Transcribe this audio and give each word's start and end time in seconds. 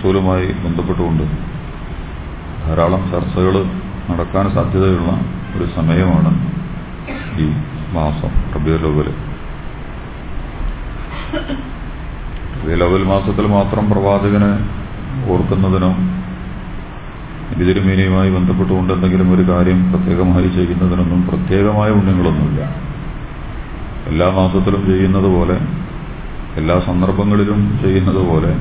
റസൂലുമായി 0.00 0.46
ബന്ധപ്പെട്ടുകൊണ്ട് 0.64 1.24
ധാരാളം 2.60 3.02
ചർച്ചകൾ 3.10 3.54
നടക്കാൻ 4.10 4.44
സാധ്യതയുള്ള 4.54 5.10
ഒരു 5.54 5.66
സമയമാണ് 5.74 6.30
ഈ 7.38 7.46
മാസം 7.92 8.30
റബിയുലവൽ 8.54 9.08
റബിയുലവൽ 12.54 13.04
മാസത്തിൽ 13.04 13.48
മാത്രം 13.48 13.84
പ്രവാചകനെ 13.90 14.50
ഓർക്കുന്നതിനോ 15.28 15.92
ഇതിരുമീനിയുമായി 17.54 18.30
ബന്ധപ്പെട്ടുകൊണ്ട് 18.30 18.92
എന്തെങ്കിലും 18.92 19.30
ഒരു 19.34 19.46
കാര്യം 19.48 19.78
പ്രത്യേകമായി 19.92 20.48
ചെയ്യുന്നതിനൊന്നും 20.48 21.22
പ്രത്യേകമായ 21.22 21.90
പുണ്യങ്ങളൊന്നുമില്ല 21.90 22.62
എല്ലാ 24.06 24.28
മാസത്തിലും 24.32 24.82
ചെയ്യുന്നത് 24.86 25.30
പോലെ 25.30 25.58
എല്ലാ 26.56 26.76
സന്ദർഭങ്ങളിലും 26.86 27.60
ചെയ്യുന്നത് 27.82 28.22
പോലെ 28.26 28.52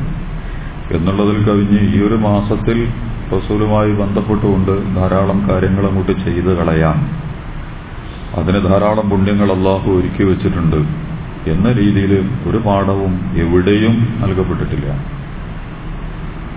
എന്നുള്ളതിൽ 0.91 1.49
കവിഞ്ഞ് 1.49 1.95
ഈ 1.95 2.07
ഒരു 2.07 2.15
മാസത്തിൽ 2.15 2.93
റസൂലുമായി 3.37 3.91
ബന്ധപ്പെട്ടുകൊണ്ട് 3.91 4.95
ധാരാളം 4.95 5.49
കാര്യങ്ങൾ 5.49 5.87
അങ്ങോട്ട് 5.87 6.11
ചെയ്ത് 6.11 6.57
കളയാം. 6.57 7.19
അതിന് 8.35 8.65
ധാരാളം 8.65 9.09
പുണ്യങ്ങൾ 9.09 9.51
അള്ളാഹു 9.51 9.91
ഒരുക്കി 9.91 10.23
വെച്ചിട്ടുണ്ട്. 10.23 10.75
എന്ന 11.49 11.71
രീതിയിൽ 11.71 12.29
ഒരു 12.47 12.57
പാഠവും 12.57 13.31
എവിടെയും 13.35 14.17
നൽകപ്പെട്ടിട്ടില്ല. 14.21 14.85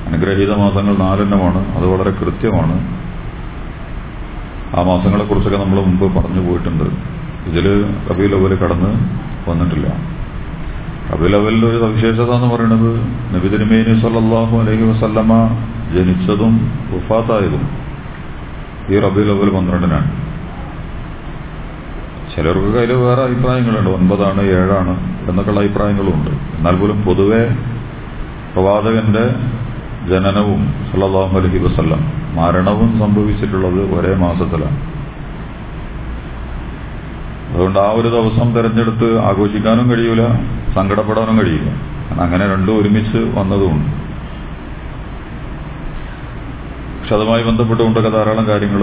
അനുഗ്രഹീത 0.06 0.54
മാസങ്ങൾ 0.54 0.96
നാലെണ്ണമാണ്. 0.96 1.76
അത് 1.76 1.86
വളരെ 1.86 2.10
കൃത്യമാണ്. 2.10 3.02
ആ 4.76 4.82
മാസങ്ങളെക്കുറിച്ചൊക്കെ 4.82 5.58
നമ്മൾ 5.58 5.80
മുമ്പ് 5.80 6.16
പറഞ്ഞു 6.16 6.48
പോയിട്ടുണ്ട്. 6.48 6.84
ഇതിൽ 7.50 7.94
റബീൽ 8.10 8.34
പോലെ 8.34 8.56
കടന്ന് 8.56 8.90
വന്നിട്ടില്ല. 9.50 10.11
അവലിന്റെ 11.14 11.66
ഒരു 11.66 11.78
സവിശേഷത 11.84 12.30
എന്ന് 12.36 12.48
പറയുന്നത് 12.54 12.90
നബി 13.34 13.48
തിരുമേനി 13.54 13.94
സല്ലാഹു 14.04 14.54
അലൈഹി 14.60 14.84
വസല്ലമ 14.90 15.32
ജനിച്ചതും 15.94 16.54
ഉഫാത്തായതും 16.98 17.64
ഈ 18.92 18.98
റബി 19.04 19.22
ലവൽ 19.28 19.50
പന്ത്രണ്ടിനാണ്. 19.56 20.08
ചിലർക്ക് 22.32 22.70
കയ്യിൽ 22.74 22.92
വേറെ 22.92 23.22
അഭിപ്രായങ്ങളുണ്ട്. 23.22 23.90
ഒൻപതാണ് 23.90 24.42
ഏഴാണ് 24.58 24.94
എന്നൊക്കെയുള്ള 25.28 25.60
അഭിപ്രായങ്ങളും 25.60 26.14
ഉണ്ട് 26.14 26.30
എന്നാൽ 26.56 26.76
പോലും 26.76 27.02
പൊതുവെ 27.02 27.42
പ്രവാചകന്റെ 28.54 29.24
ജനനവും 30.10 30.62
സല്ലാഹു 30.90 31.34
അലഹി 31.40 31.58
വസ്ല്ലം 31.58 32.00
മരണവും 32.38 32.90
സംഭവിച്ചിട്ടുള്ളത് 33.02 33.80
ഒരേ 33.96 34.14
മാസത്തിലാണ്. 34.24 34.78
അതുകൊണ്ട് 37.52 37.78
ആ 37.78 37.88
ഒരു 37.92 38.08
ദിവസം 38.08 38.48
തെരഞ്ഞെടുത്ത് 38.54 39.08
ആഘോഷിക്കാനും 39.20 39.90
കഴിയൂല 39.90 40.22
സങ്കടപ്പെടാനും 40.76 41.38
കഴിയില്ല 41.40 41.70
അങ്ങനെ 42.22 42.44
രണ്ടും 42.46 42.74
ഒരുമിച്ച് 42.80 43.20
വന്നതുകൊണ്ട്. 43.38 43.88
പക്ഷെ 46.96 47.14
അതുമായി 47.14 47.42
ബന്ധപ്പെട്ടുകൊണ്ടൊക്കെ 47.42 48.10
ധാരാളം 48.10 48.46
കാര്യങ്ങൾ 48.46 48.82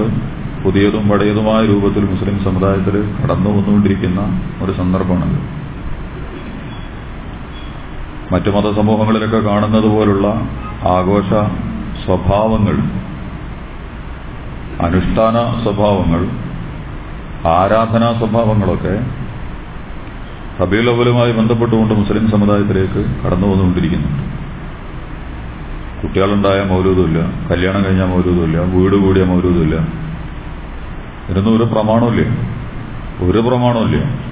പുതിയതും 0.63 1.03
പഴയതുമായ 1.09 1.61
രൂപത്തിൽ 1.65 2.03
മുസ്ലിം 2.03 2.37
സമുദായത്തിൽ 2.39 2.95
കടന്നു 3.19 3.49
വന്നുകൊണ്ടിരിക്കുന്ന 3.49 4.21
ഒരു 4.63 4.71
സന്ദർഭമാണത് 4.71 5.37
മറ്റു 8.33 8.49
മതസമൂഹങ്ങളിലൊക്കെ 8.49 9.39
കാണുന്നത് 9.39 9.87
പോലുള്ള 9.87 10.27
ആഘോഷ 10.87 11.29
സ്വഭാവങ്ങൾ 12.05 12.75
അനുഷ്ഠാന 14.81 15.37
സ്വഭാവങ്ങൾ 15.63 16.21
ആരാധനാ 17.47 18.11
സ്വഭാവങ്ങളൊക്കെ 18.11 18.93
റബീൽ 20.61 20.89
അവലുമായി 20.89 21.31
ബന്ധപ്പെട്ടുകൊണ്ട് 21.31 21.93
മുസ്ലിം 21.93 22.31
സമുദായത്തിലേക്ക് 22.31 23.01
കടന്നു 23.23 23.47
വന്നുകൊണ്ടിരിക്കുന്നുണ്ട് 23.47 24.23
കുട്ടികളുണ്ടായ 26.01 26.59
മൗലൂദുമില്ല 26.63 27.19
കല്യാണം 27.49 27.85
കഴിഞ്ഞാൽ 27.85 28.05
മൗലൂദുമില്ല 28.05 28.59
വീട് 28.75 28.95
കൂടിയ 28.95 29.23
മൗലൂദുമില്ല 29.23 29.77
ഇതിനൊന്നും 31.23 31.55
ഒരു 31.57 31.63
പ്രമാണമില്ല 31.63 32.23
ഒരു 33.21 33.39
പ്രമാണമില്ല 33.39 34.28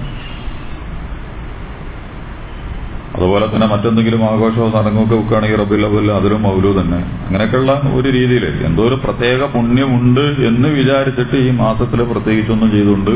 അതുപോലെ 3.18 3.46
തന്നെ 3.46 3.66
മറ്റെന്തെങ്കിലും 3.66 4.24
ആഘോഷമോ 4.24 4.70
ചടങ്ങൊക്കെ 4.70 5.14
വെക്കുകയാണെങ്കിൽ 5.14 5.84
അവൽ 5.84 6.12
അതിലും 6.12 6.42
മൗലു 6.42 6.80
തന്നെ 6.80 6.98
അങ്ങനെയൊക്കെയുള്ള 7.26 7.72
ഒരു 7.94 8.08
രീതിയിൽ 8.08 8.44
എന്തോ 8.66 8.82
ഒരു 8.82 8.94
പ്രത്യേക 8.94 9.44
പുണ്യമുണ്ട് 9.44 10.20
എന്ന് 10.20 10.68
വിചാരിച്ചിട്ട് 10.68 11.36
ഈ 11.36 11.50
മാസത്തിൽ 11.50 12.02
പ്രത്യേകിച്ചൊന്നും 12.02 12.70
ചെയ്തുകൊണ്ട് 12.70 13.10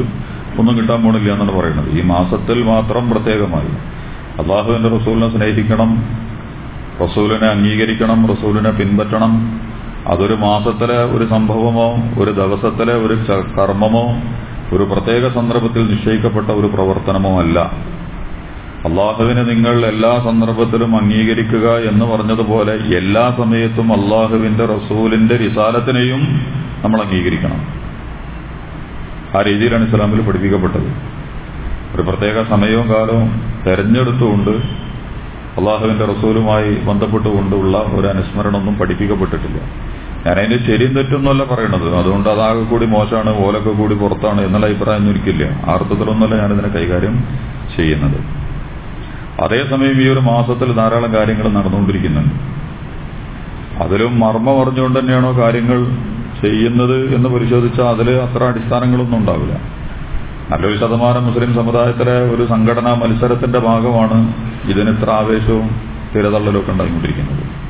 ഒന്നും 0.59 0.79
കിട്ടാൻ 0.79 1.03
പോണില്ല 1.03 1.33
എന്നാണ് 1.33 1.59
പറയുന്നത്. 1.59 1.91
ഈ 1.99 2.03
മാസത്തിൽ 2.03 2.63
മാത്രം 2.63 3.11
പ്രത്യേകമായി. 3.11 3.69
അള്ളാഹുവിന്റെ 4.43 4.89
റസൂലിനെ 4.89 5.29
സ്നേഹിക്കണം 5.29 6.05
റസൂലിനെ 7.05 7.47
അംഗീകരിക്കണം 7.47 8.27
റസൂലിനെ 8.27 8.71
പിൻപറ്റണം. 8.71 9.61
അതൊരു 10.07 10.35
മാസത്തിലെ 10.35 10.99
ഒരു 11.05 11.25
സംഭവമോ 11.31 11.89
ഒരു 12.19 12.31
ദിവസത്തിലെ 12.31 12.95
ഒരു 12.95 13.15
കർമ്മമോ 13.59 14.05
ഒരു 14.73 14.85
പ്രത്യേക 14.85 15.29
സന്ദർഭത്തിൽ 15.29 15.91
നിശ്ചയിക്കപ്പെട്ട 15.91 16.51
ഒരു 16.51 16.67
പ്രവർത്തനമോ 16.67 17.41
അല്ല. 17.41 17.93
അള്ളാഹുവിനെ 18.83 19.43
നിങ്ങൾ 19.43 19.87
എല്ലാ 19.87 20.23
സന്ദർഭത്തിലും 20.25 20.97
അംഗീകരിക്കുക 20.97 21.77
എന്ന് 21.77 22.05
പറഞ്ഞതുപോലെ 22.05 22.73
എല്ലാ 22.73 23.35
സമയത്തും 23.39 23.93
അള്ളാഹുവിന്റെ 23.93 24.67
റസൂലിന്റെ 24.67 25.37
വിശാലത്തിനെയും 25.37 26.47
നമ്മൾ 26.85 27.01
അംഗീകരിക്കണം. 27.01 27.83
ആ 29.39 29.43
രീതിയിലാണ് 29.43 29.89
ഇസ്ലാമിൽ 29.89 30.27
പഠിപ്പിക്കപ്പെട്ടത്. 30.27 30.89
ഒരു 31.95 32.03
പ്രത്യേക 32.03 32.43
സമയവും 32.43 32.89
കാലവും 32.89 33.41
തെരഞ്ഞെടുത്തുകൊണ്ട് 33.67 34.51
അള്ളാഹുവിന്റെ 35.59 36.05
റസൂലുമായി 36.05 36.75
ബന്ധപ്പെട്ടുകൊണ്ടുള്ള 36.75 37.79
ഒരു 37.79 38.07
അനുസ്മരണമൊന്നും 38.07 38.79
പഠിപ്പിക്കപ്പെട്ടിട്ടില്ല. 38.79 39.61
ഞാൻ 40.27 40.39
അതിന്റെ 40.39 40.59
ശരിയും 40.59 40.95
തെറ്റൊന്നുമല്ല 40.95 41.45
പറയണത്. 41.45 41.95
അതുകൊണ്ട് 41.95 42.29
അതാകെ 42.29 42.65
കൂടി 42.65 42.87
മോശമാണ് 42.87 43.47
ഓലൊക്കെ 43.47 43.71
കൂടി 43.71 43.95
പുറത്താണ് 43.95 44.41
എന്നുള്ള 44.41 44.67
അഭിപ്രായം 44.67 45.11
ഒരിക്കില്ല 45.11 45.45
ആ 45.45 45.79
ഞാനിതിനെ 46.37 46.69
കൈകാര്യം 46.69 47.25
ചെയ്യുന്നത്. 47.77 48.42
അതേസമയം 49.41 50.03
ഈ 50.03 50.09
ഒരു 50.09 50.21
മാസത്തിൽ 50.21 50.73
ധാരാളം 50.73 51.15
കാര്യങ്ങൾ 51.15 51.49
നടന്നുകൊണ്ടിരിക്കുന്നുണ്ട്. 51.49 52.35
അതിലും 53.83 54.21
മർമ്മം 54.21 54.61
പറഞ്ഞുകൊണ്ട് 54.61 54.99
തന്നെയാണോ 54.99 55.39
കാര്യങ്ങൾ 55.39 55.85
ചെയ്യുന്നത് 56.41 57.15
എന്ന് 57.15 57.29
പരിശോധിച്ചാൽ 57.29 57.85
അതിൽ 57.85 58.11
അത്ര 58.11 58.45
അടിസ്ഥാനങ്ങളൊന്നും 58.45 59.19
ഉണ്ടാവില്ല. 59.19 59.83
നല്ലൊരു 60.51 60.79
ശതമാനം 60.79 61.27
മുസ്ലിം 61.27 61.55
സമുദായത്തിലെ 61.55 62.35
ഒരു 62.35 62.47
സംഘടനാ 62.47 62.95
മത്സരത്തിന്റെ 62.95 63.59
ഭാഗമാണ് 63.59 64.35
ഇതിന് 64.65 64.91
ഇത്ര 64.91 65.11
ആവേശവും 65.11 65.69
തിരതള്ളലൊക്കെ 66.15 66.73
ഉണ്ടായിക്കൊണ്ടിരിക്കുന്നത്. 66.73 67.63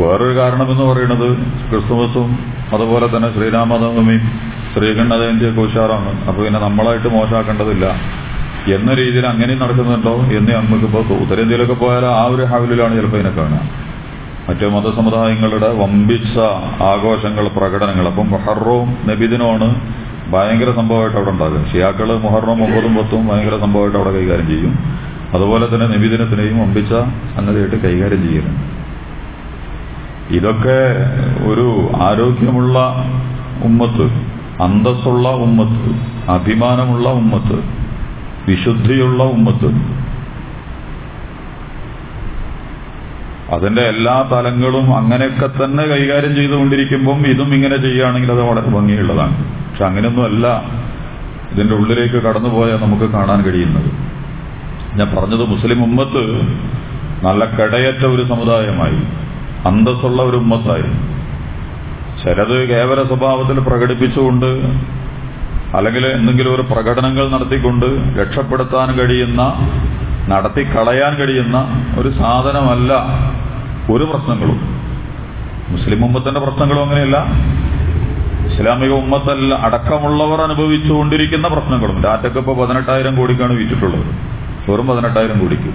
വേറൊരു 0.00 0.36
കാരണമെന്ന് 0.38 0.82
പറയുന്നത് 0.82 1.36
ക്രിസ്തുമസും 1.70 2.38
അതുപോലെ 2.72 3.16
തന്നെ 3.16 3.34
ശ്രീരാമനവമിയും 3.34 4.40
ശ്രീകണ്ഠ 4.74 5.12
ജയന്തിയൊക്കെ 5.12 5.60
ഉഷാറാണ്. 5.60 6.28
അപ്പൊ 6.28 6.44
പിന്നെ 6.44 6.60
നമ്മളായിട്ട് 6.60 7.08
മോശമാക്കേണ്ടതില്ല. 7.08 7.84
എന്ന 8.74 8.94
രീതിയിൽ 8.94 9.26
അങ്ങനെ 9.26 9.54
നടക്കുന്നുണ്ടോ 9.54 10.14
എന്ന് 10.14 10.52
നമുക്കിപ്പോ 10.52 11.00
ഉത്തരേന്ത്യയിലൊക്കെ 11.00 11.74
പോയാൽ 11.74 12.04
ആ 12.04 12.24
ഒരു 12.24 12.42
ഹാവിലാണ് 12.42 12.96
ചിലപ്പോൾ 12.96 13.18
ഇതിനെ 13.18 13.30
കാണുക. 13.30 13.60
മറ്റു 14.48 14.66
മതസമുദായങ്ങളുടെ 14.66 15.74
വമ്പിച്ച 15.74 16.38
ആഘോഷങ്ങൾ 16.82 17.48
പ്രകടനങ്ങൾ. 17.48 18.06
അപ്പം 18.06 18.30
മൊഹറവും 18.30 18.96
നബിദിനുമാണ് 19.08 19.80
ഭയങ്കര 20.32 20.70
സംഭവമായിട്ട് 20.70 21.16
അവിടെ 21.16 21.30
ഉണ്ടാകും 21.30 21.66
ഷിയാക്കൾ 21.72 22.18
മുഹറം 22.18 22.62
ഒമ്പതും 22.64 22.96
പത്തും 22.96 23.28
ഭയങ്കര 23.28 23.56
സംഭവമായിട്ട് 23.60 23.98
അവിടെ 23.98 24.10
കൈകാര്യം 24.10 24.48
ചെയ്യും. 24.48 24.78
അതുപോലെ 25.34 25.66
തന്നെ 25.66 25.86
നബിദിനത്തിനെയും 25.86 26.58
വമ്പിച്ച 26.60 26.90
സംഗതിയായിട്ട് 27.36 27.76
കൈകാര്യം 27.76 28.22
ചെയ്യുന്നു. 28.28 28.52
ഇതൊക്കെ 30.30 30.80
ഒരു 31.48 31.90
ആരോഗ്യമുള്ള 32.02 32.78
ഉമ്മത്ത് 33.64 34.06
അന്തസ്സുള്ള 34.62 35.28
ഉമ്മത്ത് 35.28 35.90
അഭിമാനമുള്ള 36.30 37.08
ഉമ്മത്ത് 37.08 37.77
വിശുദ്ധിയുള്ള 38.48 39.22
ഉമ്മത്ത്. 39.22 39.70
അതിന്റെ 43.54 43.82
എല്ലാ 43.82 44.28
തലങ്ങളും 44.32 44.96
അങ്ങനെയൊക്കെ 44.96 45.64
തന്നെ 45.64 45.84
കൈകാര്യം 45.84 46.34
ചെയ്തുകൊണ്ടിരിക്കുമ്പം 46.36 47.26
ഇതും 47.26 47.54
ഇങ്ങനെ 47.54 47.76
ചെയ്യുകയാണെങ്കിൽ 47.76 48.32
അത് 48.32 48.42
വളരെ 48.42 48.66
ഭംഗിയുള്ളതാണ്. 48.66 49.36
പക്ഷെ 49.70 49.84
അങ്ങനെയൊന്നുമല്ല 49.84 50.46
ഇതിന്റെ 51.52 51.74
ഉള്ളിലേക്ക് 51.74 52.14
കടന്നുപോയാൽ 52.14 52.80
നമുക്ക് 52.80 53.04
കാണാൻ 53.04 53.42
കഴിയുന്നത്. 53.42 53.90
ഞാൻ 54.98 55.16
പറഞ്ഞത് 55.16 55.44
മുസ്ലിം 55.44 55.84
ഉമ്മത്ത് 55.84 56.22
നല്ല 57.24 57.44
കടയറ്റ 57.44 58.04
ഒരു 58.06 58.22
സമുദായമായി 58.22 59.00
അന്തസ്സുള്ള 59.68 60.22
ഒരു 60.22 60.36
ഉമ്മത്തായി. 60.36 60.88
ചിലത് 62.22 62.68
കേവല 62.68 63.02
സ്വഭാവത്തിൽ 63.02 63.58
പ്രകടിപ്പിച്ചുകൊണ്ട് 63.58 64.50
അല്ലെങ്കിൽ 65.74 66.04
എന്തെങ്കിലും 66.06 66.54
ഒരു 66.54 66.64
പ്രകടനങ്ങൾ 66.70 67.24
നടത്തിക്കൊണ്ട് 67.34 67.86
രക്ഷപ്പെടുത്താൻ 68.20 68.88
കഴിയുന്ന 68.98 69.42
നടത്തി 70.32 70.62
കളയാൻ 70.62 71.12
കഴിയുന്ന 71.14 71.56
ഒരു 72.00 72.10
സാധനമല്ല 72.20 72.92
ഒരു 73.94 74.04
പ്രശ്നങ്ങളും. 74.04 74.58
മുസ്ലിം 75.72 76.00
ഉമ്മത്തിന്റെ 76.06 76.40
പ്രശ്നങ്ങളും 76.40 76.82
അങ്ങനെയല്ല. 76.82 77.18
ഇസ്ലാമിക 78.48 78.92
ഉമ്മത്തല്ല 79.02 79.54
അടക്കമുള്ളവർ 79.66 80.40
അനുഭവിച്ചുകൊണ്ടിരിക്കുന്ന 80.40 81.46
പ്രശ്നങ്ങളും. 81.48 81.96
ഡാറ്റക്ക് 82.06 82.38
ഇപ്പോൾ 82.42 82.56
പതിനെട്ടായിരം 82.60 83.14
കോടിക്കാണ് 83.16 83.54
വിറ്റിട്ടുള്ളത് 83.60 84.06
വെറും 84.68 84.86
പതിനെട്ടായിരം 84.86 85.38
കോടിക്ക്. 85.42 85.72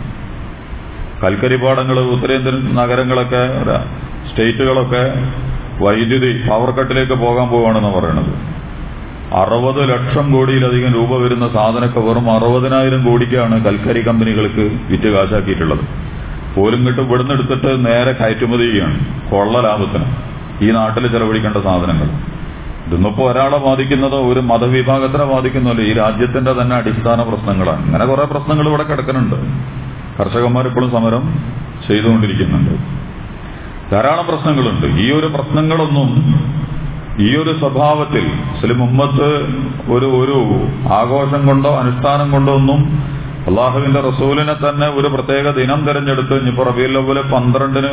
കൽക്കരിപ്പാടങ്ങൾ 1.23 1.99
ഉത്തരേന്ത്യൻ 2.13 2.57
നഗരങ്ങളൊക്കെ 2.79 3.43
സ്റ്റേറ്റുകളൊക്കെ 4.29 5.03
വൈദ്യുതി 5.83 6.31
പവർ 6.49 6.69
കട്ടിലേക്ക് 6.77 7.15
പോകാൻ 7.23 7.47
പോവുകയാണെന്ന് 7.53 7.91
പറയുന്നത് 7.97 8.33
അറുപത് 9.33 9.89
ലക്ഷം 9.89 10.33
കോടിയിലധികം 10.33 10.93
രൂപ 10.93 11.23
വരുന്ന 11.23 11.49
സാധനമൊക്കെ 11.49 11.99
വെറും 11.99 12.31
അറുപതിനായിരം 12.31 13.03
കോടിക്കാണ് 13.05 13.65
കൽക്കരി 13.65 14.01
കമ്പനികൾക്ക് 14.01 14.77
വിറ്റ് 14.91 15.09
കാശാക്കിയിട്ടുള്ളത്. 15.09 15.79
പോലും 16.55 16.87
കിട്ട്. 16.87 17.01
ഇവിടുന്ന് 17.01 17.33
എടുത്തിട്ട് 17.33 17.87
നേരെ 17.87 18.11
കയറ്റുമതി 18.11 18.71
ചെയ്യാണ് 18.71 18.99
കൊള്ള 19.31 19.59
ലാഭത്തിന്. 19.59 20.05
ഈ 20.61 20.71
നാട്ടിൽ 20.71 21.07
ചെലവഴിക്കേണ്ട 21.07 21.57
സാധനങ്ങൾ. 21.57 22.07
ഇതിന്നിപ്പോ 22.87 23.31
ഒരാളെ 23.31 23.57
ബാധിക്കുന്നതോ 23.57 24.31
ഒരു 24.31 24.39
മതവിഭാഗത്തിനെ 24.39 25.23
ബാധിക്കുന്നല്ലോ 25.23 25.83
ഈ 25.83 25.93
രാജ്യത്തിന്റെ 25.93 26.53
തന്നെ 26.53 26.75
അടിസ്ഥാന 26.75 27.23
പ്രശ്നങ്ങളാണ്. 27.23 27.85
അങ്ങനെ 27.85 28.05
കുറെ 28.05 28.25
പ്രശ്നങ്ങൾ 28.25 28.67
ഇവിടെ 28.67 28.83
കിടക്കുന്നുണ്ട്. 28.83 29.35
കർഷകന്മാർ 30.19 30.67
ഇപ്പോഴും 30.67 30.91
സമരം 30.91 31.39
ചെയ്തുകൊണ്ടിരിക്കുന്നുണ്ട്. 31.87 32.73
ധാരാളം 33.91 34.25
പ്രശ്നങ്ങളുണ്ട്. 34.27 34.87
ഈ 35.01 35.11
ഒരു 35.11 35.27
പ്രശ്നങ്ങളൊന്നും 35.27 36.43
ഈ 37.21 37.35
ഒരു 37.35 37.51
സ്വഭാവത്തിൽ 37.59 38.23
മുസ്ലിം 38.51 38.83
ഉമ്മത്ത് 38.83 39.27
ഒരു 39.95 40.07
ഒരു 40.19 40.37
ആഘോഷം 40.99 41.47
കൊണ്ടോ 41.47 41.71
അനുഷ്ഠാനം 41.75 42.31
കൊണ്ടോ 42.31 42.53
ഒന്നും 42.53 42.79
അള്ളാഹുവിന്റെ 43.47 43.99
റസൂലിനെ 43.99 44.53
തന്നെ 44.53 44.87
ഒരു 44.99 45.07
പ്രത്യേക 45.07 45.51
ദിനം 45.59 45.79
തിരഞ്ഞെടുത്ത് 45.87 46.33
ഇനിയിപ്പോ 46.33 46.63
പോലെ 47.09 47.21
പന്ത്രണ്ടിന് 47.33 47.91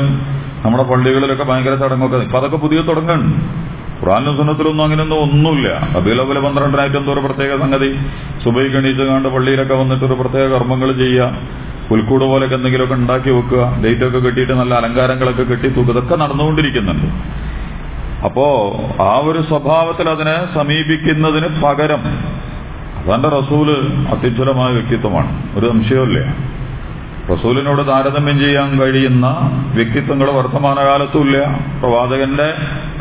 നമ്മുടെ 0.65 0.85
പള്ളികളിലൊക്കെ 0.91 1.45
ഭയങ്കര 1.45 1.75
ചടങ്ങൊക്കെ. 1.75 2.17
ഇപ്പൊ 2.17 2.39
അതൊക്കെ 2.39 2.57
പുതിയ 2.57 2.81
തുടങ്ങുന്നുണ്ട് 2.81 3.37
ഖുറാനും 4.01 4.37
സുന്നത്തിലൊന്നും 4.37 4.85
അങ്ങനെയൊന്നും 4.85 5.19
ഒന്നുമില്ല. 5.23 5.69
റബീൽ 5.97 6.21
പോലെ 6.29 6.41
പന്ത്രണ്ടിനായിട്ട് 6.41 6.97
എന്തോ 6.97 7.13
ഒരു 7.13 7.21
പ്രത്യേക 7.27 7.59
സംഗതി. 7.63 7.91
സുബൈ 8.45 8.65
കണീച്ച് 8.75 9.03
കണ്ട് 9.03 9.29
പള്ളിയിലൊക്കെ 9.29 9.75
വന്നിട്ട് 9.75 10.05
ഒരു 10.05 10.17
പ്രത്യേക 10.23 10.47
കർമ്മങ്ങൾ 10.55 10.93
ചെയ്യുക. 10.93 11.27
പുൽക്കൂട് 11.91 12.25
പോലെയൊക്കെ 12.25 12.57
എന്തെങ്കിലുമൊക്കെ 12.57 12.95
ഉണ്ടാക്കി 12.95 13.31
വെക്കുക. 13.31 13.63
ഡേറ്റൊക്കെ 13.85 14.19
കെട്ടിയിട്ട് 14.19 14.53
നല്ല 14.53 14.75
അലങ്കാരങ്ങളൊക്കെ 14.75 15.43
കെട്ടി 15.43 15.69
തൂക്കുക. 15.69 15.93
ഇതൊക്കെ 15.95 16.17
നടന്നുകൊണ്ടിരിക്കുന്നുണ്ട്. 16.17 17.07
അപ്പോ 18.25 18.75
ആ 19.01 19.21
ഒരു 19.25 19.43
സ്വഭാവത്തിൽ 19.43 20.09
അതിനെ 20.09 20.55
സമീപിക്കുന്നതിന് 20.55 21.63
പകരം 21.63 22.03
അതാന്റെ 23.05 23.29
റസൂൽ 23.29 23.71
അത്യുജ്വലമായ 24.11 24.73
വ്യക്തിത്വമാണ്. 24.73 25.59
ഒരു 25.59 25.69
സംശയമില്ല 25.69 26.35
റസൂലിനോട് 27.35 27.89
താരതമ്യം 27.89 28.39
ചെയ്യാൻ 28.39 28.81
കഴിയുന്ന 28.81 29.51
വ്യക്തിത്വങ്ങൾ 29.75 30.31
വർത്തമാനകാലത്തും 30.31 31.21
ഇല്ല. 31.21 31.39
പ്രവാചകന്റെ 31.81 32.55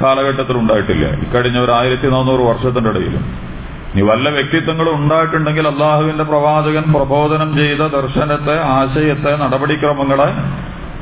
കാലഘട്ടത്തിൽ 0.03 0.57
ഉണ്ടായിട്ടില്ല. 0.57 1.05
ഇക്കഴിഞ്ഞ 1.05 1.59
ഒരു 1.59 1.71
ആയിരത്തി 1.71 2.07
നാനൂറ് 2.07 2.41
വർഷത്തിന്റെ 2.41 2.89
ഇടയിലും. 2.89 3.49
ഇനി 3.95 4.01
വല്ല 4.01 4.29
വ്യക്തിത്വങ്ങളും 4.29 4.95
ഉണ്ടായിട്ടുണ്ടെങ്കിൽ 4.95 5.67
അള്ളാഹുവിന്റെ 5.67 6.23
പ്രവാചകൻ 6.23 6.93
പ്രബോധനം 6.93 7.57
ചെയ്ത 7.57 7.77
ദർശനത്തെ 7.77 8.59
ആശയത്തെ 8.61 9.35
നടപടിക്രമങ്ങളെ 9.35 10.33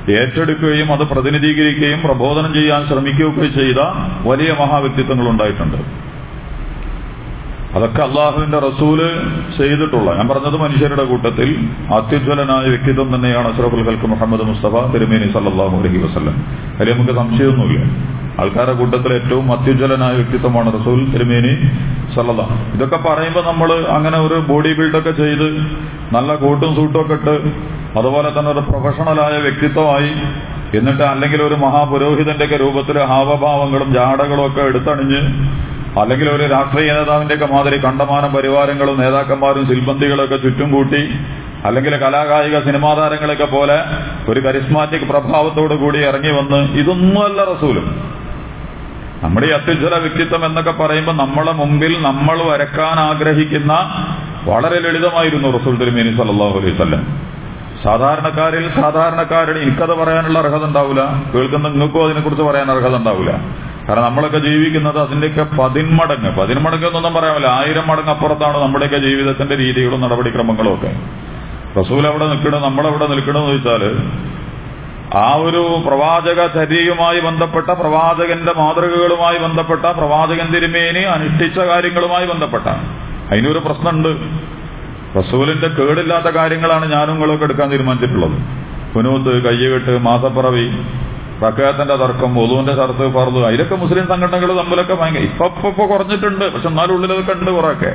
ഏറ്റെടുക്കുകയും 0.09 0.91
അത് 0.91 1.03
പ്രതിനിധീകരിക്കുകയും 1.07 2.01
പ്രബോധനം 2.01 2.53
ചെയ്യാൻ 2.53 2.87
ശ്രമിക്കുകയൊക്കെ 2.87 3.47
ചെയ്ത 3.59 3.79
വലിയ 4.23 4.51
മഹാവ്യക്തിത്വങ്ങൾ 4.51 5.29
ഉണ്ടായിട്ടുണ്ട്. 5.29 6.06
അതൊക്കെ 7.77 8.01
അള്ളാഹുവിന്റെ 8.07 8.59
റസൂൽ 8.67 8.99
ചെയ്തിട്ടുള്ള. 9.57 10.09
ഞാൻ 10.19 10.27
പറഞ്ഞത് 10.31 10.57
മനുഷ്യരുടെ 10.63 11.05
കൂട്ടത്തിൽ 11.11 11.49
അത്യുജ്വലനായ 11.97 12.65
വ്യക്തിത്വം 12.73 13.09
തന്നെയാണ് 13.15 13.47
അഷ്റഫുൽ 13.53 13.83
ഖൽക്ക് 13.87 14.07
മുഹമ്മദ് 14.13 14.45
മുസ്തഫ 14.51 14.83
തിരുമേനി 14.93 15.27
സല്ലാഹു 15.35 15.75
അലഹി 15.81 15.99
വസ്ലം 16.05 16.37
അതിൽ 16.79 16.91
നമുക്ക് 16.93 17.15
സംശയമൊന്നുമില്ല. 17.21 17.79
ആൾക്കാരുടെ 18.41 18.75
കൂട്ടത്തിൽ 18.79 19.11
ഏറ്റവും 19.19 19.45
അത്യുജ്വലനായ 19.55 20.13
വ്യക്തിത്വമാണ് 20.19 20.69
റസൂൽ 20.77 20.99
തിരുമേനി 21.13 21.53
സല്ലല്ല 22.15 22.41
ഇതൊക്കെ 22.75 22.99
പറയുമ്പോൾ 23.07 23.43
നമ്മൾ 23.51 23.69
അങ്ങനെ 23.97 24.17
ഒരു 24.25 24.37
ബോഡി 24.49 24.71
ബിൽഡൊക്കെ 24.79 25.13
ചെയ്ത് 25.21 25.47
നല്ല 26.15 26.29
കോട്ടും 26.43 26.71
സൂട്ടും 26.77 26.99
ഒക്കെ 27.03 27.15
ഇട്ട് 27.19 27.35
അതുപോലെ 27.99 28.29
തന്നെ 28.37 28.49
ഒരു 28.55 28.63
പ്രൊഫഷണലായ 28.69 29.35
വ്യക്തിത്വമായി 29.45 30.11
എന്നിട്ട് 30.77 31.03
അല്ലെങ്കിൽ 31.13 31.39
ഒരു 31.47 31.55
മഹാപുരോഹിതന്റെ 31.65 32.45
ഒക്കെ 32.47 32.57
രൂപത്തിൽ 32.63 32.97
ഹാവഭാവങ്ങളും 33.11 33.89
ജാടകളും 33.97 34.45
ഒക്കെ 34.47 34.61
എടുത്തണിഞ്ഞ് 34.71 35.21
അല്ലെങ്കിൽ 35.99 36.27
ഒരു 36.29 36.45
രാഷ്ട്രീയ 36.51 36.91
നേതാവിന്റെ 36.95 37.35
ഒക്കെ 37.37 37.47
മാതിരി 37.51 37.77
കണ്ടമാനം 37.83 38.31
പരിവാരങ്ങളും 38.35 38.97
നേതാക്കന്മാരും 39.01 39.63
ശില്പന്തികളൊക്കെ 39.69 40.37
ചുറ്റും 40.43 40.69
കൂട്ടി 40.73 41.01
അല്ലെങ്കിൽ 41.67 41.93
കലാകായിക 42.03 42.57
സിനിമാ 42.65 42.91
താരങ്ങളൊക്കെ 42.97 43.47
പോലെ 43.53 43.77
ഒരു 44.29 44.39
കരിസ്മാറ്റിക് 44.39 45.07
പ്രഭാവത്തോടു 45.11 45.75
കൂടി 45.75 45.99
ഇറങ്ങി 46.09 46.31
വന്ന് 46.35 46.59
ഇതൊന്നുമല്ല 46.81 47.39
റസൂലും. 47.49 47.85
നമ്മുടെ 49.23 49.45
ഈ 49.47 49.53
അത്യുജ്വല 49.55 49.95
വ്യക്തിത്വം 50.03 50.43
എന്നൊക്കെ 50.47 50.73
പറയുമ്പോൾ 50.81 51.15
നമ്മളെ 51.21 51.53
മുമ്പിൽ 51.61 51.93
നമ്മൾ 52.03 52.37
വരക്കാൻ 52.49 52.97
ആഗ്രഹിക്കുന്ന 53.05 53.73
വളരെ 54.45 54.77
ലളിതമായിരുന്നു 54.83 55.49
റസൂൽ 55.55 55.75
തിരുമേനി 55.81 56.11
സല്ലാഹു 56.19 56.57
അലൈഹി 56.59 56.75
സ്വല്ലം 56.75 57.01
സാധാരണക്കാരിൽ 57.83 58.65
സാധാരണക്കാരുടെ 58.77 59.59
എനിക്കത് 59.63 59.95
പറയാനുള്ള 59.99 60.37
അർഹത 60.43 60.63
ഉണ്ടാവില്ല 60.69 61.01
കേൾക്കുന്ന 61.33 61.67
നിങ്ങൾക്കും 61.67 62.03
അതിനെക്കുറിച്ച് 62.05 62.45
പറയാൻ 62.47 62.69
അർഹത 62.75 62.95
ഉണ്ടാവില്ല 63.01 63.33
കാരണം 63.89 64.03
നമ്മളൊക്കെ 64.03 64.37
ജീവിക്കുന്നത് 64.37 64.99
അതിന്റെയൊക്കെ 64.99 65.55
പതിന്മടങ്ങ്. 65.55 66.35
പതിന്മടങ്ങ് 66.35 66.87
എന്നൊന്നും 66.87 67.13
പറയാമല്ലോ 67.13 67.49
ആയിരം 67.49 67.87
മടങ്ങ് 67.87 68.09
അപ്പുറത്താണ് 68.09 68.61
നമ്മുടെയൊക്കെ 68.61 68.97
ജീവിതത്തിന്റെ 68.97 69.55
രീതികളും 69.55 70.01
നടപടിക്രമങ്ങളും 70.01 70.73
ഒക്കെ. 70.73 70.99
റസൂൽ 71.79 72.07
എവിടെ 72.07 72.25
നിൽക്കണം 72.27 72.61
നമ്മളെവിടെ 72.61 73.07
നിൽക്കണമെന്ന് 73.07 73.49
ചോദിച്ചാൽ 73.49 73.95
ആ 75.17 75.35
ഒരു 75.35 75.83
പ്രവാചക 75.87 76.47
ചര്യയുമായി 76.47 77.19
ബന്ധപ്പെട്ട 77.19 77.71
പ്രവാചകന്റെ 77.71 78.53
മാതൃകകളുമായി 78.57 79.37
ബന്ധപ്പെട്ട 79.37 79.81
പ്രവാചകൻ 79.81 80.53
തിരുമേനി 80.53 80.99
അനുഷ്ഠിച്ച 80.99 81.59
കാര്യങ്ങളുമായി 81.59 82.25
ബന്ധപ്പെട്ട. 82.25 82.63
അതിനൊരു 83.31 83.59
പ്രശ്നമുണ്ട്. 83.59 84.09
റസൂലിന്റെ 85.19 85.67
കേടില്ലാത്ത 85.67 86.25
കാര്യങ്ങളാണ് 86.25 86.91
ഞാനും 86.91 87.15
നിങ്ങളൊക്കെ 87.15 87.43
എടുക്കാൻ 87.43 87.71
തീരുമാനിച്ചിട്ടുള്ളത്. 87.71 88.39
പുനൂത്ത് 88.93 89.43
കയ്യുകെട്ട് 89.43 90.01
മാസപ്പിറവി 90.01 90.71
റക്കയത്തിന്റെ 91.43 91.95
തർക്കം 91.95 92.39
ഒതുവിന്റെ 92.39 92.75
ഷർത്ത് 92.75 93.15
പറഞ്ഞു 93.15 93.45
അതിലൊക്കെ 93.47 93.75
മുസ്ലിം 93.75 94.07
സംഘടനകൾ 94.07 94.57
തമ്മിലൊക്കെ 94.57 94.93
ഭയങ്കര 94.93 95.19
ഇപ്പൊ 95.19 95.45
ഇപ്പൊ 95.45 95.85
കുറഞ്ഞിട്ടുണ്ട്. 95.85 96.53
പക്ഷെ 96.53 96.67
എന്നാലും 96.67 96.93
ഉള്ളിലൊക്കെ 96.93 97.31
ഉണ്ട് 97.31 97.51
കുറെയൊക്കെ. 97.51 97.91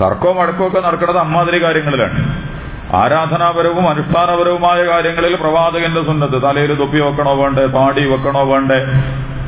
തർക്കവും 0.00 0.42
അടക്കവും 0.42 0.68
ഒക്കെ 0.68 0.80
നടക്കുന്നത് 0.80 1.18
അമ്മാതിരി 1.18 1.62
കാര്യങ്ങളിലാണ്. 1.62 2.18
ആരാധനാപരവും 2.94 3.88
അനുഷ്ഠാനപരവുമായ 3.88 4.86
കാര്യങ്ങളിൽ 4.86 5.34
പ്രവാചകന്റെ 5.34 6.02
സുന്നത്ത് 6.02 6.42
തലയിൽ 6.42 6.74
തൊപ്പി 6.74 6.98
വെക്കണോ 6.98 7.34
വേണ്ടേ 7.34 7.66
താടി 7.66 8.04
വെക്കണോ 8.08 8.42
വേണ്ടേ 8.44 8.78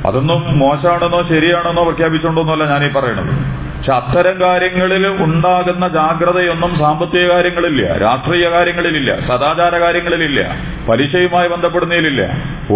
അതൊന്നും 0.08 0.58
മോശമാണെന്നോ 0.58 1.22
ശരിയാണെന്നോ 1.22 1.84
പ്രഖ്യാപിച്ചുകൊണ്ടൊന്നുമല്ല 1.84 2.64
ഞാനീ 2.64 2.88
പറയണത്. 2.88 3.65
പക്ഷെ 3.76 3.92
അത്തരം 3.92 4.36
കാര്യങ്ങളിൽ 4.40 5.04
ഉണ്ടാകുന്ന 5.24 5.84
ജാഗ്രതയൊന്നും 5.96 6.72
സാമ്പത്തിക 6.78 7.24
കാര്യങ്ങളില്ല 7.32 7.82
രാഷ്ട്രീയ 8.04 8.46
കാര്യങ്ങളിലില്ല 8.54 9.10
സദാചാര 9.28 9.74
കാര്യങ്ങളിലില്ല 9.84 10.40
പലിശയുമായി 10.88 11.48
ബന്ധപ്പെടുന്നതിലില്ല 11.48 12.22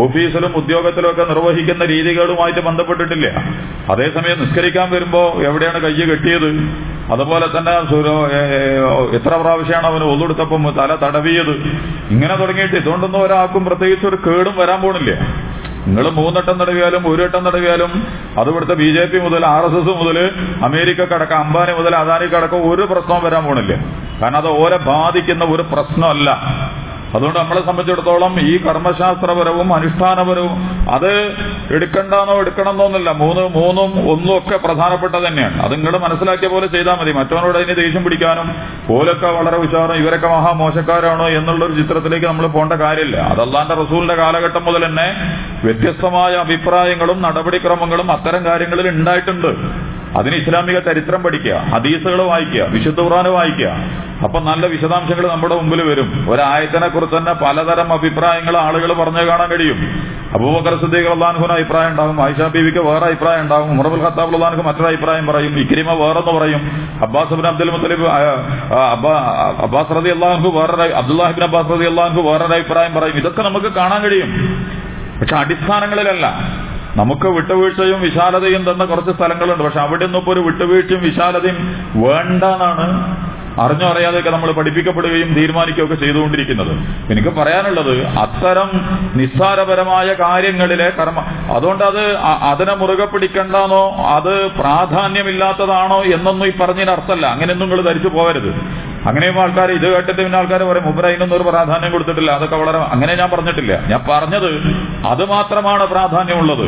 ഓഫീസിലും 0.03 0.53
ഉദ്യോഗത്തിലും 0.61 1.09
ഒക്കെ 1.11 1.25
നിർവഹിക്കുന്ന 1.31 1.85
രീതികളുമായിട്ട് 1.85 2.63
ബന്ധപ്പെട്ടിട്ടില്ല. 2.69 3.27
അതേസമയം 3.93 4.39
നിസ്കരിക്കാൻ 4.43 4.89
വരുമ്പോൾ 4.95 5.29
എവിടെയാണ് 5.49 5.81
കയ്യ് 5.87 6.07
കെട്ടിയത്? 6.11 6.51
അതുപോലെ 7.15 7.47
തന്നെ 7.57 7.73
എത്ര 9.19 9.33
പ്രാവശ്യമാണ് 9.43 9.87
അവന് 9.87 10.05
ഒന്നെടുത്തപ്പം 10.13 10.67
തല 10.81 10.91
തടവിയത്? 11.05 11.55
ഇങ്ങനെ 12.15 12.35
തുടങ്ങിയിട്ട് 12.35 12.77
ഇതുകൊണ്ടൊന്നും 12.83 13.23
ഒരാൾക്കും 13.23 13.65
പ്രത്യേകിച്ച് 13.65 14.07
ഒരു 14.07 14.19
കേടും 14.27 14.55
വരാൻ 14.61 14.81
പോണില്ല. 14.83 15.13
നിങ്ങൾ 15.87 16.11
മൂന്നെട്ടം 16.11 16.59
തടവിയാലും 16.61 17.15
ഒരു 17.15 17.23
വട്ടം 17.23 17.45
തടവിയാലും 17.45 17.93
അത് 18.39 18.49
ഇവിടുത്തെ 18.49 18.75
ബി 18.75 18.89
ജെ 18.97 19.05
പി 19.05 19.19
മുതൽ 19.19 19.47
ആർ 19.47 19.65
എസ് 19.65 19.75
എസ് 19.75 19.97
മുതൽ 20.01 20.31
അമേരിക്കക്കടക്കം 20.65 21.37
അംബാനി 21.37 21.73
മുതൽ 21.73 21.95
അദാനിക്കടക്കം 21.95 22.71
ഒരു 22.71 22.83
പ്രശ്നവും 22.83 23.25
വരാൻ 23.25 23.45
പോണില്ല. 23.45 23.73
കാരണം 24.23 24.37
അത് 24.37 24.49
ഓരെ 24.49 24.77
ബാധിക്കുന്ന 24.77 25.45
ഒരു 25.45 25.63
പ്രശ്നമല്ല. 25.63 26.31
അതുകൊണ്ട് 27.15 27.39
നമ്മളെ 27.39 27.63
സംബന്ധിച്ചിടത്തോളം 27.69 28.35
ഈ 28.51 28.53
കർമ്മശാസ്ത്രപരവും 28.67 29.69
അനുഷ്ഠാനപരവും 29.79 30.59
അത് 30.97 31.11
എടുക്കണ്ടെന്നോ 31.77 32.35
എടുക്കണമെന്നൊന്നുമില്ല 32.43 33.11
മൂന്ന് 33.23 33.43
മൂന്നും 33.59 33.91
ഒന്നും 34.13 34.33
ഒക്കെ 34.39 34.57
പ്രധാനപ്പെട്ട 34.67 35.15
തന്നെയാണ്. 35.27 35.57
അത് 35.65 35.73
നിങ്ങൾ 35.79 35.97
മനസ്സിലാക്കിയ 36.07 36.49
പോലെ 36.55 36.67
ചെയ്താൽ 36.75 36.99
മതി. 37.01 37.13
മറ്റവനോട് 37.21 37.59
അതിന് 37.61 37.77
ദേഷ്യം 37.83 38.05
പിടിക്കാനും 38.05 38.49
പോലൊക്കെ 38.89 39.31
വളരെ 39.39 39.59
ഉഷാറും 39.65 39.97
ഇവരൊക്കെ 40.03 40.29
മഹാമോശക്കാരാണോ 40.37 41.29
എന്നുള്ള 41.39 41.61
എന്നുള്ളൊരു 41.61 41.83
ചിത്രത്തിലേക്ക് 41.83 42.27
നമ്മൾ 42.27 42.45
പോകേണ്ട 42.55 42.75
കാര്യമില്ല. 42.83 43.17
അത് 43.33 43.41
അള്ളാന്റെ 43.45 43.77
റസൂലിന്റെ 43.83 44.17
കാലഘട്ടം 44.23 44.63
മുതൽ 44.69 44.83
തന്നെ 44.87 45.07
വ്യത്യസ്തമായ 45.65 46.33
അഭിപ്രായങ്ങളും 46.45 47.19
നടപടിക്രമങ്ങളും 47.27 48.09
അത്തരം 48.17 48.43
കാര്യങ്ങളിൽ 48.49 48.89
ഉണ്ടായിട്ടുണ്ട്. 48.95 49.51
അതിന് 50.19 50.35
ഇസ്ലാമിക 50.35 50.79
ചരിത്രം 50.79 51.23
പഠിക്കുക 51.23 51.57
ഹദീസുകൾ 51.73 52.23
വായിക്കുക 52.23 52.63
വിശുദ്ധ 52.63 53.01
ഖുറാന് 53.01 53.29
വായിക്കുക. 53.29 53.69
അപ്പൊ 54.25 54.39
നല്ല 54.41 54.67
വിശദാംശങ്ങൾ 54.67 55.27
നമ്മുടെ 55.29 55.55
മുമ്പിൽ 55.55 55.83
വരും. 55.91 56.27
ഒരായത്തിനെ 56.31 56.89
കുറിച്ച് 56.89 57.17
തന്നെ 57.17 57.33
പലതരം 57.33 57.93
അഭിപ്രായങ്ങൾ 57.93 58.57
ആളുകൾ 58.57 58.93
പറഞ്ഞു 58.93 59.23
കാണാൻ 59.29 59.49
കഴിയും. 59.51 59.79
അബൂബക്കർ 60.35 60.75
സിദ്ദീഖ് 60.81 61.09
അള്ളാൻഹുന് 61.09 61.53
അഭിപ്രായം 61.53 61.91
ഉണ്ടാകും 61.91 62.25
ആയിഷ 62.25 62.43
ബീവിക്ക് 62.57 62.79
വേറെ 62.79 63.07
അഭിപ്രായം 63.07 63.41
ഉണ്ടാകും 63.41 63.71
ഉമർബുൽ 63.71 64.03
ഖത്താബ് 64.05 64.35
അള്ളാൻഹു 64.35 64.63
മറ്റൊരു 64.63 64.87
അഭിപ്രായം 64.87 65.27
പറയും 65.27 65.59
ഇക്രിമ 65.59 65.93
വേറെന്ന് 65.93 66.41
പറയും 66.41 66.63
Abbas 67.03 67.35
bin 67.35 67.47
Abdul 67.47 67.71
Muttalib 67.71 68.07
Abbas 69.63 69.97
റതി 69.97 70.11
അള്ളാഹു 70.11 70.49
വേറെ 70.59 70.95
അബ്ദുല്ലാഹിബിൻ 70.95 71.45
അബ്ബാസ് 71.45 71.73
റതി 71.73 71.85
അള്ളാഹു 71.85 72.23
വേറൊരു 72.23 72.53
അഭിപ്രായം 72.53 72.95
പറയും. 72.95 73.17
ഇതൊക്കെ 73.17 73.43
നമുക്ക് 73.43 73.67
കാണാൻ 73.67 74.03
കഴിയും. 74.03 74.31
പക്ഷെ 75.21 75.37
അടിസ്ഥാനങ്ങളിലല്ല. 75.37 76.27
നമുക്ക് 76.97 77.27
വിട്ടുവീഴ്ചയും 77.27 78.01
വിശാലതയും 78.01 78.71
തന്ന 78.71 78.85
കുറച്ച് 78.85 79.11
സ്ഥലങ്ങളുണ്ട്. 79.11 79.65
പക്ഷെ 79.65 79.81
അവിടെ 79.81 80.05
ഒന്നും 80.05 80.19
ഇപ്പോൾ 80.19 80.33
ഒരു 80.33 80.41
വിട്ടുവീഴ്ചയും 80.41 81.03
വിശാലതയും 81.03 81.59
വേണ്ടെന്നാണ് 82.05 83.17
അറിഞ്ഞോ 83.61 83.89
അറിയാതെയൊക്കെ 83.89 84.31
നമ്മൾ 84.31 84.53
പഠിപ്പിക്കപ്പെടുകയും 84.53 85.35
തീരുമാനിക്കുകയൊക്കെ 85.35 85.95
ചെയ്തുകൊണ്ടിരിക്കുന്നത്. 85.95 86.73
എനിക്ക് 87.11 87.29
പറയാനുള്ളത് 87.29 88.07
അത്തരം 88.07 88.71
നിസ്സാരപരമായ 89.15 90.13
കാര്യങ്ങളിലെ 90.13 90.93
കർമ്മ 90.99 91.21
അതുകൊണ്ട് 91.57 91.85
അത് 91.85 92.17
അതിനെ 92.51 92.75
മുറുകെ 92.75 93.05
പിടിക്കണ്ടെന്നോ 93.05 93.97
അത് 94.17 94.51
പ്രാധാന്യമില്ലാത്തതാണോ 94.51 96.03
എന്നൊന്നും 96.03 96.47
ഈ 96.47 96.53
പറഞ്ഞതിന് 96.61 96.91
അർത്ഥമല്ല. 96.91 97.27
അങ്ങനെയൊന്നും 97.27 97.71
നിങ്ങൾ 97.71 97.85
ധരിച്ചു 97.85 98.09
പോകരുത്. 98.09 98.55
അങ്ങനെയും 99.07 99.41
ആൾക്കാർ 99.41 99.71
ഇത് 99.71 99.95
കേട്ടിട്ട് 99.95 100.23
പിന്നെ 100.23 100.39
ആൾക്കാർ 100.39 100.63
പറയും 100.63 100.85
മുമ്പ് 100.85 101.07
അതിനൊന്നും 101.07 101.37
ഒരു 101.37 101.43
പ്രാധാന്യം 101.43 101.93
കൊടുത്തിട്ടില്ല. 101.93 102.31
അതൊക്കെ 102.31 102.57
വളരെ 102.57 102.79
അങ്ങനെ 102.79 103.15
ഞാൻ 103.15 103.31
പറഞ്ഞിട്ടില്ല. 103.31 103.81
ഞാൻ 103.87 104.01
പറഞ്ഞത് 104.09 104.51
അത് 105.07 105.25
മാത്രമാണ് 105.25 105.87
പ്രാധാന്യമുള്ളത്. 105.87 106.67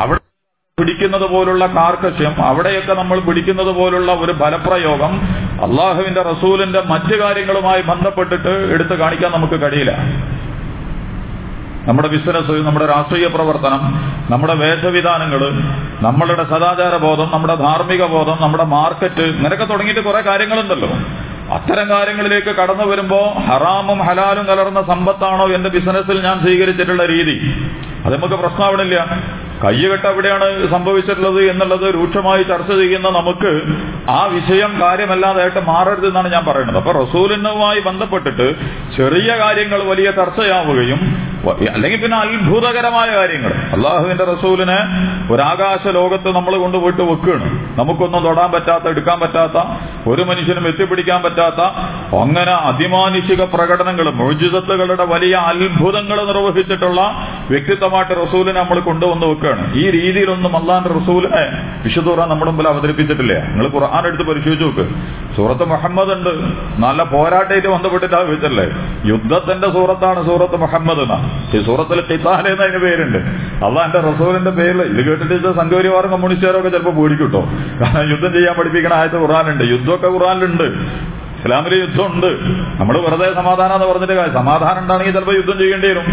അവിടെ 0.00 0.18
പിടിക്കുന്നത് 0.78 1.26
പോലുള്ള 1.30 1.66
കാർക്കശ്യം 1.66 2.34
അവിടെയൊക്കെ 2.44 2.94
നമ്മൾ 2.94 3.20
പിടിക്കുന്നത് 3.20 3.70
പോലുള്ള 3.78 4.12
ഒരു 4.12 4.32
ഫലപ്രയോഗം 4.32 5.14
അള്ളാഹുവിന്റെ 5.66 6.22
റസൂലിന്റെ 6.22 6.80
മറ്റു 6.80 7.14
കാര്യങ്ങളുമായി 7.20 7.82
ബന്ധപ്പെട്ടിട്ട് 7.82 8.52
എടുത്തു 8.74 8.94
കാണിക്കാൻ 8.94 9.32
നമുക്ക് 9.32 9.62
കഴിയില്ല. 9.62 9.92
നമ്മുടെ 11.88 12.08
ബിസിനസ് 12.08 12.50
നമ്മുടെ 12.50 12.86
രാഷ്ട്രീയ 12.86 13.26
പ്രവർത്തനം 13.26 13.82
നമ്മുടെ 14.30 14.54
വേഷവിധാനങ്ങൾ 14.54 15.42
നമ്മളുടെ 16.00 16.44
സദാചാര 16.44 16.96
ബോധം 16.96 17.30
നമ്മുടെ 17.32 17.54
ധാർമ്മിക 17.54 18.04
ബോധം 18.06 18.38
നമ്മുടെ 18.40 18.64
മാർക്കറ്റ് 18.64 19.20
ഇങ്ങനെയൊക്കെ 19.20 19.64
തുടങ്ങിയിട്ട് 19.64 20.04
കുറെ 20.04 20.20
കാര്യങ്ങളുണ്ടല്ലോ. 20.20 20.88
അത്തരം 21.52 21.88
കാര്യങ്ങളിലേക്ക് 21.88 22.46
കടന്നു 22.46 22.84
വരുമ്പോ 22.84 23.20
ഹറാമും 23.48 23.98
ഹലാലും 23.98 24.46
കലർന്ന 24.46 24.82
സമ്പത്താണോ 24.82 25.46
എന്റെ 25.48 25.70
ബിസിനസ്സിൽ 25.70 26.20
ഞാൻ 26.20 26.40
സ്വീകരിച്ചിട്ടുള്ള 26.40 27.06
രീതി? 27.06 27.36
അത് 28.04 28.16
നമുക്ക് 28.16 28.34
പ്രശ്നമാവണില്ല. 28.34 29.22
കയ്യുകെട്ട് 29.64 30.06
എവിടെയാണ് 30.06 30.70
സംഭവിച്ചിട്ടുള്ളത് 30.70 31.40
എന്നുള്ളത് 31.50 31.94
രൂക്ഷമായി 31.94 32.42
ചർച്ച 32.42 32.72
ചെയ്യുന്ന 32.72 33.08
നമുക്ക് 33.08 33.52
ആ 34.10 34.24
വിഷയം 34.24 34.80
കാര്യമല്ലാതായിട്ട് 34.80 35.60
മാറരുത് 35.66 36.06
എന്നാണ് 36.06 36.32
ഞാൻ 36.32 36.44
പറയുന്നത്. 36.44 36.76
അപ്പൊ 36.76 36.92
റസൂലിനുമായി 36.92 37.80
ബന്ധപ്പെട്ടിട്ട് 37.80 38.46
ചെറിയ 38.96 39.30
കാര്യങ്ങൾ 39.38 39.82
വലിയ 39.82 40.10
ചർച്ചയാവുകയും 40.10 41.00
അല്ലെങ്കിൽ 41.72 42.00
പിന്നെ 42.02 42.18
അത്ഭുതകരമായ 42.18 43.08
കാര്യങ്ങൾ. 43.16 43.52
അള്ളാഹുവിന്റെ 43.72 44.24
റസൂലിനെ 44.24 44.78
ഒരാകാശ 45.32 45.88
ലോകത്ത് 45.88 46.34
നമ്മൾ 46.34 46.56
കൊണ്ടുപോയിട്ട് 46.56 47.02
വെക്കുകയാണ്. 47.02 47.78
നമുക്കൊന്നും 47.78 48.22
തൊടാൻ 48.22 48.50
പറ്റാത്ത 48.52 48.84
എടുക്കാൻ 48.88 49.20
പറ്റാത്ത 49.20 49.58
ഒരു 50.08 50.22
മനുഷ്യനും 50.22 50.68
എത്തിപ്പിടിക്കാൻ 50.68 51.22
പറ്റാത്ത 51.22 51.60
അങ്ങനെ 52.22 52.52
അതിമാനുഷിക 52.68 53.42
പ്രകടനങ്ങൾ 53.44 54.10
മൊഴിജിതത്തുകളുടെ 54.10 55.04
വലിയ 55.04 55.34
അത്ഭുതങ്ങൾ 55.34 56.24
നിർവഹിച്ചിട്ടുള്ള 56.24 57.00
വ്യക്തിത്വമായിട്ട് 57.50 58.12
റസൂലിനെ 58.26 58.60
നമ്മൾ 58.60 58.78
കൊണ്ടുവന്ന് 58.80 59.26
വെക്കുകയാണ്. 59.26 59.74
ഈ 59.74 59.90
രീതിയിലൊന്നും 59.90 60.56
അള്ളാന്റെ 60.56 60.88
റസൂലിനെ 60.88 61.44
വിശുദ്ധ 61.84 62.08
ഖുർആൻ 62.08 62.28
നമ്മുടെ 62.28 62.50
മുമ്പിൽ 62.50 62.68
അവതരിപ്പിച്ചിട്ടില്ലേ. 62.68 63.38
നിങ്ങൾ 63.40 63.66
ഖുർആൻ 63.74 64.06
എടുത്ത് 64.06 64.24
പരിശോധിച്ച് 64.24 64.64
നോക്ക്. 64.64 64.84
സൂറത്ത് 65.36 65.64
മുഹമ്മദ് 65.70 66.12
ഉണ്ട്. 66.12 66.32
നല്ല 66.82 67.02
പോരാട്ടമായിട്ട് 67.02 67.68
ബന്ധപ്പെട്ടിട്ട് 67.68 68.14
വെച്ചല്ലേ 68.14 68.66
യുദ്ധത്തിന്റെ 69.06 69.68
സൂറത്താണ് 69.72 70.26
സൂറത്ത് 70.26 70.56
മുഹമ്മദ് 70.56 71.00
എന്ന. 71.00 71.16
ഈ 71.56 71.64
സൂറത്തിൽ 71.66 72.00
ഖിതാൽ 72.10 72.48
എന്ന 72.48 72.62
അതിന് 72.62 72.78
പേരുണ്ട്. 72.78 73.18
അള്ളാന്റെ 73.64 74.00
റസൂലിന്റെ 74.00 74.50
പേരിൽ 74.50 74.82
ഇത് 74.82 75.04
കേട്ടിട്ട് 75.08 75.56
സംഘപരിവാറും 75.56 76.10
കമ്മ്യൂണിസ്റ്റുകാരൊക്കെ 76.10 76.68
ചിലപ്പോൾ 76.68 76.94
പേടിക്കൂട്ടോ 77.00 77.40
കാരണം 77.80 78.10
യുദ്ധം 78.10 78.32
ചെയ്യാൻ 78.32 78.54
പഠിപ്പിക്കണ 78.54 78.94
ആയത്ത് 78.94 79.18
ഖുർആനുണ്ട് 79.22 79.64
യുദ്ധമൊക്കെ 79.98 80.18
ഖുറാനിലുണ്ട് 80.18 80.64
ഇസ്ലാമിലെ 81.38 81.76
യുദ്ധമുണ്ട്. 81.76 82.26
നമ്മൾ 82.80 82.98
വെറുതെ 82.98 83.34
സമാധാനം 83.34 83.74
എന്ന് 83.74 83.86
പറഞ്ഞിട്ട് 83.86 84.34
സമാധാനം 84.34 84.78
ഉണ്ടാണെങ്കിൽ 84.78 85.12
ചിലപ്പോൾ 85.12 85.36
യുദ്ധം 85.36 85.58
ചെയ്യേണ്ടി 85.58 85.88
വരും. 85.88 86.06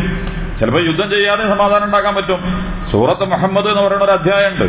ചിലപ്പോൾ 0.60 0.84
യുദ്ധം 0.86 1.10
ചെയ്യാതെ 1.10 1.44
സമാധാനം 1.44 1.84
ഉണ്ടാക്കാൻ 1.84 2.16
പറ്റും. 2.16 2.40
സൂറത്ത് 2.92 3.26
മുഹമ്മദ് 3.32 3.68
എന്ന് 3.68 3.82
പറയുന്ന 3.82 4.04
ഒരു 4.04 4.12
അധ്യായമുണ്ട്. 4.12 4.66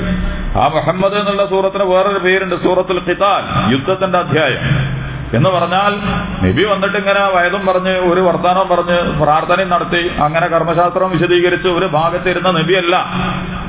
ആ 0.59 0.67
മുഹമ്മദ് 0.75 1.15
എന്നുള്ള 1.15 1.47
സൂറത്തിന് 1.47 1.85
വേറൊരു 1.85 2.19
പേരുണ്ട്. 2.19 2.55
സൂറത്തുൽ 2.65 3.01
ഖിതാൽ 3.09 3.73
യുദ്ധത്തിന്റെ 3.73 4.19
അധ്യായം. 4.19 4.65
എന്ന് 5.37 5.51
പറഞ്ഞാൽ 5.51 5.93
നബി 6.47 6.65
വന്നിട്ട് 6.65 6.97
ഇങ്ങനെ 6.97 7.23
വയതും 7.37 7.67
പറഞ്ഞ് 7.67 7.95
ഒരു 8.13 8.21
വർത്താനവും 8.21 8.69
പറഞ്ഞ് 8.69 8.99
പ്രാർത്ഥനയും 9.23 9.71
നടത്തി 9.71 10.03
അങ്ങനെ 10.27 10.47
കർമ്മശാസ്ത്രം 10.47 11.11
വിശദീകരിച്ച് 11.11 11.69
ഒരു 11.69 11.87
ഭാഗത്തിരുന്ന 11.87 12.51
നബിയല്ല. 12.51 12.97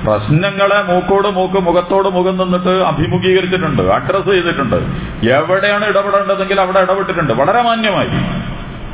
പ്രശ്നങ്ങളെ 0.06 0.80
മൂക്കോട് 0.92 1.28
മൂക്ക് 1.28 1.60
മുഖത്തോട് 1.68 2.10
മുഖം 2.10 2.38
നിന്നിട്ട് 2.38 2.76
അഭിമുഖീകരിച്ചിട്ടുണ്ട് 2.92 3.82
അഡ്രസ് 3.82 4.30
ചെയ്തിട്ടുണ്ട്. 4.32 4.80
എവിടെയാണ് 5.30 5.86
ഇടപെടേണ്ടതെങ്കിൽ 5.86 6.62
അവിടെ 6.62 6.80
ഇടപെട്ടിട്ടുണ്ട്. 6.80 7.34
വളരെ 7.34 7.62
മാന്യമായി. 7.62 8.12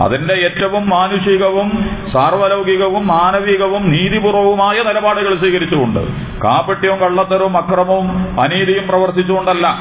അതിന്റെ 0.01 0.33
ഏറ്റവും 0.33 0.89
മാനുഷികവും 0.89 1.89
സാർവലൗകികവും 2.13 3.07
മാനവികവും 3.07 3.91
നീതിപൂർവവുമായ 3.91 4.83
നിലപാടുകൾ 4.83 5.37
സ്വീകരിച്ചുകൊണ്ട് 5.37 5.99
കാപട്യവും 6.43 6.99
കള്ളത്തരവും 6.99 7.57
അക്രമവും 7.57 8.41
അനീതിയും 8.41 8.87
പ്രവർത്തിച്ചുകൊണ്ടല്ല. 8.87 9.77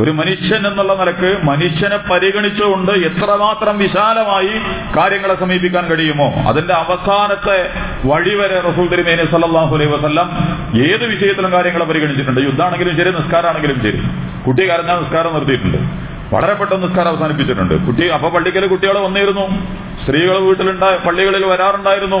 ഒരു 0.00 0.10
മനുഷ്യൻ 0.10 0.66
എന്നുള്ള 0.66 0.94
നിലയ്ക്ക് 0.94 1.38
മനുഷ്യനെ 1.44 1.96
പരിഗണിച്ചുകൊണ്ട് 1.96 2.92
എത്രമാത്രം 2.92 3.78
വിശാലമായി 3.78 4.50
കാര്യങ്ങളെ 4.96 5.34
സമീപിക്കാൻ 5.34 5.86
കഴിയുമോ? 5.86 6.34
അതിന്റെ 6.48 6.74
അവസാനത്തെ 6.74 7.70
വഴിവരെ 8.04 8.60
റസൂൽ 8.60 8.88
തിരുമേനി 8.88 9.24
സല്ലാഹു 9.24 9.76
അലൈഹി 9.76 9.90
വസല്ലം 9.90 10.30
ഏത് 10.76 11.04
വിഷയത്തിലും 11.04 11.52
കാര്യങ്ങളെ 11.52 11.84
പരിഗണിച്ചിട്ടുണ്ട്. 11.84 12.40
യുദ്ധമാണെങ്കിലും 12.40 12.96
ശരി 12.96 13.10
നിസ്കാരമാണെങ്കിലും 13.10 13.82
ശരി. 13.82 14.02
കുട്ടി 14.46 14.70
കരഞ്ഞാൽ 14.70 15.00
നിസ്കാരം 15.00 15.34
നിർത്തിയിട്ടുണ്ട്. 15.34 16.03
വളരെ 16.34 16.54
പെട്ടെന്ന് 16.54 16.88
നിസ്കാരം 16.88 17.08
അവസാനിപ്പിച്ചിട്ടുണ്ട്. 17.08 17.86
കുട്ടി 17.86 18.08
അപ്പൊ 18.08 18.28
പള്ളിക്കൽ 18.28 18.66
കുട്ടികൾ 18.66 18.98
വന്നിരുന്നു. 18.98 19.46
സ്ത്രീകൾ 20.04 20.38
വീട്ടിലുണ്ടായ 20.38 20.96
പള്ളികളിൽ 21.06 21.44
വരാറുണ്ടായിരുന്നു. 21.44 22.16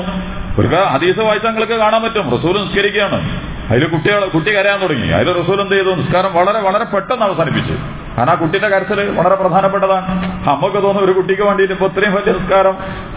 ഒരു 0.58 0.66
ഹദീസ് 0.66 1.18
വായിച്ചാൽ 1.18 1.50
നിങ്ങൾക്ക് 1.50 1.72
കാണാൻ 1.72 2.02
പറ്റും. 2.02 2.38
റസൂൽ 2.38 2.62
നിസ്കരിക്കുകയാണ്. 2.62 3.40
അതിൽ 3.70 3.84
കുട്ടികൾ 3.84 4.24
കുട്ടി 4.24 4.50
കരയാൻ 4.50 4.78
തുടങ്ങി. 4.80 5.08
അതിൽ 5.08 5.42
റസൂൽ 5.42 5.60
എന്ത് 5.60 5.74
ചെയ്തു? 5.74 5.90
നിസ്കാരം 5.90 6.34
വളരെ 6.34 6.60
വളരെ 6.60 6.84
പെട്ടെന്ന് 6.84 7.24
അവസാനിപ്പിച്ചു. 7.24 7.72
കാരണം 8.18 8.30
ആ 8.30 8.34
കുട്ടിയുടെ 8.34 8.68
കരച്ചിൽ 8.68 9.10
വളരെ 9.10 9.34
പ്രധാനപ്പെട്ടതാണ്. 9.34 10.06
നമുക്ക് 10.48 10.74
തോന്നുന്നു 10.74 11.02
ഒരു 11.02 11.12
കുട്ടിക്ക് 11.12 11.42
വേണ്ടിയിട്ട് 11.42 11.74
ഇപ്പൊ 11.74 11.86
ഇത്രയും 11.86 12.14
വലിയ 12.14 12.32
നിസ്കാരം. 12.32 12.72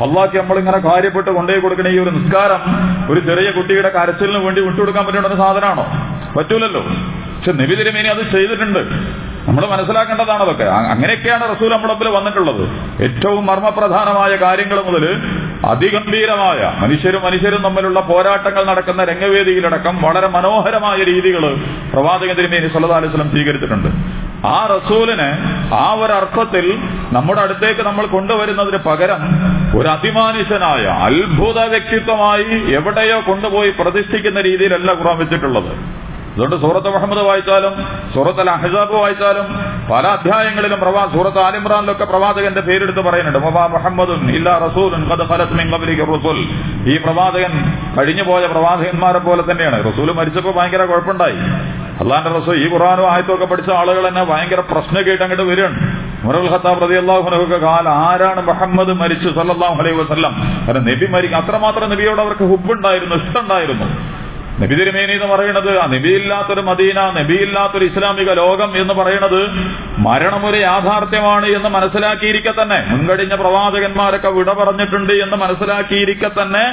അള്ളാഹ്ക്ക് 0.07 0.37
നമ്മളിങ്ങനെ 0.37 0.77
കാര്യപ്പെട്ട് 0.77 1.31
കൊണ്ടുപോയി 1.31 1.61
കൊടുക്കണ 1.61 1.87
ഈ 1.87 1.99
ഒരു 1.99 2.09
നിസ്കാരം 2.09 2.59
ഒരു 3.13 3.19
ചെറിയ 3.19 3.51
കുട്ടിയുടെ 3.51 3.89
കരച്ചിലിന് 3.89 4.37
വേണ്ടി 4.37 4.61
വിട്ടുകൊടുക്കാൻ 4.61 5.05
പറ്റുന്ന 5.05 5.27
ഒരു 5.27 5.35
സാധനമാണോ? 5.35 5.85
പറ്റൂലല്ലോ. 6.37 6.81
പക്ഷെ 6.81 7.51
നബി 7.51 7.75
തിരുമേനി 7.75 8.07
അത് 8.07 8.31
ചെയ്തിട്ടുണ്ട്. 8.31 8.79
നമ്മൾ 9.47 9.63
മനസ്സിലാക്കേണ്ടതാണ് 9.73 10.41
അതൊക്കെ. 10.45 10.63
അങ്ങനെയൊക്കെയാണ് 10.63 11.43
റസൂൽ 11.51 11.69
നമ്മുടെ 11.73 11.93
മുമ്പിൽ 11.93 12.07
വന്നിട്ടുള്ളത്. 12.17 12.63
ഏറ്റവും 13.05 13.45
മർമ്മപ്രധാനമായ 13.49 14.35
കാര്യങ്ങൾ 14.35 14.79
മുതൽ 14.87 15.03
അതിഗംഭീരമായ 15.71 16.59
മനുഷ്യരും 16.81 17.21
മനുഷ്യരും 17.23 17.61
തമ്മിലുള്ള 17.63 17.99
പോരാട്ടങ്ങൾ 17.99 18.63
നടക്കുന്ന 18.65 19.03
രംഗവേദിയിലടക്കം 19.03 19.95
വളരെ 20.05 20.27
മനോഹരമായ 20.27 20.97
രീതികൾ 21.11 21.43
പ്രവാചക 21.93 22.31
തിരുമേനി 22.39 22.67
സല്ലല്ലാഹു 22.73 23.01
അലൈഹി 23.01 23.13
വസല്ലം 23.13 23.31
സ്വീകരിച്ചിട്ടുണ്ട്. 23.35 23.89
ആ 24.47 24.57
റസൂലിനെ 24.75 25.29
ആ 25.75 25.85
ഒരു 26.01 26.13
അർത്ഥത്തിൽ 26.13 26.65
നമ്മുടെ 27.15 27.41
അടുത്തേക്ക് 27.41 27.81
നമ്മൾ 27.81 28.05
കൊണ്ടുവരുന്നതിന് 28.05 28.77
പകരം 28.89 29.21
ഒരു 29.79 29.87
അതിമാനുഷനായ 29.87 30.83
അത്ഭുത 31.07 31.59
വ്യക്തിത്വമായി 31.73 32.73
എവിടെയോ 32.79 33.19
കൊണ്ടുപോയി 33.29 33.69
പ്രതിഷ്ഠിക്കുന്ന 33.69 34.41
രീതിയിലല്ല 34.41 34.91
ഖുറാൻ 34.91 35.17
വെച്ചിട്ടുള്ളത്. 35.17 35.71
അതുകൊണ്ട് 36.37 36.55
സൂറത്ത് 36.55 36.89
മുഹമ്മദ് 36.89 37.19
വായിച്ചാലും 37.19 37.73
സൂറത്ത് 38.13 38.39
അൽ 38.39 38.49
അഹിസാബ് 38.49 38.93
വായിച്ചാലും 38.93 39.45
പല 39.91 40.07
അധ്യായങ്ങളിലും 40.07 40.79
പ്രവാ 40.79 41.07
സൂറത്ത് 41.13 41.39
ആലിമ്രാനിലൊക്കെ 41.39 42.05
പ്രവാചകന്റെ 42.05 42.61
പേരെടുത്ത് 42.61 42.99
പറയുന്നുണ്ട്. 42.99 43.39
റസൂൽ. 46.09 46.37
ഈ 46.89 46.97
പ്രവാചകൻ 46.97 47.73
കഴിഞ്ഞു 47.97 48.23
പോയ 48.23 48.45
പ്രവാചകന്മാരെ 48.45 49.17
പോലെ 49.17 49.51
തന്നെയാണ്. 49.51 49.93
റസൂൽ 49.93 50.13
മരിച്ചപ്പോൾ 50.13 50.53
ഭയങ്കര 50.53 50.85
കുഴപ്പമുണ്ടായി. 50.85 51.35
അള്ളാന്റെ 52.01 52.31
റസൂൽ 52.39 52.55
ഈ 52.55 52.73
ഖുറാനും 52.73 53.11
ആയത്തൊക്കെ 53.11 53.45
പഠിച്ച 53.45 53.69
ആളുകൾ 53.69 54.07
തന്നെ 54.07 54.23
ഭയങ്കര 54.23 54.59
പ്രശ്നം 54.59 55.05
കേട്ട് 55.07 55.23
അങ്ങോട്ട് 55.23 55.43
വരികയാണ്. 55.43 55.97
മുറൽ 56.23 56.51
ഖത്താബ് 56.51 56.81
റതി 56.81 56.95
അള്ളാഹുനൊക്കെ 56.95 57.57
കാല 57.57 57.89
ആരാണ് 57.89 58.47
മുഹമ്മദ് 58.47 58.93
മരിച്ചു 58.93 59.29
സല്ലല്ലാഹു 59.29 59.75
അലൈഹി 59.75 59.95
വസല്ലം? 59.95 60.63
കാരണം 60.67 60.85
നബി 60.85 61.05
മരിക്കും 61.05 61.37
അത്രമാത്രം 61.37 61.89
നബിയോട് 61.89 62.21
അവർക്ക് 62.21 62.43
ഹുബ് 62.43 62.61
ഹുബുണ്ടായിരുന്നു 62.61 63.15
ഇഷ്ടമുണ്ടായിരുന്നു 63.15 64.16
നബി 64.61 64.75
തിരുമേനി 64.77 65.13
എന്ന് 65.17 65.27
പറയുന്നത് 65.31 65.69
ആ 65.81 65.83
നബിയില്ലാത്തൊരു 65.93 66.61
മദീന 66.69 66.99
നബിയില്ലാത്തൊരു 67.17 67.85
ഇസ്ലാമിക 67.89 68.29
ലോകം 68.39 68.71
എന്ന് 68.81 68.93
പറയുന്നത് 68.99 69.41
മരണം 70.05 70.43
ഒരു 70.49 70.57
യാഥാർത്ഥ്യമാണ് 70.57 71.47
എന്ന് 71.57 71.69
മനസ്സിലാക്കിയിരിക്കെ 71.75 72.53
തന്നെ. 72.59 72.79
മുൻകഴിഞ്ഞ 72.91 73.35
പ്രവാചകന്മാരൊക്കെ 73.43 74.29
വിട 74.37 74.49
പറഞ്ഞിട്ടുണ്ട് 74.61 75.13
എന്ന് 75.25 75.37
മനസ്സിലാക്കിയിരിക്കെ 75.43 76.31
തന്നെ. 76.39 76.65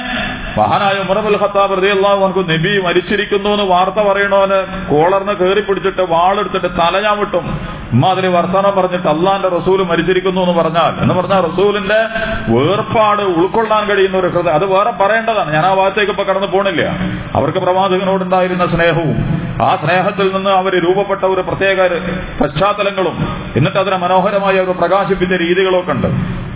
മഹാനായ 0.57 0.97
ഉമറബുൽ 1.05 1.37
ഖത്താബ് 1.43 1.77
റളിയല്ലാഹു 1.79 2.21
അൻഹു 2.29 2.43
നബി 2.53 2.73
മരിച്ചിരിക്കുന്നു 2.87 3.49
എന്ന് 3.55 3.65
വാർത്ത 3.73 3.99
പറയണോന് 4.09 4.59
കോളർന്ന് 4.91 5.35
കയറി 5.41 5.63
പിടിച്ചിട്ട് 5.69 6.05
വാളെടുത്തിട്ട് 6.15 6.71
തല 6.81 7.01
ഞാൻ 7.07 7.17
വിട്ടും 7.19 7.47
ഉമ്മ 7.93 8.11
വർത്താനം 8.35 8.81
പറഞ്ഞിട്ട് 8.81 9.07
അള്ളാന്റെ 9.07 9.49
റസൂൽ 9.49 9.83
മരിച്ചിരിക്കുന്നു 9.83 10.41
എന്ന് 10.41 10.53
പറഞ്ഞാൽ 10.53 11.01
എന്ന് 11.01 11.13
പറഞ്ഞാൽ 11.15 11.41
റസൂലിന്റെ 11.41 11.99
വേർപ്പാട് 12.47 13.21
ഉൾക്കൊള്ളാൻ 13.21 13.83
കഴിയുന്ന 13.87 14.17
ഒരു 14.17 14.27
ഹൃദയം. 14.27 14.53
അത് 14.53 14.65
വേറെ 14.65 14.91
പറയേണ്ടതാണ്. 14.91 15.53
ഞാൻ 15.53 15.65
ആ 15.65 15.73
ഭാഗത്തേക്ക് 15.73 16.11
ഇപ്പൊ 16.11 16.23
കടന്നു 16.23 16.47
പോണില്ല. 16.47 16.83
അവർക്ക് 17.35 17.59
പ്രവാചകനോടുണ്ടായിരുന്ന 17.59 18.65
സ്നേഹവും 18.65 19.17
ആ 19.63 19.75
സ്നേഹത്തിൽ 19.75 20.35
നിന്ന് 20.35 20.49
അവർ 20.49 20.73
രൂപപ്പെട്ട 20.83 21.23
ഒരു 21.23 21.41
പ്രത്യേക 21.41 21.79
പശ്ചാത്തലങ്ങളും 22.43 23.15
എന്നിട്ട് 23.55 23.77
അതിനെ 23.77 23.97
മനോഹരമായി 23.97 24.57
അവർ 24.57 24.71
പ്രകാശിപ്പിച്ച 24.73 25.33
രീതികളൊക്കെ 25.33 25.91
ഉണ്ട്. 25.91 26.07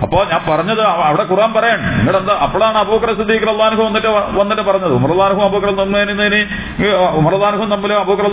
അപ്പോ 0.02 0.26
ഞാൻ 0.32 0.42
പറഞ്ഞത് 0.50 0.82
അവിടെ 0.82 1.26
ഖുറാൻ 1.32 1.54
പറയണം. 1.54 1.98
നിങ്ങളുടെ 1.98 2.18
എന്താ 2.18 2.34
അപ്പോഴാണ് 2.34 2.78
അബൂക്കർ 2.78 3.14
സിദ്ദീഖ് 3.18 3.50
അള്ളാൻഹു 3.50 3.84
വന്നിട്ട് 3.84 4.08
വന്നിട്ട് 4.08 4.62
പറഞ്ഞത്. 4.62 4.94
ഉമർദാൻഹും 4.94 5.44
അബൂക്കർ 5.44 5.70
ഉമർദാനഹും 5.70 6.48
ഉമർദാൻഹും 7.20 7.70
തമ്മിലും 7.70 8.00
അബൂക്കർ 8.00 8.26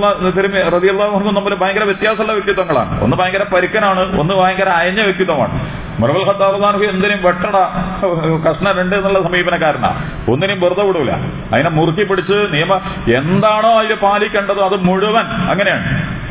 റതി 0.77 0.87
അള്ളാഹും 0.87 1.35
തമ്മിൽ 1.35 1.55
ഭയങ്കര 1.55 1.85
വ്യത്യാസമുള്ള 1.85 2.33
വ്യക്തിത്വങ്ങളാണ്. 2.33 2.86
ഒന്ന് 3.01 3.17
ഭയങ്കര 3.17 3.45
പരുക്കനാണ് 3.55 4.19
ഒന്ന് 4.21 4.35
ഭയങ്കര 4.35 4.69
അയഞ്ഞ 4.69 5.01
വ്യക്തിത്വമാണ്. 5.01 5.86
മറുപൽ 5.99 6.25
ഖത്താറുദാൻഹു 6.29 6.85
എന്തിനും 6.85 7.23
വെട്ടണ 7.23 7.57
രണ്ട് 8.79 8.97
എന്നുള്ള 8.97 9.23
സമീപനക്കാരനാ. 9.23 9.91
ഒന്നിനും 10.33 10.61
വെറുതെ 10.61 10.85
വിടൂല. 10.85 11.11
അതിനെ 11.53 11.71
മുറുക്കി 11.71 12.05
പിടിച്ച് 12.05 12.37
നിയമ 12.53 12.81
എന്താണോ 13.15 13.79
അതിൽ 13.79 13.95
പാലിക്കേണ്ടത് 13.95 14.61
അത് 14.61 14.77
മുഴുവൻ 14.85 15.25
അങ്ങനെയാണ്. 15.53 15.87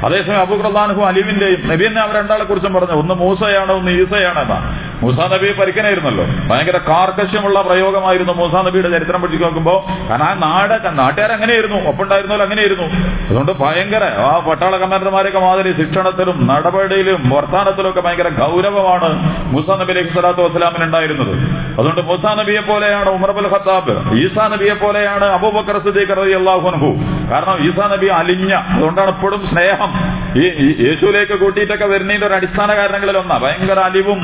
അതേസമയം 0.05 0.39
അബു 0.39 0.55
ഖുർദാൻഹു 0.55 1.01
അലിവിന്റെയും 1.01 1.67
നബിയെന്നെ 1.67 2.01
അവർ 2.01 2.15
രണ്ടാളെ 2.15 2.43
കുറിച്ചും 2.43 2.73
പറഞ്ഞു. 2.73 2.95
ഒന്ന് 3.01 3.13
മൂസയാണ് 3.13 3.71
ഒന്ന് 3.71 3.91
ഈസയാണ് 3.91 4.39
എന്നാ. 4.39 4.59
മൂസ 5.01 5.19
നബി 5.33 5.51
പരിക്കനായിരുന്നല്ലോ. 5.59 6.25
ഭയങ്കര 6.49 6.77
കാർക്കശ്യമുള്ള 6.77 7.61
പ്രയോഗമായിരുന്നു 7.61 8.33
മൂസ 8.33 8.53
നബിയുടെ 8.67 8.89
ചരിത്രം 8.89 9.21
പഠിച്ചു 9.21 9.43
നോക്കുമ്പോൾ 9.43 10.09
കാരണം 10.09 10.25
ആ 10.25 10.33
നാട് 10.33 10.99
നാട്ടുകാർ 10.99 11.31
അങ്ങനെയായിരുന്നു. 11.31 11.77
ഒപ്പുണ്ടായിരുന്നല്ലോ 11.89 12.45
അങ്ങനെയായിരുന്നു. 12.45 12.83
അതുകൊണ്ട് 13.29 13.51
ഭയങ്കര 13.51 14.03
ആ 14.03 14.39
പട്ടാള 14.49 14.77
കമാൻഡർമാരൊക്കെ 14.77 15.39
മാതിരി 15.39 15.71
ശിക്ഷണത്തിലും 15.77 16.47
നടപടിയിലും 16.47 17.29
വർത്താനത്തിലും 17.29 17.89
ഒക്കെ 17.89 18.01
ഭയങ്കര 18.01 18.29
ഗൗരവമാണ് 18.29 19.09
മൂസ 19.55 19.77
നബി 19.81 19.91
അലൈഹി 19.93 20.09
സ്വലാത്തു 20.13 20.41
വസ്സലാമിന് 20.41 20.83
ഉണ്ടായിരുന്നത്. 20.83 21.33
അതുകൊണ്ട് 21.79 22.01
മൂസ 22.01 22.25
നബിയെ 22.39 22.59
പോലെയാണ് 22.59 23.09
ഉമർബുൽ 23.09 23.47
ഖത്താബ് 23.53 23.93
ഈസാ 24.21 24.47
നബിയെ 24.47 24.73
പോലെയാണ് 24.73 25.25
അബൂബക്കർ 25.25 25.77
സിദ്ദീഖ് 25.85 26.17
റളിയല്ലാഹു 26.17 26.67
അൻഹു. 26.69 26.89
കാരണം 27.31 27.57
ഈസാ 27.67 27.87
നബി 27.93 28.07
അലിഞ്ഞ 28.19 28.53
അതുകൊണ്ടാണ് 28.53 29.09
എപ്പോഴും 29.09 29.41
സ്നേഹം. 29.51 29.91
ഈ 30.41 30.45
യേശുലേക്ക് 30.87 31.39
കൂട്ടിയിട്ടൊക്കെ 31.39 31.85
വരുന്നതിന്റെ 31.85 32.27
ഒരു 32.27 32.33
അടിസ്ഥാന 32.33 32.75
കാരണങ്ങളിൽ 32.75 33.17
ഒന്നാ 33.17 33.37
ഭയങ്കര 33.37 33.79
അലിവും 33.79 34.19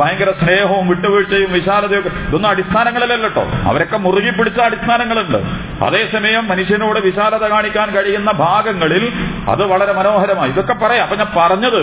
ഭയങ്കര 0.00 0.30
സ്നേഹവും 0.42 0.88
വിട്ടുവീഴ്ചയും 0.88 1.52
വിശാലതയൊക്കെ 1.52 2.10
ഇതൊന്നും 2.28 2.48
അടിസ്ഥാനങ്ങളിലല്ല 2.48 3.26
അവരൊക്കെ 3.68 3.96
മുറുകി 3.96 4.30
പിടിച്ച 4.30 4.60
അടിസ്ഥാനങ്ങളുണ്ട്. 4.60 5.38
അതേസമയം 5.84 6.48
മനുഷ്യനോട് 6.48 7.00
വിശാലത 7.00 7.44
കാണിക്കാൻ 7.46 7.90
കഴിയുന്ന 7.90 8.30
ഭാഗങ്ങളിൽ 8.32 9.12
അത് 9.48 9.64
വളരെ 9.66 9.92
മനോഹരമായി. 9.92 10.50
ഇതൊക്കെ 10.50 10.74
പറയാം. 10.74 11.02
അപ്പൊ 11.02 11.16
ഞാൻ 11.16 11.30
പറഞ്ഞത് 11.36 11.82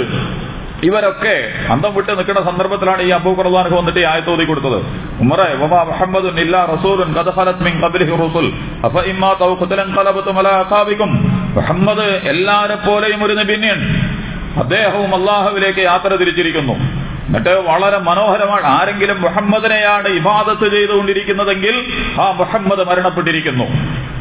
ഇവരൊക്കെ 0.83 1.51
അന്തം 1.71 1.95
വിട്ട് 1.95 2.17
നിൽക്കുന്ന 2.17 2.51
സന്ദർഭത്തിലാണ് 2.51 3.01
ഈ 3.01 3.09
അബൂ 3.09 3.33
ഖുർആാനൊക്കെ 3.33 3.77
വന്നിട്ട് 3.77 3.99
ഈ 3.99 4.03
ആയത്തോതി 4.03 4.43
കൊടുത്തത്. 4.43 4.77
ഉമറെ 5.19 5.55
വമാ 5.55 5.83
മുഹമ്മദുൻ 5.83 6.39
ഇല്ലാ 6.39 6.65
റസൂലുൻ 6.65 7.15
ഖദ 7.17 7.49
മിൻ 7.61 7.81
ഖബ്ലിഹി 7.81 8.15
റുസുൽ. 8.15 8.51
അഫ 8.85 9.05
ഇമ്മാ 9.05 9.35
തൗ 9.41 9.55
ഖതലൻ 9.55 9.95
ഖലബതും 9.95 10.39
അലാ 10.39 10.65
മുഹമ്മദ് 11.55 12.21
എല്ലാരെ 12.23 12.75
പോലെയും 12.75 13.23
ഒരു 13.23 13.33
നബിയാണ് 13.33 14.11
അദ്ദേഹവും 14.59 15.15
അള്ളാഹുവിലേക്ക് 15.15 15.79
യാത്ര 15.79 16.07
തിരിച്ചിരിക്കുന്നു. 16.07 16.73
എന്നിട്ട് 16.73 17.49
വളരെ 17.49 17.97
മനോഹരമാണ്. 17.97 18.65
ആരെങ്കിലും 18.65 19.21
മുഹമ്മദിനെയാണ് 19.21 20.07
ഇബാദത്ത് 20.07 20.71
ചെയ്തുകൊണ്ടിരിക്കുന്നതെങ്കിൽ 20.71 21.85
ആ 22.21 22.31
മുഹമ്മദ് 22.31 22.87
മരണപ്പെട്ടിരിക്കുന്നു. 22.87 23.63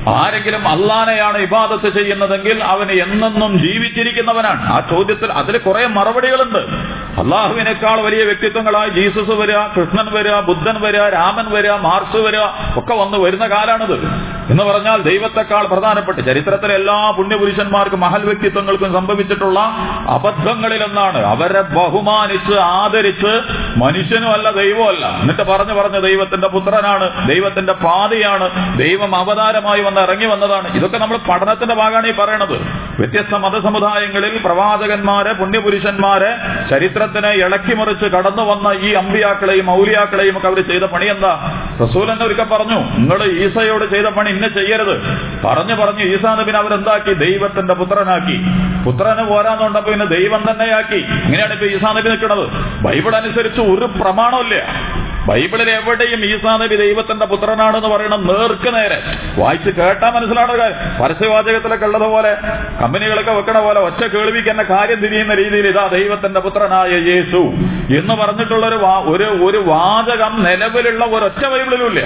ആരെങ്കിലും 0.08 0.68
അള്ളാനെയാണ് 0.68 1.38
ഇബാദത്ത് 1.38 1.98
ചെയ്യുന്നതെങ്കിൽ 1.98 2.64
അവന് 2.64 2.90
എന്നെന്നും 2.90 3.58
ജീവിച്ചിരിക്കുന്നവനാണ്. 3.58 4.72
ആ 4.72 4.80
ചോദ്യത്തിൽ 4.90 5.32
അതിൽ 5.32 5.58
കുറെ 5.58 5.86
മറുപടികളുണ്ട്. 5.86 6.58
അള്ളാഹുവിനേക്കാൾ 7.20 8.00
വലിയ 8.00 8.24
വ്യക്തിത്വങ്ങളായി 8.24 8.88
ജീസസ് 8.88 9.30
വരിക 9.30 9.58
കൃഷ്ണൻ 9.58 10.12
വരിക 10.12 10.40
ബുദ്ധൻ 10.40 10.80
വരിക 10.80 11.00
രാമൻ 11.00 11.50
വരിക 11.50 11.70
മാർസ് 11.70 12.16
വരിക 12.16 12.40
ഒക്കെ 12.76 12.94
വന്ന് 12.94 13.18
വരുന്ന 13.18 13.46
കാലാണിത്. 13.46 14.06
എന്ന് 14.50 14.64
പറഞ്ഞാൽ 14.64 15.02
ദൈവത്തെക്കാൾ 15.02 15.66
പ്രധാനപ്പെട്ട 15.66 16.18
ചരിത്രത്തിലെ 16.18 16.74
എല്ലാ 16.74 17.10
പുണ്യപുരുഷന്മാർക്കും 17.10 18.00
മഹൽ 18.00 18.22
വ്യക്തിത്വങ്ങൾക്കും 18.22 18.92
സംഭവിച്ചിട്ടുള്ള 18.92 19.60
അബദ്ധങ്ങളിലൊന്നാണ്. 20.08 21.26
അവരെ 21.26 21.60
ബഹുമാനിച്ച് 21.60 22.58
ആദരിച്ച് 22.58 23.40
മനുഷ്യനും 23.76 24.32
അല്ല 24.32 24.50
ദൈവമല്ല. 24.50 25.06
എന്നിട്ട് 25.06 25.42
പറഞ്ഞു 25.42 25.72
പറഞ്ഞ് 25.72 26.02
ദൈവത്തിന്റെ 26.02 26.48
പുത്രനാണ് 26.48 27.28
ദൈവത്തിന്റെ 27.28 27.72
പാതയാണ്. 27.72 28.78
ദൈവം 28.78 29.16
അവതാരമായി 29.16 29.80
വന്ന് 29.80 29.99
ഇറങ്ങി 30.02 30.26
വന്നതാണ്. 30.26 30.76
ഇതൊക്കെ 30.76 30.98
നമ്മൾ 30.98 31.16
പഠനത്തിന്റെ 31.16 31.74
ഭാഗമാണ് 31.74 32.06
ഈ 32.06 32.12
പറയണത്. 32.12 32.54
വ്യത്യസ്ത 32.98 33.36
മതസമുദായങ്ങളിൽ 33.36 34.40
പ്രവാചകന്മാരെ 34.44 35.32
പുണ്യപുരുഷന്മാരെ 35.32 36.36
ചരിത്രത്തിനെ 36.70 37.28
ഇളക്കിമറിച്ച് 37.28 38.04
കടന്നു 38.04 38.42
വന്ന 38.42 38.80
ഈ 38.80 38.92
അമ്പിയാക്കളെയും 38.92 39.70
ഔലിയാക്കളെയും 39.70 40.36
ഒക്കെ 40.36 40.46
അവർ 40.46 40.60
ചെയ്ത 40.60 40.82
പണി 40.82 41.06
എന്താ? 41.06 41.32
റസൂൽ 41.82 42.10
എന്നെ 42.12 42.26
ഒരിക്കൽ 42.26 42.44
പറഞ്ഞു 42.44 42.78
നിങ്ങൾ 42.98 43.22
ഈസയോട് 43.24 43.94
ചെയ്ത 43.94 44.06
പണി 44.06 44.30
ഇന്നെ 44.30 44.48
ചെയ്യരുത്. 44.48 44.94
പറഞ്ഞു 45.44 45.74
പറഞ്ഞു 45.74 46.04
ഈസാ 46.04 46.34
നബിനെ 46.34 46.58
അവരെന്താക്കി? 46.58 47.12
ദൈവത്തിന്റെ 47.12 47.74
പുത്രനാക്കി. 47.74 48.36
പുത്രന് 48.84 49.26
പോരാന്നുണ്ടപ്പോ 49.26 49.90
പിന്നെ 49.90 50.06
ദൈവം 50.06 50.44
തന്നെയാക്കി. 50.50 50.96
ഇങ്ങനെയാണ് 50.96 51.52
ഇപ്പൊ 51.52 51.66
ഈസാ 51.66 51.92
നബി 51.92 52.08
നിൽക്കുന്നത്. 52.08 52.50
ബൈബിൾ 52.84 53.16
അനുസരിച്ച് 53.16 53.60
ഒരു 53.60 53.84
പ്രമാണമില്ല 54.00 54.64
ബൈബിളിൽ 55.30 55.70
എവിടെയും 55.70 56.20
ഈസാ 56.24 56.52
നബി 56.56 56.76
ദൈവത്തിന്റെ 56.76 57.26
പുത്രനാണെന്ന് 57.26 57.88
പറയണം 57.88 58.20
നേർക്ക് 58.28 58.70
നേരെ. 58.74 58.98
വായിച്ച് 59.38 59.70
കേട്ടാ 59.70 60.08
മനസ്സിലാണ് 60.10 60.54
പരസ്യവാചകത്തിലൊക്കെ 61.00 61.86
ഉള്ളതുപോലെ 61.86 62.32
കമ്പനികളൊക്കെ 62.80 63.32
വെക്കണ 63.32 63.58
പോലെ 63.60 63.80
ഒറ്റ 63.80 64.02
കേൾവിക്ക് 64.14 64.50
എന്നെ 64.50 64.64
കാര്യം 64.70 65.00
തിരിയുന്ന 65.00 65.34
രീതിയിൽ 65.34 65.68
ഇതാ 65.68 65.86
ദൈവത്തിന്റെ 65.88 66.40
പുത്രനായ 66.40 66.94
യേശു 67.10 67.42
എന്ന് 67.98 68.14
പറഞ്ഞിട്ടുള്ള 68.14 68.64
ഒരു 69.12 69.26
ഒരു 69.44 69.60
വാചകം 69.68 70.34
നിലവിലുള്ള 70.44 71.04
ഒരൊറ്റ 71.14 71.42
ബൈബിളിലും 71.46 71.88
ഇല്ല 71.92 72.02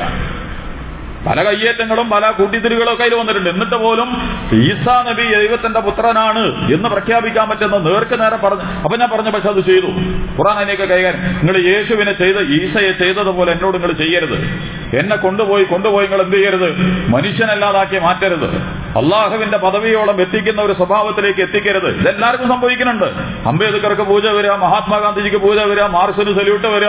പല 1.27 1.43
കയ്യേറ്റങ്ങളും 1.43 2.11
പല 2.11 2.31
കൂട്ടിത്തിരികളും 2.31 2.93
ഒക്കെ 2.93 3.05
അതിൽ 3.05 3.15
വന്നിട്ടുണ്ട്. 3.15 3.51
എന്നിട്ട് 3.51 3.75
പോലും 3.75 4.09
ഈസാ 4.53 5.05
നബി 5.09 5.35
ദൈവത്തിന്റെ 5.35 5.81
പുത്രനാണ് 5.81 6.75
എന്ന് 6.75 6.89
പ്രഖ്യാപിക്കാൻ 6.89 7.49
പറ്റുന്ന 7.49 7.77
നേർക്ക് 7.77 8.23
നേരെ 8.23 8.37
പറഞ്ഞു. 8.37 8.63
അപ്പൊ 8.63 8.97
ഞാൻ 8.97 9.11
പറഞ്ഞു 9.11 9.31
പക്ഷെ 9.31 9.49
അത് 9.49 9.65
ചെയ്തു. 9.65 9.87
ഖുറാൻ 10.39 10.57
അതിനെയൊക്കെ 10.57 10.85
കൈകാര്യം. 10.85 11.23
നിങ്ങൾ 11.23 11.57
യേശുവിനെ 11.57 12.13
ചെയ്ത് 12.13 12.41
ഈസയെ 12.41 12.93
ചെയ്തതുപോലെ 12.93 13.53
എന്നോട് 13.53 13.77
നിങ്ങൾ 13.77 13.93
ചെയ്യരുത്. 13.93 14.39
എന്നെ 14.97 15.17
കൊണ്ടുപോയി 15.17 15.65
കൊണ്ടുപോയി 15.65 16.07
നിങ്ങൾ 16.07 16.25
എന്ത് 16.25 16.37
ചെയ്യരുത്? 16.37 16.73
മനുഷ്യനല്ലാതാക്കി 17.09 17.99
മാറ്റരുത്. 17.99 18.84
അള്ളാഹുവിന്റെ 18.97 19.59
പദവിയോളം 19.59 20.21
എത്തിക്കുന്ന 20.21 20.63
ഒരു 20.63 20.73
സ്വഭാവത്തിലേക്ക് 20.73 21.41
എത്തിക്കരുത്. 21.41 21.89
ഇതെല്ലാവർക്കും 21.89 22.49
സംഭവിക്കുന്നുണ്ട്. 22.49 23.05
അംബേദ്കർക്ക് 23.49 24.03
പൂജ 24.03 24.27
വരിക 24.27 24.51
മഹാത്മാഗാന്ധിജിക്ക് 24.51 25.37
പൂജ 25.37 25.59
വരിക 25.59 25.83
മാർസിന് 25.83 26.39
സല്യൂട്ട് 26.39 26.67
വരിക 26.67 26.89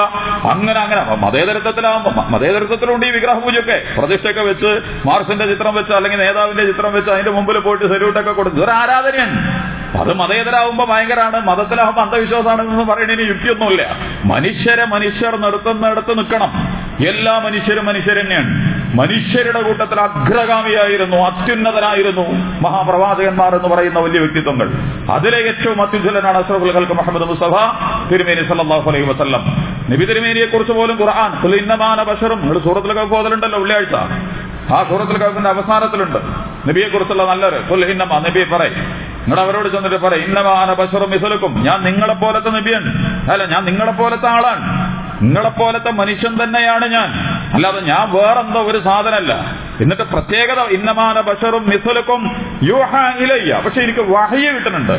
അങ്ങനെ 0.49 0.79
അങ്ങനെ. 0.79 1.15
മതേതരത്വത്തിലാവുമ്പോ 1.15 2.11
മ- 2.11 2.27
മതേതരത്വത്തിലുണ്ട് 2.29 3.05
ഈ 3.05 3.09
വിഗ്രഹ 3.09 3.33
പൂജയൊക്കെ. 3.33 3.83
പ്രതിഷ്ഠയൊക്കെ 3.97 4.41
വെച്ച് 4.41 4.79
മാർസിന്റെ 5.05 5.45
ചിത്രം 5.45 5.75
വെച്ച് 5.75 5.93
അല്ലെങ്കിൽ 5.93 6.19
നേതാവിന്റെ 6.19 6.65
ചിത്രം 6.65 6.93
വെച്ച് 6.93 7.11
അതിന്റെ 7.11 7.31
മുമ്പിൽ 7.31 7.59
പോയിട്ട് 7.59 7.85
സല്യൂട്ടൊക്കെ 7.85 8.31
കൊടുക്കും 8.31 8.57
ഇതൊരു 8.57 8.71
ആരാധനയാണ്. 8.71 9.65
അത് 9.93 10.13
മതേതരാകുമ്പോ 10.13 10.85
ഭയങ്കരമാണ് 10.85 11.47
മതത്തിലാകുമ്പോ 11.47 12.01
അന്ധവിശ്വാസമാണെന്ന് 12.01 12.83
പറയുന്നതിന് 12.83 13.27
യുക്തിയൊന്നുമില്ല. 13.29 13.95
മനുഷ്യരെ 14.25 14.85
മനുഷ്യർ 14.85 15.35
നിർത്തുന്നിടത്ത് 15.35 16.17
നിൽക്കണം. 16.17 16.51
എല്ലാ 17.07 17.39
മനുഷ്യരും 17.39 17.85
മനുഷ്യർ 17.85 18.15
തന്നെയാണ്. 18.15 18.75
മനുഷ്യരുടെ 18.95 19.61
കൂട്ടത്തിൽ 19.61 19.99
അഗ്രഗാമിയായിരുന്നു 19.99 21.17
അത്യുന്നതനായിരുന്നു 21.17 22.25
മഹാപ്രവാചകന്മാർ 22.61 23.55
എന്ന് 23.55 23.67
പറയുന്ന 23.67 23.99
വലിയ 23.99 24.19
വ്യക്തിത്വങ്ങൾ. 24.19 24.69
അതിലെ 25.11 25.37
ഏറ്റവും 25.37 25.81
അത്യുജ്വലനാണ് 25.81 26.37
അസ്രഫുൽ 26.37 26.75
ഖൽക്ക് 26.75 26.93
മുഹമ്മദ് 26.93 27.23
മുസ്തഫ 27.23 27.53
തിരുമേനി 28.11 28.47
സല്ലാഹു 28.47 28.91
അലൈഹി 28.91 29.05
വസ്ലം 29.05 29.41
നബി 29.91 30.05
തിരുമേനിയെ 30.05 30.45
കുറിച്ച് 30.45 30.73
പോലും 30.73 30.99
ഖുർആൻ 30.99 31.55
ഇന്നമാന 31.55 32.03
ബഷറും 32.03 32.41
നിങ്ങൾ 32.41 32.59
സൂറത്തിൽ 32.59 33.03
പോതലുണ്ടല്ലോ 33.03 33.59
വെള്ളിയാഴ്ച. 33.59 33.95
ആ 34.73 34.83
സൂറത്തിൽ 34.89 35.17
കൗഫിന്റെ 35.17 35.49
അവസാനത്തിലുണ്ട്. 35.49 36.17
നബിയെ 36.69 36.87
കുറിച്ചുള്ള 36.87 37.25
നല്ലൊരു 37.25 37.75
ഇന്നമ 37.75 38.17
നബിയെ 38.17 38.43
പറയും. 38.43 39.04
നിങ്ങൾ 39.25 39.41
അവരോട് 39.41 39.69
ചെന്നിട്ട് 39.69 39.97
പറയും 39.97 40.23
ഇന്നമാന 40.23 40.73
ബഷറും 40.73 41.11
മിസലുക്കും. 41.11 41.63
ഞാൻ 41.63 41.83
നിങ്ങളെ 41.83 42.13
പോലത്തെ 42.13 42.49
നബിയാണ് 42.49 42.87
അല്ല 43.31 43.45
ഞാൻ 43.45 43.65
നിങ്ങളെ 43.65 43.91
പോലത്തെ 43.91 44.27
ആളാണ്. 44.27 44.61
നിങ്ങളെ 45.23 45.49
പോലത്തെ 45.49 45.91
മനുഷ്യൻ 45.91 46.43
തന്നെയാണ് 46.43 46.85
ഞാൻ. 46.87 47.09
അല്ലാതെ 47.53 47.79
ഞാൻ 47.79 48.11
വേറെന്തോ 48.11 48.61
ഒരു 48.61 48.83
സാധനമല്ല. 48.83 49.33
എന്നിട്ട് 49.81 50.03
പ്രത്യേകത 50.03 50.59
ഇന്നമാന 50.59 51.21
ബഷറും 51.21 51.69
മിസലുക്കും 51.69 52.35
യൂഹ 52.63 52.97
ഇലയ്യ. 53.17 53.61
പക്ഷെ 53.65 53.81
എനിക്ക് 53.81 53.99
വഹയ്യ 53.99 54.51
കിട്ടുന്നുണ്ട്. 54.51 54.93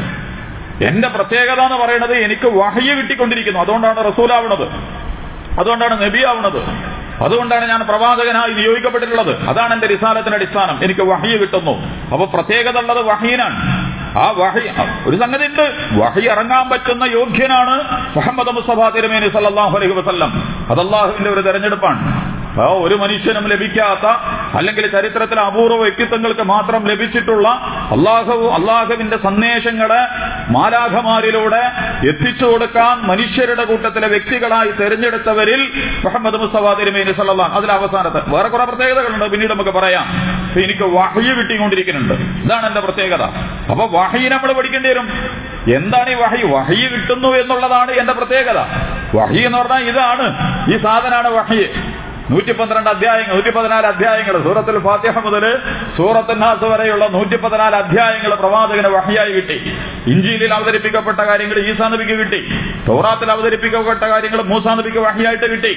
എന്റെ 0.84 1.08
പ്രത്യേകത 1.08 1.60
എന്ന് 1.60 1.78
പറയുന്നത് 1.78 2.14
എനിക്ക് 2.14 2.46
വഹയ്യ 2.46 2.94
കിട്ടിക്കൊണ്ടിരിക്കുന്നു. 2.94 3.60
അതുകൊണ്ടാണ് 3.60 4.12
റസൂലാവുന്നത് 4.12 4.68
അതുകൊണ്ടാണ് 5.60 6.02
നബിയാവുന്നത് 6.02 6.62
അതുകൊണ്ടാണ് 7.22 7.68
ഞാൻ 7.68 7.80
പ്രവാചകനായി 7.80 8.54
നിയോഗിക്കപ്പെട്ടിട്ടുള്ളത്. 8.54 9.48
അതാണ് 9.48 9.74
എന്റെ 9.74 9.86
റിസാലത്തിന്റെ 9.86 10.36
അടിസ്ഥാനം. 10.36 10.84
എനിക്ക് 10.84 11.00
വഹിയ 11.00 11.36
കിട്ടുന്നു. 11.36 12.04
അപ്പൊ 12.12 12.26
പ്രത്യേകത 12.26 12.78
ഉള്ളത് 12.78 13.02
വഹീനാണ് 13.02 13.86
ആ 14.16 14.30
വഹി 14.30 14.64
ഒരു 15.08 15.16
സംഗതി 15.16 15.46
ഉണ്ട് 15.46 15.66
വഹി 15.92 16.24
ഇറങ്ങാൻ 16.26 16.68
പറ്റുന്ന 16.68 17.04
യോഗ്യനാണ് 17.04 17.76
മുഹമ്മദ് 18.16 18.54
മുസ്തഫ 18.54 18.96
തിരുമേനി 18.96 19.28
സല്ലല്ലാഹു 19.28 19.76
അലൈഹി 19.76 19.92
വസല്ലം. 19.92 20.32
അത് 20.70 21.28
ഒരു 21.28 21.40
തെരഞ്ഞെടുപ്പാണ്. 21.40 22.00
ഒരു 22.58 22.94
മനുഷ്യനും 22.94 23.44
ലഭിക്കാത്ത 23.48 24.06
അല്ലെങ്കിൽ 24.56 24.86
ചരിത്രത്തിലെ 24.92 25.42
അപൂർവ 25.42 25.76
വ്യക്തിത്വങ്ങൾക്ക് 25.76 26.42
മാത്രം 26.42 26.86
ലഭിച്ചിട്ടുള്ള 26.86 27.48
അള്ളാഹു 27.96 28.50
അള്ളാഹുവിന്റെ 28.58 29.16
സന്ദേശങ്ങളെ 29.16 30.02
മാലാഖമാരിലൂടെ 30.52 31.62
എത്തിച്ചു 32.08 32.44
കൊടുക്കാൻ 32.44 32.98
മനുഷ്യരുടെ 32.98 33.64
കൂട്ടത്തിലെ 33.64 34.08
വ്യക്തികളായി 34.08 34.70
തെരഞ്ഞെടുത്തവരിൽ 34.70 35.70
മുഹമ്മദ് 36.04 36.40
മുസ്തഫ 36.40 36.78
തിരുമേനി 36.78 37.12
സല്ലല്ലാഹു 37.12 37.52
അതിലെ 37.58 37.72
അവസാനത്തെ 37.72 38.22
വേറെ 38.26 38.48
കുറെ 38.48 38.64
പ്രത്യേകതകളുണ്ട്. 38.64 39.30
പിന്നീട് 39.30 39.52
നമുക്ക് 39.52 39.70
പറയാം. 39.70 40.06
ഇപ്പൊ 40.56 40.64
എനിക്ക് 40.64 40.82
വഹയ്യ 40.82 41.32
കിട്ടിക്കൊണ്ടിരിക്കുന്നുണ്ട്. 41.32 42.14
ഇതാണ് 42.44 42.66
എന്റെ 42.66 42.80
പ്രത്യേകത. 42.80 43.22
അപ്പൊ 43.70 43.86
വഹയ്യ 43.86 44.28
നമ്മൾ 44.28 44.52
പഠിക്കേണ്ടി 44.52 44.88
വരും. 44.88 45.08
എന്താണ് 45.74 46.10
ഈ 46.10 46.14
വഹി 46.14 46.46
വഹി 46.46 46.86
കിട്ടുന്നു 46.86 47.28
എന്നുള്ളതാണ് 47.28 47.90
എന്റെ 47.90 48.12
പ്രത്യേകത. 48.12 48.58
വഹി 49.14 49.38
എന്ന് 49.38 49.58
പറഞ്ഞാൽ 49.58 49.82
ഇതാണ് 49.82 50.26
ഈ 50.74 50.76
സാധനമാണ് 50.76 51.28
വഹി 51.28 51.66
നൂറ്റി 52.30 52.52
പന്ത്രണ്ട് 52.52 52.90
അധ്യായങ്ങൾ 52.90 53.34
നൂറ്റി 53.34 53.50
പതിനാല് 53.50 53.86
അധ്യായങ്ങൾ. 53.86 54.36
സൂറത്തുൽ 54.42 54.78
ഫാത്തിഹ 54.86 55.18
മുതൽ 55.26 55.44
സൂറത്തുൽ 55.96 56.38
നാസ് 56.38 56.64
വരെയുള്ള 56.64 57.06
നൂറ്റി 57.16 57.36
പതിനാല് 57.36 57.76
അധ്യായങ്ങൾ 57.76 58.32
പ്രവാചകന് 58.34 58.88
വഹിയായി 58.94 59.32
കിട്ടി. 59.32 59.58
ഇഞ്ചിയിൽ 60.12 60.54
അവതരിപ്പിക്കപ്പെട്ട 60.54 61.20
കാര്യങ്ങൾ 61.20 61.58
ഈസാ 61.58 61.88
നബിക്ക് 61.88 62.16
കിട്ടി. 62.22 62.40
തോറാത്തിൽ 62.88 63.30
അവതരിപ്പിക്കപ്പെട്ട 63.34 64.02
കാര്യങ്ങൾ 64.12 64.42
മൂസാ 64.42 64.74
നബിക്ക് 64.74 64.98
വഹിയായിട്ട് 64.98 65.46
കിട്ടി. 65.52 65.72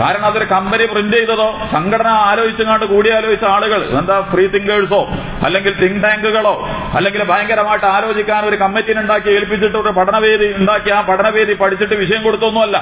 കാരണം 0.00 0.26
അതൊരു 0.26 0.44
കമ്പനി 0.44 0.86
പ്രിന്റ് 0.92 1.16
ചെയ്തതോ 1.16 1.48
സംഘടന 1.72 2.10
ആലോചിച്ചങ്ങാണ്ട് 2.30 2.86
കൂടി 2.86 3.10
ആലോചിച്ച 3.10 3.44
ആളുകൾ 3.54 3.80
എന്താ 4.00 4.16
ഫ്രീ 4.32 4.46
തിങ്കേഴ്സോ 4.46 5.00
അല്ലെങ്കിൽ 5.46 5.72
തിങ്ക് 5.82 6.02
ടാങ്കുകളോ 6.04 6.54
അല്ലെങ്കിൽ 6.96 7.22
ഭയങ്കരമായിട്ട് 7.24 7.86
ആലോചിക്കാൻ 7.86 8.44
ഒരു 8.50 8.56
കമ്മിറ്റിനെ 8.56 9.00
ഉണ്ടാക്കി 9.00 9.28
ഏൽപ്പിച്ചിട്ട് 9.28 9.78
ഒരു 9.78 9.88
പഠനവേദി 9.88 10.48
ഉണ്ടാക്കി 10.58 10.90
ആ 10.90 11.00
പഠനവേദി 11.00 11.52
പഠിച്ചിട്ട് 11.52 11.94
വിഷയം 11.94 12.22
കൊടുത്തൊന്നുമല്ല. 12.22 12.76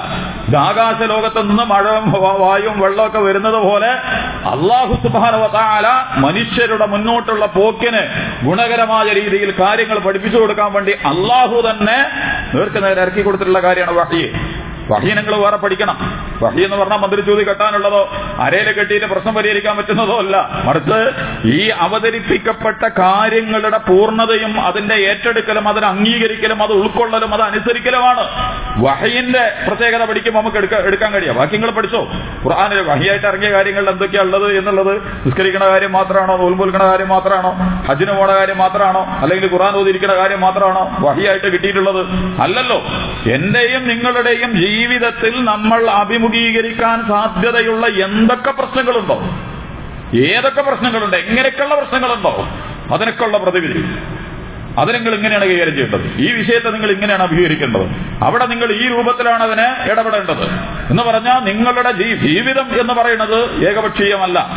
ആകാശ 0.69 1.03
ലോകത്ത് 1.15 1.41
നിന്ന് 1.49 1.65
മഴ 1.73 1.85
വായും 1.85 2.41
വായുവും 2.43 2.81
വെള്ളമൊക്കെ 3.13 3.21
വരുന്നത് 3.27 3.59
പോലെ 3.63 3.91
അള്ളാഹു 4.53 4.95
സുബാനവതാല 5.03 5.87
മനുഷ്യരുടെ 6.21 6.87
മുന്നോട്ടുള്ള 6.87 7.45
പോക്കിന് 7.53 8.03
ഗുണകരമായ 8.45 9.07
രീതിയിൽ 9.13 9.51
കാര്യങ്ങൾ 9.59 9.99
പഠിപ്പിച്ചു 10.01 10.39
കൊടുക്കാൻ 10.39 10.71
വേണ്ടി 10.73 10.95
അള്ളാഹു 11.13 11.57
തന്നെ 11.63 11.99
നേർക്ക് 12.53 12.81
നേരെ 12.85 13.01
ഇറക്കി 13.03 13.23
കൊടുത്തിട്ടുള്ള 13.23 13.63
കാര്യമാണ് 13.63 13.97
വഹി 13.99 14.25
വഹി 14.93 15.11
നിങ്ങൾ 15.11 15.37
വേറെ 15.37 15.57
പഠിക്കണം. 15.57 15.97
വഹി 16.43 16.63
എന്ന് 16.63 16.77
പറഞ്ഞാൽ 16.77 16.97
മന്ത്രിച്ചൂതി 16.97 17.49
കെട്ടാനുള്ളതോ 17.49 18.17
അരയിൽ 18.39 18.73
കെട്ടിയിട്ട് 18.73 19.07
പ്രശ്നം 19.07 19.35
പരിഹരിക്കാൻ 19.35 19.77
പറ്റുന്നതോ 19.77 20.19
അല്ല. 20.19 20.63
മറിച്ച് 20.65 21.11
ഈ 21.49 21.69
അവതരിപ്പിക്കപ്പെട്ട 21.69 22.89
കാര്യങ്ങളുടെ 22.99 23.79
പൂർണതയും 23.79 24.61
അതിന്റെ 24.61 24.95
ഏറ്റെടുക്കലും 24.95 25.69
അതിനെ 25.69 25.87
അംഗീകരിക്കലും 25.87 26.63
അത് 26.63 26.73
ഉൾക്കൊള്ളലും 26.73 27.35
അത് 27.35 27.43
അനുസരിക്കലുമാണ്. 27.43 28.29
വഹയിന്റെ 28.77 29.53
പ്രത്യേകത 29.67 30.05
പഠിക്കുമ്പോൾ 30.05 30.41
നമുക്ക് 30.41 30.57
എടുക്ക- 30.57 30.79
എടുക്കാൻ 30.79 31.13
കഴിയാം. 31.13 31.37
വാക്യങ്ങൾ 31.37 31.71
പഠിച്ചോ? 31.71 32.13
ഖുർആാനിൽ 32.45 32.81
വഹിയായിട്ട് 32.81 33.27
ഇറങ്ങിയ 33.27 33.53
കാര്യങ്ങൾ 33.53 33.91
എന്തൊക്കെയാ 33.91 34.23
ഉള്ളത് 34.23 34.59
എന്നുള്ളത് 34.59 35.01
നിസ്കരിക്കുന്ന 35.27 35.67
കാര്യം 35.67 35.93
മാത്രമാണോ? 35.93 36.37
നോൽമ്പൊലിക്കുന്ന 36.37 36.87
കാര്യം 36.87 37.09
മാത്രമാണോ? 37.09 37.53
ഹജ്ജിന് 37.89 38.13
പോണ 38.13 38.35
കാര്യം 38.35 38.59
മാത്രമാണോ? 38.59 39.17
അല്ലെങ്കിൽ 39.19 39.53
ഖുർആൻ 39.53 39.75
ഓതിരിക്കുന്ന 39.75 40.15
കാര്യം 40.15 40.41
മാത്രമാണോ? 40.41 40.97
വഹിയായിട്ട് 41.01 41.53
കിട്ടിയിട്ടുള്ളത് 41.53 42.07
അല്ലല്ലോ. 42.43 42.83
എന്റെയും 43.33 43.89
നിങ്ങളുടെയും 43.89 44.59
ജീവിതത്തിൽ 44.83 45.45
നമ്മൾ 45.45 45.91
അഭിമുഖീകരിക്കാൻ 45.91 47.09
സാധ്യതയുള്ള 47.09 47.87
എന്തൊക്കെ 47.87 48.51
പ്രശ്നങ്ങളുണ്ടോ? 48.51 49.23
ഏതൊക്കെ 50.19 50.63
പ്രശ്നങ്ങളുണ്ട്? 50.63 51.17
എങ്ങനെയൊക്കെയുള്ള 51.17 51.75
പ്രശ്നങ്ങളുണ്ടോ? 51.75 52.49
അതിനൊക്കെയുള്ള 52.93 53.39
പ്രതിവിധി. 53.39 53.85
അത് 54.79 54.95
നിങ്ങൾ 54.95 55.15
ഇങ്ങനെയാണ് 55.15 55.45
കൈകാര്യം 55.45 55.75
ചെയ്യേണ്ടത്. 55.75 56.13
ഈ 56.17 56.33
വിഷയത്തെ 56.33 56.71
നിങ്ങൾ 56.71 56.91
ഇങ്ങനെയാണ് 56.91 57.23
അഭിഹരിക്കേണ്ടത് 57.23 57.87
അവിടെ 58.23 58.47
നിങ്ങൾ 58.47 58.73
ഈ 58.73 58.89
രൂപത്തിലാണ് 58.89 59.43
അതിനെ 59.43 59.93
ഇടപെടേണ്ടത്. 59.93 60.45
എന്ന് 60.91 61.03
പറഞ്ഞാൽ 61.03 61.41
നിങ്ങളുടെ 61.41 61.93
ജീവിതം 62.15 62.81
എന്ന് 62.81 62.95
പറയുന്നത് 62.95 63.69
ഏകപക്ഷീയമല്ല. 63.69 64.49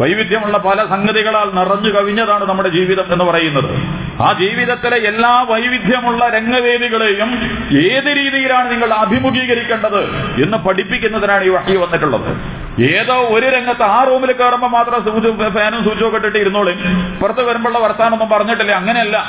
വൈവിധ്യമുള്ള 0.00 0.58
പല 0.58 0.86
സംഗതികളാൽ 0.86 1.54
നിറഞ്ഞു 1.54 1.90
കവിഞ്ഞതാണ് 1.90 2.48
നമ്മുടെ 2.48 2.68
ജീവിതം 2.68 3.12
എന്ന് 3.12 3.24
പറയുന്നത്. 3.24 3.76
ആ 4.20 4.32
ജീവിതത്തിലെ 4.32 4.96
എല്ലാ 4.96 5.46
വൈവിധ്യമുള്ള 5.48 6.28
രംഗവേദികളെയും 6.28 7.30
ഏത് 7.72 8.16
രീതിയിലാണ് 8.16 8.70
നിങ്ങൾ 8.70 8.92
അഭിമുഖീകരിക്കേണ്ടത് 8.92 10.04
എന്ന് 10.44 10.58
പഠിപ്പിക്കുന്നതിനാണ് 10.58 11.44
ഈ 11.44 11.48
വഴി 11.48 11.76
വന്നിട്ടുള്ളത്. 11.76 12.36
ഏതോ 12.82 13.14
ഒരു 13.14 13.46
രംഗത്ത് 13.46 13.82
ആ 13.82 14.04
റൂമിൽ 14.04 14.32
കയറുമ്പോൾ 14.32 14.68
മാത്രം 14.68 15.04
സൂചി 15.04 15.48
ഫാനും 15.48 15.84
സൂചിയും 15.84 16.06
ഒക്കെ 16.06 16.16
ഇട്ടിട്ട് 16.16 16.38
ഇരുന്നോളും 16.38 17.18
പുറത്ത് 17.22 17.42
വരുമ്പോഴുള്ള 17.42 17.78
വർത്താനൊന്നും 17.78 18.28
പറഞ്ഞിട്ടില്ല. 18.28 18.72
അങ്ങനെയല്ല. 18.72 19.24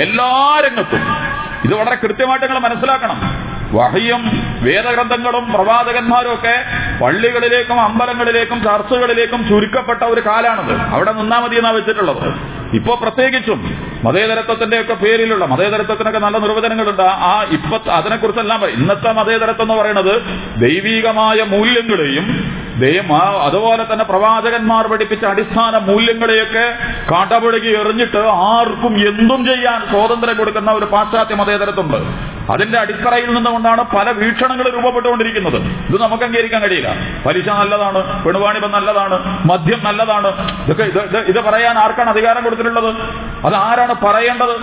എല്ലാ 0.00 0.60
രംഗത്തും. 0.64 1.00
ഇത് 1.64 1.74
വളരെ 1.74 1.94
കൃത്യമായിട്ട് 1.94 2.46
നിങ്ങൾ 2.46 2.60
മനസ്സിലാക്കണം. 2.60 3.46
വഹിയും 3.72 4.54
വേദഗ്രന്ഥങ്ങളും 4.60 5.52
പ്രവാചകന്മാരും 5.52 6.34
ഒക്കെ 6.34 6.64
പള്ളികളിലേക്കും 7.04 7.80
അമ്പലങ്ങളിലേക്കും 7.80 8.62
ചർച്ചകളിലേക്കും 8.62 9.48
ചുരുക്കപ്പെട്ട 9.48 10.02
ഒരു 10.02 10.20
കാലാണത്. 10.20 10.80
അവിടെ 10.80 11.12
നിന്നാ 11.12 11.38
മതി 11.38 11.56
എന്നാ 11.56 11.70
വെച്ചിട്ടുള്ളത്. 11.70 12.56
ഇപ്പോ 12.72 12.98
പ്രത്യേകിച്ചും 13.02 13.86
മതേതരത്വത്തിന്റെ 14.04 14.80
ഒക്കെ 14.80 14.94
പേരിലുള്ള 14.94 15.44
മതേതരത്വത്തിനൊക്കെ 15.44 16.18
നല്ല 16.18 16.38
നിർവചനങ്ങളുണ്ട്. 16.38 17.02
ആ- 17.02 17.46
ഇപ്പൊ 17.50 17.78
അതിനെക്കുറിച്ചെല്ലാം. 17.90 18.66
ഇന്നത്തെ 18.66 19.12
മതേതരത്വം 19.12 19.62
എന്ന് 19.62 19.74
പറയുന്നത് 19.74 20.22
ദൈവീകമായ 20.56 21.42
മൂല്യങ്ങളെയും 21.42 22.56
ദൈവം 22.78 23.42
അതുപോലെ 23.42 23.92
തന്നെ 23.92 24.04
പ്രവാചകന്മാർ 24.04 24.86
പഠിപ്പിച്ച 24.86 25.24
അടിസ്ഥാന 25.24 25.78
മൂല്യങ്ങളെയൊക്കെ 25.78 26.74
കാട്ടപുഴകി 27.12 27.68
എറിഞ്ഞിട്ട് 27.68 28.18
ആർക്കും 28.18 29.08
എന്തും 29.08 29.46
ചെയ്യാൻ 29.46 29.90
സ്വാതന്ത്ര്യം 29.90 30.36
കൊടുക്കുന്ന 30.36 30.70
ഒരു 30.70 30.84
പാശ്ചാത്യ 30.84 31.34
മതേതരത്വമുണ്ട്. 31.34 31.96
അതിന്റെ 32.52 32.78
അടിത്തറയിൽ 32.78 33.34
നിന്നുകൊണ്ടാണ് 33.34 33.84
പല 33.96 34.10
വീക്ഷണങ്ങൾ 34.10 34.68
രൂപപ്പെട്ടുകൊണ്ടിരിക്കുന്നത്. 34.68 35.56
ഇത് 35.56 36.02
നമുക്ക് 36.02 36.24
അംഗീകരിക്കാൻ 36.24 36.62
കഴിയില്ല. 36.62 36.94
പലിശ 37.26 37.48
നല്ലതാണ് 37.48 38.24
പെണുവാണിപ്പം 38.24 38.70
നല്ലതാണ് 38.70 39.46
മദ്യം 39.50 39.84
നല്ലതാണ്. 39.84 40.56
ഇതൊക്കെ 40.64 40.82
ഇത് 40.82 40.98
ഇത് 40.98 41.18
ഇത് 41.18 41.40
പറയാൻ 41.40 41.78
ആർക്കാണ് 41.78 42.10
അധികാരം 42.10 42.44
കൊടുത്തിട്ടുള്ളത് 42.56 42.90
അത് 43.46 43.54
ആരാണ് 43.54 43.94
പറയേണ്ടത് 44.04 44.56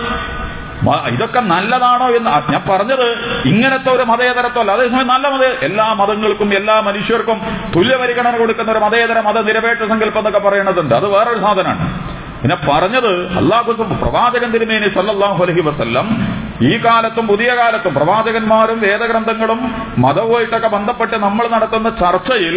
ഇതൊക്കെ 1.12 1.40
നല്ലതാണോ 1.40 2.06
എന്ന് 2.16 2.52
ഞാൻ 2.52 2.62
പറഞ്ഞത് 2.70 3.04
ഇങ്ങനത്തെ 3.44 3.90
ഒരു 3.90 4.02
മതേതരത്വമല്ല. 4.02 4.72
അതേസമയം 4.72 5.06
നല്ല 5.06 5.28
മത 5.34 5.44
എല്ലാ 5.68 5.86
മതങ്ങൾക്കും 6.00 6.54
എല്ലാ 6.54 6.80
മനുഷ്യർക്കും 6.80 7.38
തുല്യ 7.76 7.96
പരിഗണന 7.96 8.36
കൊടുക്കുന്ന 8.38 8.72
ഒരു 8.72 8.78
മതേതര 8.78 9.20
മതനിരപേക്ഷ 9.20 9.88
സങ്കല്പം 9.92 10.18
എന്നൊക്കെ 10.18 10.42
പറയുന്നതുണ്ട്. 10.48 10.94
അത് 10.94 11.06
വേറൊരു 11.14 11.40
സാധനമാണ്. 11.40 11.86
പിന്നെ 12.42 12.56
പറഞ്ഞത് 12.68 13.12
അള്ളാഹു 13.40 13.72
പ്രവാചകൻ 14.02 14.50
തിരുമേനി 14.52 14.88
സല്ലാഹു 14.94 15.42
അലഹി 15.44 15.60
വസല്ലം 15.60 16.06
ഈ 16.62 16.84
കാലത്തും 16.84 17.26
പുതിയ 17.26 17.54
കാലത്തും 17.54 17.94
പ്രവാചകന്മാരും 17.94 18.80
വേദഗ്രന്ഥങ്ങളും 18.80 19.74
മതവുമായിട്ടൊക്കെ 19.98 20.68
ബന്ധപ്പെട്ട് 20.68 21.16
നമ്മൾ 21.16 21.48
നടത്തുന്ന 21.48 21.90
ചർച്ചയിൽ 21.90 22.54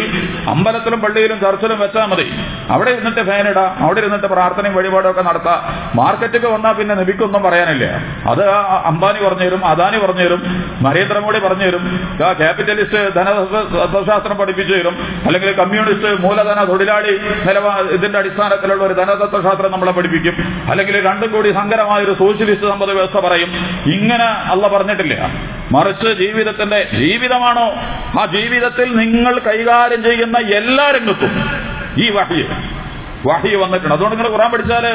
അമ്പലത്തിലും 0.49 0.99
പള്ളിയിലും 1.01 1.39
ചർച്ചിലും 1.39 1.79
വെച്ചാൽ 1.79 2.05
മതി. 2.05 2.33
അവിടെ 2.71 2.91
ഇരുന്നിട്ട് 2.91 3.21
ഫാനിട 3.21 3.59
അവിടെ 3.59 3.99
ഇരുന്നിട്ട് 3.99 4.27
പ്രാർത്ഥനയും 4.27 4.75
വഴിപാടും 4.75 5.11
ഒക്കെ 5.11 5.21
നടത്താം. 5.21 5.89
മാർക്കറ്റൊക്കെ 5.95 6.47
വന്നാൽ 6.47 6.73
പിന്നെ 6.73 6.95
നബിക്കൊന്നും 6.95 7.43
പറയാനില്ല. 7.43 7.85
അത് 8.29 8.49
അംബാനി 8.85 9.19
പറഞ്ഞു 9.27 9.43
തരും 9.43 9.65
അദാനി 9.65 9.97
പറഞ്ഞു 9.97 10.23
തരും 10.23 10.41
നരേന്ദ്രമോദി 10.81 11.39
പറഞ്ഞു 11.39 11.63
തരും 11.63 11.99
ആ 12.25 12.33
ക്യാപിറ്റലിസ്റ്റ് 12.33 13.15
ധനതത്വശാസ്ത്രം 13.15 14.37
പഠിപ്പിച്ചു 14.37 14.73
തരും 14.73 15.23
അല്ലെങ്കിൽ 15.25 15.51
കമ്മ്യൂണിസ്റ്റ് 15.51 16.21
മൂലധന 16.21 16.63
തൊഴിലാളി 16.63 17.19
നിലവാ 17.47 17.79
ഇതിന്റെ 17.91 18.19
അടിസ്ഥാനത്തിലുള്ള 18.19 18.83
ഒരു 18.83 18.93
ധനതത്വശാസ്ത്രം 18.93 19.71
നമ്മളെ 19.71 19.91
പഠിപ്പിക്കും. 19.91 20.65
അല്ലെങ്കിൽ 20.69 21.07
രണ്ടും 21.07 21.31
കൂടി 21.31 21.51
സങ്കരമായ 21.51 22.03
ഒരു 22.03 22.13
സോഷ്യലിസ്റ്റ് 22.13 22.67
സമ്പദ് 22.67 22.89
വ്യവസ്ഥ 22.89 23.19
പറയും. 23.27 23.77
ഇങ്ങനെ 23.93 24.25
അല്ല 24.25 24.67
പറഞ്ഞിട്ടില്ല. 24.67 25.29
മറിച്ച് 25.71 26.19
ജീവിതത്തിന്റെ 26.19 26.87
ജീവിതമാണോ? 26.93 27.73
ആ 28.21 28.25
ജീവിതത്തിൽ 28.25 28.95
നിങ്ങൾ 28.95 29.39
കൈകാര്യം 29.39 30.03
ചെയ്യുന്ന 30.03 30.37
എല്ലാ 30.37 30.91
രംഗത്തും 30.91 31.31
ഈ 31.97 32.09
വഹി 32.09 32.45
വഹി 33.25 33.55
വന്നിട്ടുണ്ട്. 33.55 33.95
അതുകൊണ്ട് 33.95 34.15
നിങ്ങൾ 34.15 34.31
ഖുറാൻ 34.31 34.51
പഠിച്ചാൽ 34.51 34.85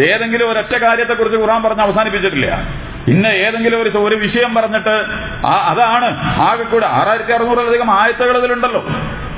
ഏതെങ്കിലും 0.00 0.50
ഒരൊറ്റ 0.50 0.76
കാര്യത്തെക്കുറിച്ച് 0.76 1.38
ഖുറാൻ 1.38 1.62
പറഞ്ഞ് 1.62 1.82
അവസാനിപ്പിച്ചിട്ടില്ല. 1.82 2.62
ഇന്ന 3.08 3.26
ഏതെങ്കിലും 3.26 3.82
ഒരു 3.82 3.88
ഒരു 3.88 4.14
വിഷയം 4.14 4.54
പറഞ്ഞിട്ട് 4.54 5.04
അതാണ്. 5.46 6.18
ആകെ 6.40 6.62
കൂടെ 6.62 6.86
ആറായിരത്തി 6.86 7.32
അറുന്നൂറിലധികം 7.32 7.90
ആയത്തുകൾ 7.90 8.38
ഇതിലുണ്ടല്ലോ 8.38 8.86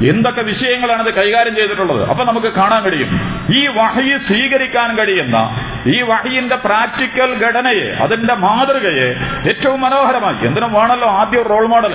എന്തൊക്കെ 0.08 0.42
വിഷയങ്ങളാണ് 0.42 1.08
ഇത് 1.08 1.14
കൈകാര്യം 1.14 1.56
ചെയ്തിട്ടുള്ളത്? 1.56 2.08
അപ്പൊ 2.08 2.24
നമുക്ക് 2.24 2.46
കാണാൻ 2.46 2.82
കഴിയും. 2.82 3.10
ഈ 3.54 3.66
വഹി 3.66 4.18
സ്വീകരിക്കാൻ 4.26 4.96
കഴിയുന്ന 4.96 5.56
ഈ 5.86 6.02
വഹയിന്റെ 6.02 6.56
പ്രാക്ടിക്കൽ 6.56 7.46
ഘടനയെ 7.46 7.94
അതിന്റെ 8.02 8.34
മാതൃകയെ 8.34 9.08
ഏറ്റവും 9.48 9.80
മനോഹരമാക്കി. 9.80 10.46
എന്തിനും 10.46 10.72
വേണമല്ലോ 10.72 11.08
ആദ്യം 11.08 11.42
റോൾ 11.42 11.66
മോഡൽ 11.66 11.94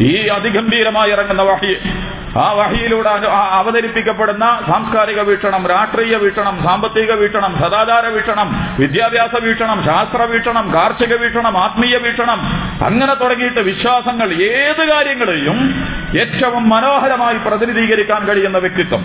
ഈ 0.00 0.26
അതിഗംഭീരമായി 0.26 1.10
ഇറങ്ങുന്ന 1.10 1.42
വഹി. 1.42 1.74
ആ 2.40 2.52
വഹിയിലൂടെ 2.52 3.10
അവതരിപ്പിക്കപ്പെടുന്ന 3.58 4.44
സാംസ്കാരിക 4.66 5.20
വീക്ഷണം 5.20 5.66
രാഷ്ട്രീയ 5.66 6.16
വീക്ഷണം 6.16 6.62
സാമ്പത്തിക 6.64 7.12
വീക്ഷണം 7.12 7.52
സദാചാര 7.60 8.06
വീക്ഷണം 8.06 8.76
വിദ്യാഭ്യാസ 8.78 9.42
വീക്ഷണം 9.42 9.84
ശാസ്ത്ര 9.84 10.22
വീക്ഷണം 10.22 10.74
കാർഷിക 10.74 11.14
വീക്ഷണം 11.14 11.58
ആത്മീയ 11.58 11.96
വീക്ഷണം. 11.96 12.40
അങ്ങനെ 12.86 13.14
തുടങ്ങിയിട്ട് 13.14 13.60
വിശ്വാസങ്ങൾ 13.60 14.32
ഏത് 14.32 14.82
കാര്യങ്ങളെയും 14.92 15.58
ഏറ്റവും 16.22 16.68
മനോഹരമായി 16.68 17.38
പ്രതിനിധീകരിക്കാൻ 17.48 18.26
കഴിയുന്ന 18.26 18.58
വ്യക്തിത്വം. 18.58 19.04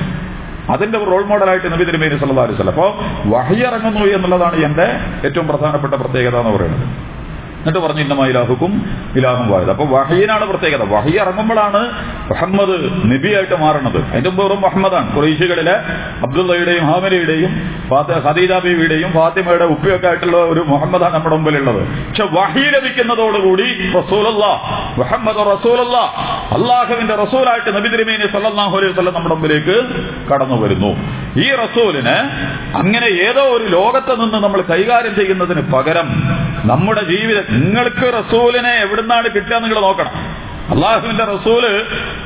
അതിന്റെ 0.75 0.97
റോൾ 0.97 1.23
മോഡലായിട്ട് 1.25 1.73
നബി 1.73 1.83
തിരുമേനി 1.83 2.17
സല്ലല്ലാഹു 2.17 2.47
അലൈഹി 2.47 2.61
വസല്ലം. 2.61 2.73
അപ്പോൾ 2.73 2.91
വഹിയറങ്ങുന്നു 3.35 4.05
എന്നുള്ളതാണ് 4.05 4.57
എന്റെ 4.63 4.87
ഏറ്റവും 5.27 5.47
പ്രധാനപ്പെട്ട 5.47 5.93
പ്രത്യേകത 5.93 6.39
എന്ന് 6.39 6.57
പറയുന്നത്. 6.57 7.16
എന്നിട്ട് 7.67 7.81
പറഞ്ഞു 7.85 8.01
ഇന്നമായ 8.05 8.31
ഇലാഹുക്കും 8.31 8.73
ഇലാഹും 9.19 9.47
വായത് 9.53 9.71
അപ്പൊ 9.73 9.85
വഹീനാണ് 9.93 10.45
പ്രത്യേകത. 10.51 10.83
വഹി 10.93 11.13
ഇറങ്ങുമ്പോഴാണ് 11.21 11.81
മുഹമ്മദ് 12.29 12.75
നബിയായിട്ട് 13.11 13.55
മാറുന്നത് 13.63 13.97
അതിന്റെ 14.11 14.29
മുമ്പ് 14.29 14.41
വെറും 14.43 14.59
മുഹമ്മദാണ്. 14.65 15.07
കുറേശികളിലെ 15.15 15.73
അബ്ദുള്ളയുടെയും 16.25 16.83
ഹാമിലയുടെയും 16.89 17.51
ഖദീജ 18.27 18.51
ഫാത്തിമയുടെ 19.17 19.65
ഉപ്പയൊക്കെ 19.73 20.07
ആയിട്ടുള്ള 20.11 20.37
ഒരു 20.51 20.61
മുഹമ്മദാണ് 20.71 21.13
നമ്മുടെ 21.17 21.35
മുമ്പിലുള്ളത്. 21.35 21.81
പക്ഷെ 22.07 22.27
വഹി 22.37 22.63
ലഭിക്കുന്നതോടുകൂടി 22.75 23.67
അള്ളാഹുവിന്റെ 26.57 27.15
റസൂലായിട്ട് 27.23 27.69
നബി 27.77 27.89
തിരുമേനി 27.95 28.27
സല്ലല്ലാഹു 28.35 28.73
അലൈഹി 28.79 28.91
വസല്ലം 28.93 29.13
നമ്മുടെ 29.17 29.35
മുമ്പിലേക്ക് 29.35 29.77
കടന്നു 30.31 30.59
വരുന്നു. 30.63 30.93
ഈ 31.45 31.47
റസൂലിന് 31.63 32.17
അങ്ങനെ 32.81 33.07
ഏതോ 33.27 33.43
ഒരു 33.57 33.65
ലോകത്ത് 33.77 34.13
നിന്ന് 34.23 34.39
നമ്മൾ 34.45 34.59
കൈകാര്യം 34.73 35.13
ചെയ്യുന്നതിന് 35.19 35.63
പകരം 35.75 36.09
നമ്മുടെ 36.71 37.03
ജീവിതം 37.13 37.56
നിങ്ങൾക്ക് 37.57 38.13
റസൂലിനെ 38.13 38.73
എവിടുന്നാണ് 38.81 39.27
കിട്ടുക 39.35 39.55
നിങ്ങൾ 39.55 39.79
നോക്കണം. 39.79 40.11
അള്ളാഹുവിന്റെ 40.73 41.23
റസൂൽ 41.23 41.65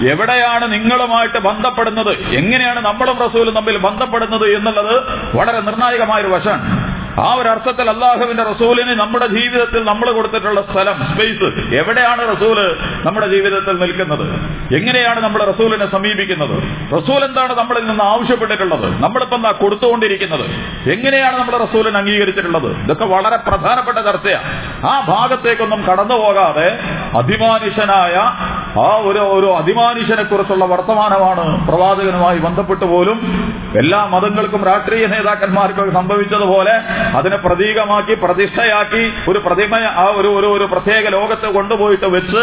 എവിടെയാണ് 0.09 0.73
നിങ്ങളുമായിട്ട് 0.73 1.37
ബന്ധപ്പെടുന്നത്? 1.37 2.33
എങ്ങനെയാണ് 2.33 2.79
നമ്മളും 2.79 3.17
റസൂലും 3.17 3.53
തമ്മിൽ 3.53 3.77
ബന്ധപ്പെടുന്നത് 3.77 4.55
എന്നുള്ളത് 4.55 4.95
വളരെ 5.37 5.59
നിർണായകമായ 5.59 6.21
ഒരു 6.21 6.27
വശമാണ്. 6.27 6.80
ആ 7.19 7.33
ഒരു 7.33 7.49
അർത്ഥത്തിൽ 7.49 7.89
അള്ളാഹുവിന്റെ 7.89 8.43
റസൂലിന് 8.43 8.99
നമ്മുടെ 8.99 9.27
ജീവിതത്തിൽ 9.27 9.83
നമ്മൾ 9.83 10.11
കൊടുത്തിട്ടുള്ള 10.11 10.61
സ്ഥലം 10.61 11.13
സ്പേസ് 11.13 11.75
എവിടെയാണ് 11.75 12.37
റസൂൽ 12.37 12.75
നമ്മുടെ 13.05 13.27
ജീവിതത്തിൽ 13.27 13.79
നിൽക്കുന്നത്? 13.79 14.25
എങ്ങനെയാണ് 14.75 15.19
നമ്മൾ 15.19 15.43
റസൂലിനെ 15.43 15.91
സമീപിക്കുന്നത്? 15.91 16.63
റസൂൽ 16.93 17.25
എന്താണ് 17.25 17.53
നമ്മളിൽ 17.57 17.87
നിന്ന് 17.87 18.03
ആവശ്യപ്പെട്ടിട്ടുള്ളത്? 18.03 19.03
നമ്മളിപ്പം 19.03 19.43
കൊടുത്തുകൊണ്ടിരിക്കുന്നത്? 19.61 20.45
എങ്ങനെയാണ് 20.91 21.39
നമ്മൾ 21.39 21.57
റസൂലിനെ 21.57 21.97
അംഗീകരിച്ചിട്ടുള്ളത്? 21.97 22.81
ഇതൊക്കെ 22.83 23.05
വളരെ 23.05 23.35
പ്രധാനപ്പെട്ട 23.35 23.97
ചർച്ചയാണ് 23.97 24.51
ആ 24.85 25.05
ഭാഗത്തേക്കൊന്നും 25.07 25.83
കടന്നു 25.83 26.15
പോകാതെ 26.15 26.79
അഭിമാനുഷനായ 27.17 28.15
ആ 28.81 28.97
ഒരു 29.03 29.19
ഒരു 29.19 29.45
അഭിമാനുഷനെ 29.45 30.23
കുറിച്ചുള്ള 30.23 30.65
വർത്തമാനമാണ് 30.65 31.67
പ്രവാചകനുമായി 31.67 32.37
ബന്ധപ്പെട്ട് 32.37 32.85
പോലും 32.85 33.19
എല്ലാ 33.77 34.05
മതങ്ങൾക്കും 34.05 34.63
രാഷ്ട്രീയ 34.65 35.05
നേതാക്കന്മാർക്കും 35.05 35.93
സംഭവിച്ചതുപോലെ 35.93 37.00
അതിനെ 37.17 37.35
പ്രതീകമാക്കി 37.35 38.13
പ്രതിഷ്ഠയാക്കി 38.13 39.03
ഒരു 39.31 39.39
പ്രതിമ 39.39 39.75
ആ 39.75 40.05
ഒരു 40.19 40.27
ഒരു 40.27 40.47
ഒരു 40.47 40.63
പ്രത്യേക 40.63 41.07
ലോകത്ത് 41.17 41.47
കൊണ്ടുപോയിട്ട് 41.57 42.05
വെച്ച് 42.05 42.41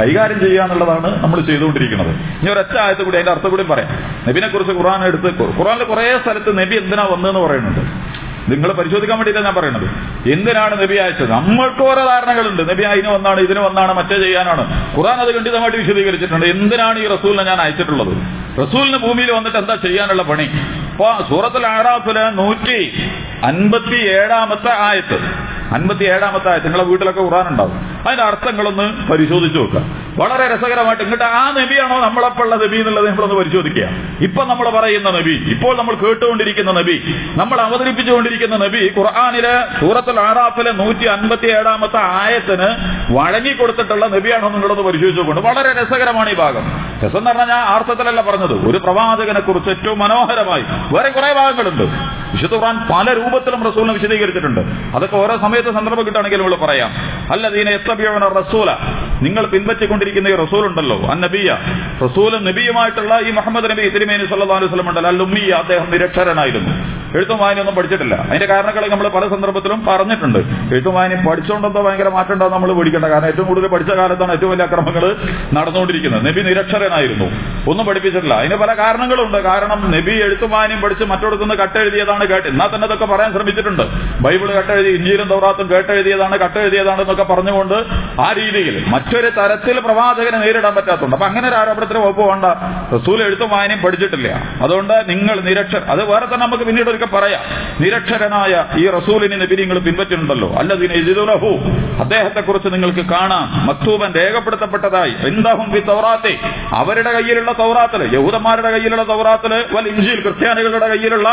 കൈകാര്യം 0.00 0.40
ചെയ്യുക 0.40 0.62
എന്നുള്ളതാണ് 0.62 1.22
നമ്മൾ 1.22 1.40
ചെയ്തുകൊണ്ടിരിക്കുന്നത്. 1.40 2.12
ഇനി 2.40 2.50
ഒരൊറ്റ 2.50 2.76
ആയത്ത് 2.76 3.02
കൂടി 3.02 3.16
അതിന്റെ 3.16 3.32
അർത്ഥം 3.32 3.50
കൂടി 3.50 3.62
പറയാം. 3.62 3.90
നബിനെ 4.28 4.48
കുറിച്ച് 4.48 4.72
ഖുറാൻ 4.72 5.04
എടുത്ത് 5.04 5.30
ഖുറാനിൽ 5.58 5.84
കുറെ 5.84 6.18
സ്ഥലത്ത് 6.24 6.58
നബി 6.58 6.76
എന്തിനാ 6.76 7.06
വന്നെന്ന് 7.12 7.40
പറയുന്നുണ്ട്. 7.40 7.84
നിങ്ങൾ 8.50 8.72
പരിശോധിക്കാൻ 8.72 9.16
വേണ്ടിയിട്ടാണ് 9.18 9.46
ഞാൻ 9.46 9.54
പറയുന്നത്. 9.54 9.86
എന്തിനാണ് 10.32 10.82
നബി 10.82 10.94
അയച്ചത്? 10.94 11.30
നമ്മൾക്ക് 11.30 11.82
ഓരോ 11.82 12.02
ധാരണകളുണ്ട്. 12.10 12.62
നബി 12.70 12.82
അതിന് 12.82 13.08
വന്നാണ് 13.08 13.40
ഇതിന് 13.40 13.58
വന്നാണ് 13.58 13.92
മറ്റേ 13.92 14.16
ചെയ്യാനാണ്. 14.16 14.62
ഖുറാൻ 14.96 15.18
അത് 15.20 15.30
ഖണ്ഡിതമായിട്ട് 15.36 15.78
വിശദീകരിച്ചിട്ടുണ്ട്. 15.78 16.46
എന്തിനാണ് 16.46 16.98
ഈ 16.98 17.06
റസൂലിനെ 17.06 17.42
ഞാൻ 17.42 17.60
അയച്ചിട്ടുള്ളത്? 17.60 18.12
റസൂലിന് 18.62 18.96
ഭൂമിയിൽ 18.96 19.32
വന്നിട്ട് 19.32 19.58
എന്താ 19.58 19.74
ചെയ്യാനുള്ള 19.74 20.22
പണി? 20.22 20.46
അപ്പൊ 20.92 21.10
സൂറത്തിൽ 21.28 21.66
ആറാഫിൽ 21.66 22.18
നൂറ്റി 22.34 22.78
അൻപത്തി 23.44 23.94
ഏഴാമത്തെ 23.94 24.70
ആയത്ത്. 24.78 25.18
അൻപത്തി 25.74 26.04
ഏഴാമത്തെ 26.04 26.50
ആയത്ത്. 26.50 26.66
നിങ്ങളെ 26.66 26.84
വീട്ടിലൊക്കെ 26.84 27.20
ഖുറാൻ 27.20 27.48
ഉണ്ടാവും. 27.48 27.72
അതിന്റെ 28.06 28.22
അർത്ഥങ്ങളൊന്ന് 28.22 29.08
പരിശോധിച്ചു 29.08 29.58
നോക്കുക. 29.58 30.07
വളരെ 30.18 30.46
രസകരമായിട്ട് 30.54 31.02
ഇങ്ങോട്ട് 31.02 31.24
ആ 31.24 31.50
നബിയാണോ 31.50 32.00
നമ്മളെപ്പുള്ള 32.00 32.54
നബി 32.54 32.76
എന്നുള്ളത് 32.76 33.08
നമ്മളൊന്ന് 33.08 33.34
പരിശോധിക്കുക. 33.34 33.88
ഇപ്പൊ 34.20 34.44
നമ്മൾ 34.44 34.70
പറയുന്ന 34.70 35.10
നബി 35.10 35.30
ഇപ്പോൾ 35.30 35.76
നമ്മൾ 35.76 35.94
കേട്ടുകൊണ്ടിരിക്കുന്ന 35.94 36.72
നബി 36.72 37.04
നമ്മൾ 37.36 37.60
അവതരിപ്പിച്ചുകൊണ്ടിരിക്കുന്ന 37.60 38.56
നബി 38.56 38.92
ഖുർആാനിലെ 38.98 39.80
സൂറത്തുൽ 39.80 40.20
ആറാഫിലെ 40.20 40.72
നൂറ്റി 40.72 41.04
അൻപത്തി 41.04 41.46
ഏഴാമത്തെ 41.46 41.96
ആയത്തിന് 41.96 42.68
വഴങ്ങി 43.16 43.52
കൊടുത്തിട്ടുള്ള 43.52 44.06
നബിയാണോ 44.06 44.48
നിങ്ങളൊന്ന് 44.48 44.82
പരിശോധിച്ചുകൊണ്ട് 44.82 45.40
വളരെ 45.40 45.72
രസകരമാണ് 45.72 46.30
ഈ 46.30 46.34
ഭാഗം. 46.34 46.64
രസം 47.04 47.18
എന്ന് 47.18 47.30
പറഞ്ഞാൽ 47.30 47.46
ഞാൻ 47.46 47.58
ആർത്ഥത്തിലല്ല 47.58 48.20
പറഞ്ഞത്. 48.20 48.70
ഒരു 48.70 48.78
പ്രവാചകനെ 48.78 49.40
കുറിച്ച് 49.40 49.70
ഏറ്റവും 49.70 49.98
മനോഹരമായി 49.98 50.64
വേറെ 50.92 51.08
കുറെ 51.08 51.32
ഭാഗങ്ങളുണ്ട്. 51.32 51.82
വിശുദ്ധ 52.32 52.54
ഖുർആൻ 52.54 52.76
പല 52.78 53.12
രൂപത്തിലും 53.12 53.64
റസൂലിനെ 53.64 53.92
വിശദീകരിച്ചിട്ടുണ്ട്. 53.92 54.60
അതൊക്കെ 54.96 55.16
ഓരോ 55.16 55.36
സമയത്ത് 55.36 55.68
സന്ദർഭം 55.68 56.06
കിട്ടുകയാണെങ്കിൽ 56.06 56.36
നമ്മൾ 56.36 56.54
പറയാം. 56.54 56.90
അല്ലദീന 57.32 57.68
എത്തബിയോന 57.68 58.28
റസൂല 58.28 58.70
നിങ്ങൾ 59.22 59.46
പിൻപറ്റിക്കൊണ്ടിരിക്കുന്ന 59.46 60.07
ഈ 60.08 60.34
റസൂൽ 60.34 60.66
ഉണ്ടല്ലോ 60.66 61.06
അന്നബിയ. 61.10 61.56
റസൂലും 62.04 62.44
നബിയുമായിട്ടുള്ള 62.44 63.20
ഈ 63.20 63.30
മുഹമ്മദ് 63.30 63.70
നബി 63.70 63.88
തിരുമേനി 63.88 64.24
സല്ലാ 64.24 64.56
അലൈഹി 64.56 64.66
വസല്ലം 64.66 64.88
ഉണ്ടല്ലോ. 64.88 65.10
അല്ലുമ്മിയ 65.10 65.52
അദ്ദേഹം 65.52 65.90
നിരക്ഷരനായിരുന്നു. 65.90 66.98
എഴുത്തും 67.14 67.38
വായനയൊന്നും 67.38 67.76
പഠിച്ചിട്ടില്ല. 67.76 68.14
അതിന്റെ 68.14 68.46
കാരണങ്ങളെ 68.46 68.88
നമ്മൾ 68.88 69.08
പല 69.08 69.28
സന്ദർഭത്തിലും 69.28 69.86
പറഞ്ഞിട്ടുണ്ട്. 69.86 70.38
എഴുത്തും 70.74 70.94
വായന 70.94 71.28
പഠിച്ചുകൊണ്ടെന്തോ 71.28 71.82
ഭയങ്കര 71.82 72.08
മാറ്റം 72.08 72.32
ഉണ്ടാകും 72.32 72.54
നമ്മൾ 72.54 72.72
പേടിക്കേണ്ട. 72.72 73.04
കാരണം 73.04 73.26
ഏറ്റവും 73.26 73.46
കൂടുതൽ 73.46 73.68
പഠിച്ച 73.68 73.90
കാലത്താണ് 73.92 74.32
ഏറ്റവും 74.32 74.50
വലിയ 74.50 74.64
അക്രമങ്ങൾ 74.64 75.16
നടന്നുകൊണ്ടിരിക്കുന്നത്. 75.52 76.26
നബി 76.26 76.40
നിരക്ഷരനായിരുന്നു. 76.40 77.57
ഒന്നും 77.68 77.86
പഠിപ്പിച്ചിട്ടില്ല. 77.86 78.34
അതിന് 78.34 78.54
പല 78.54 78.74
കാരണങ്ങളുണ്ട്. 78.74 79.38
കാരണം 79.38 79.90
നബി 79.90 80.10
എഴുത്തുമാനും 80.10 80.80
പഠിച്ച് 80.80 81.04
മറ്റൊടുത്തുനിന്ന് 81.04 81.54
കട്ടെഴുതിയതാണ് 81.54 82.26
കേട്ട്. 82.26 82.48
എന്നാൽ 82.48 82.68
തന്നെ 82.74 82.86
ഇതൊക്കെ 82.86 83.04
പറയാൻ 83.04 83.32
ശ്രമിച്ചിട്ടുണ്ട്. 83.32 83.82
ബൈബിൾ 84.20 84.52
കട്ടെഴുതി 84.52 84.88
ഇഞ്ചിയിലും 84.88 85.28
തൗറാത്തും 85.28 85.70
കേട്ടെഴുതിയതാണ് 85.70 86.38
കട്ടെഴുതിയതാണ് 86.38 87.00
എന്നൊക്കെ 87.00 87.22
പറഞ്ഞുകൊണ്ട് 87.22 87.74
ആ 88.20 88.32
രീതിയിൽ 88.32 88.84
മറ്റൊരു 88.88 89.30
തരത്തിൽ 89.30 89.80
പ്രവാചകനെ 89.80 90.38
നേരിടാൻ 90.38 90.74
പറ്റാത്തുണ്ട് 90.74 91.16
അപ്പൊ 91.16 91.26
അങ്ങനെ 91.26 91.48
ഒരു 91.48 91.54
ആരോപണത്തിന് 91.54 91.98
വകുപ്പ് 91.98 92.22
വേണ്ട. 92.22 92.44
റസൂൽ 92.94 93.22
എഴുത്തുമാനും 93.22 93.78
പഠിച്ചിട്ടില്ല. 93.78 94.28
അതുകൊണ്ട് 94.62 94.94
നിങ്ങൾ 95.08 95.40
നിരക്ഷർ 95.40 95.82
അത് 95.88 96.04
വേറെ 96.04 96.24
തന്നെ 96.24 96.46
നമുക്ക് 96.46 96.64
പിന്നീട് 96.64 96.88
ഒരിക്കൽ 96.88 97.06
പറയാം. 97.06 97.40
നിരക്ഷരനായ 97.80 98.64
ഈ 98.76 98.88
റസൂലിനെ 98.88 99.36
നബി 99.36 99.54
നിങ്ങൾ 99.54 99.78
പിൻപറ്റുന്നുണ്ടല്ലോ 99.78 100.54
അല്ലതിനെ 100.58 100.94
എഴുതുലഹു 100.94 101.48
അദ്ദേഹത്തെ 102.00 102.40
കുറിച്ച് 102.40 102.72
നിങ്ങൾക്ക് 102.72 103.06
കാണാം. 103.10 103.66
മക്തൂബൻ 103.66 104.12
രേഖപ്പെടുത്തപ്പെട്ടതായി. 104.16 105.14
എന്താഹും 105.26 105.68
അവരുടെ 106.72 107.12
കയ്യിലുള്ള 107.12 107.52
തൗറാത്തിൽ 107.60 108.02
യഹൂദന്മാരുടെ 108.16 108.70
കയ്യിലുള്ള 108.70 109.04
തൗറാത്തിൽ 109.04 109.52
വൽ 109.74 109.86
ഇഞ്ചിയിൽ 109.92 110.20
ക്രിസ്ത്യാനികളുടെ 110.22 110.88
കയ്യിലുള്ള 110.88 111.28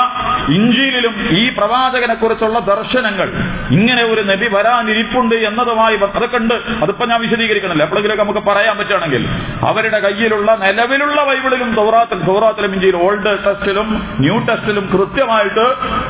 ഇഞ്ചിയിലും 0.57 1.13
ഈ 1.39 1.43
പ്രവാചകനെ 1.57 2.15
കുറിച്ചുള്ള 2.15 2.59
ദർശനങ്ങൾ. 2.71 3.27
ഇങ്ങനെ 3.77 4.03
ഒരു 4.03 4.21
നബി 4.31 4.47
വരാനിരിപ്പുണ്ട് 4.55 5.35
എന്നതുമായി 5.49 5.95
അതൊക്കെ 6.07 6.37
ഉണ്ട് 6.37 6.53
അതിപ്പോ 6.83 7.05
ഞാൻ 7.05 7.19
വിശദീകരിക്കണല്ലോ 7.21 7.83
എപ്പോഴെങ്കിലും 7.85 8.17
നമുക്ക് 8.17 8.41
പറയാൻ 8.49 8.75
പറ്റുകയാണെങ്കിൽ 8.77 9.23
അവരുടെ 9.69 9.99
കയ്യിലുള്ള 10.05 10.49
നിലവിലുള്ള 10.63 11.19
ബൈബിളിലും 11.29 11.69
സൗറാത്തിൽ 11.75 12.19
സൗറാത്തിലും 12.27 12.71
ഇഞ്ചിയിൽ 12.75 12.95
ഓൾഡ് 13.05 13.31
ടെസ്റ്റിലും 13.45 13.87
ന്യൂ 14.19 14.37
ടെസ്റ്റിലും 14.49 14.85
കൃത്യമായിട്ട് 14.93 15.65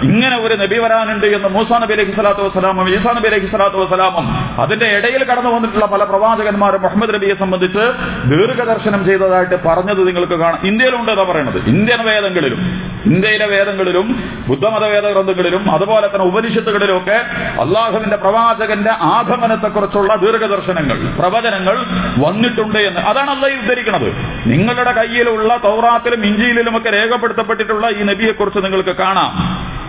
ഇങ്ങനെ 0.09 0.37
ഒരു 0.45 0.55
നബി 0.63 0.79
വരാനുണ്ട് 0.85 1.27
എന്ന് 1.37 1.49
മൂസാ 1.49 1.77
നബി 1.83 1.93
അലഹി 1.93 2.13
സ്വലാത്തു 2.15 2.43
വസ്സലാമും 2.47 2.89
ഈസാ 2.95 3.13
നബി 3.17 3.27
അലഹി 3.27 3.49
സ്വലാത്തു 3.53 3.79
വസ്സലാമും 3.83 4.27
അതിന്റെ 4.63 4.89
ഇടയിൽ 4.97 5.23
കടന്നു 5.23 5.51
വന്നിട്ടുള്ള 5.55 5.85
പല 5.85 6.03
പ്രവാചകന്മാരും 6.03 6.81
മുഹമ്മദ് 6.81 7.15
നബിയെ 7.15 7.35
സംബന്ധിച്ച് 7.35 7.85
ദീർഘദർശനം 8.31 9.01
ചെയ്തതായിട്ട് 9.05 9.59
പറഞ്ഞത് 9.67 10.01
നിങ്ങൾക്ക് 10.05 10.33
കാണാം. 10.33 10.59
ഇന്ത്യയിലുണ്ട് 10.63 11.11
എന്നാ 11.11 11.23
പറയുന്നത് 11.23 11.65
ഇന്ത്യൻ 11.67 12.05
വേദങ്ങളിലും 12.05 12.59
ഇന്ത്യയിലെ 13.05 13.45
വേദങ്ങളിലും 13.45 14.23
ബുദ്ധമത 14.47 14.83
വേദ 14.83 15.05
ഗ്രന്ഥങ്ങളിലും 15.07 15.71
അതുപോലെ 15.71 16.07
തന്നെ 16.07 16.27
ഉപനിഷത്തുകളിലും 16.27 16.97
ഒക്കെ 16.97 17.25
അള്ളാഹുവിന്റെ 17.61 18.15
പ്രവാചകന്റെ 18.15 18.91
ആഗമനത്തെക്കുറിച്ചുള്ള 18.91 20.15
ദീർഘദർശനങ്ങൾ 20.15 21.15
പ്രവചനങ്ങൾ 21.19 21.77
വന്നിട്ടുണ്ട് 22.17 22.79
എന്ന്. 22.79 22.99
അതാണ് 22.99 23.29
അള്ളഹി 23.29 23.53
ഉദ്ധരിക്കുന്നത് 23.53 24.13
നിങ്ങളുടെ 24.45 24.91
കയ്യിലുള്ള 24.91 25.59
തൗറാത്തിലും 25.63 26.25
ഇഞ്ചിയിലും 26.25 26.77
ഒക്കെ 26.77 26.89
രേഖപ്പെടുത്തപ്പെട്ടിട്ടുള്ള 26.89 27.89
ഈ 27.89 28.03
നബിയെക്കുറിച്ച് 28.03 28.65
നിങ്ങൾക്ക് 28.65 28.95
കാണാം. 28.95 29.31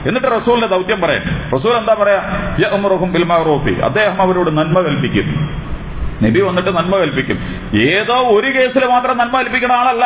എന്നിട്ട് 0.09 0.29
റസൂലിന്റെ 0.29 0.67
ദൗത്യം 0.67 1.01
പറയാം. 1.01 1.23
റസൂൽ 1.59 1.73
എന്താ 1.73 1.95
പറയാ? 1.95 2.23
അദ്ദേഹം 3.85 4.23
അവരോട് 4.23 4.59
നന്മ 4.59 4.81
കൽപ്പിക്കും. 4.81 5.51
നബി 6.23 6.41
വന്നിട്ട് 6.41 6.77
നന്മ 6.77 6.97
കൽപ്പിക്കും. 6.97 7.66
ഏതോ 7.81 8.17
ഒരു 8.37 8.49
കേസിൽ 8.57 8.85
മാത്രം 8.87 9.19
നന്മ 9.19 9.41
കൽപ്പിക്കുന്ന 9.41 9.73
ആളല്ല. 9.73 10.05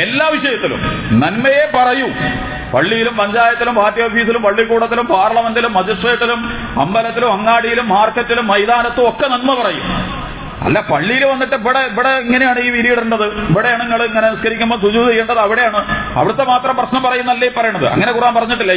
എല്ലാ 0.00 0.28
വിഷയത്തിലും 0.28 0.80
നന്മയെ 1.22 1.64
പറയൂ. 1.76 2.08
പള്ളിയിലും 2.74 3.16
പഞ്ചായത്തിലും 3.16 3.74
പാർട്ടി 3.74 4.02
ഓഫീസിലും 4.02 4.42
പള്ളിക്കൂടത്തിലും 4.42 5.06
പാർലമെന്റിലും 5.06 5.72
മജിസ്ട്രേറ്റിലും 5.72 6.40
അമ്പലത്തിലും 6.80 7.32
അങ്ങാടിയിലും 7.32 7.88
മാർക്കറ്റിലും 7.88 8.46
മൈതാനത്തും 8.46 9.08
ഒക്കെ 9.08 9.28
നന്മ 9.28 9.62
പറയും. 9.62 9.86
അല്ല 10.66 10.80
പള്ളിയിൽ 10.80 11.24
വന്നിട്ട് 11.24 11.54
ഇവിടെ 11.54 11.78
ഇവിടെ 11.78 12.08
ഇങ്ങനെയാണ് 12.08 12.60
ഈ 12.60 12.70
വിരിയിടേണ്ടത് 12.70 13.24
ഇവിടെയാണ് 13.50 13.80
നിങ്ങൾ 13.80 14.04
ഇങ്ങനെ 14.04 14.30
നിസ്കരിക്കുമ്പോൾ 14.30 14.78
സുജു 14.80 15.00
ചെയ്യേണ്ടത് 15.08 15.38
അവിടെയാണ്. 15.38 15.80
അവിടുത്തെ 16.18 16.44
മാത്രം 16.44 16.76
പ്രശ്നം 16.76 17.02
പറയുന്നല്ലേ 17.02 17.48
പറയണത്? 17.56 17.86
അങ്ങനെ 17.86 18.12
ഖുറാൻ 18.12 18.34
പറഞ്ഞിട്ടില്ല. 18.34 18.72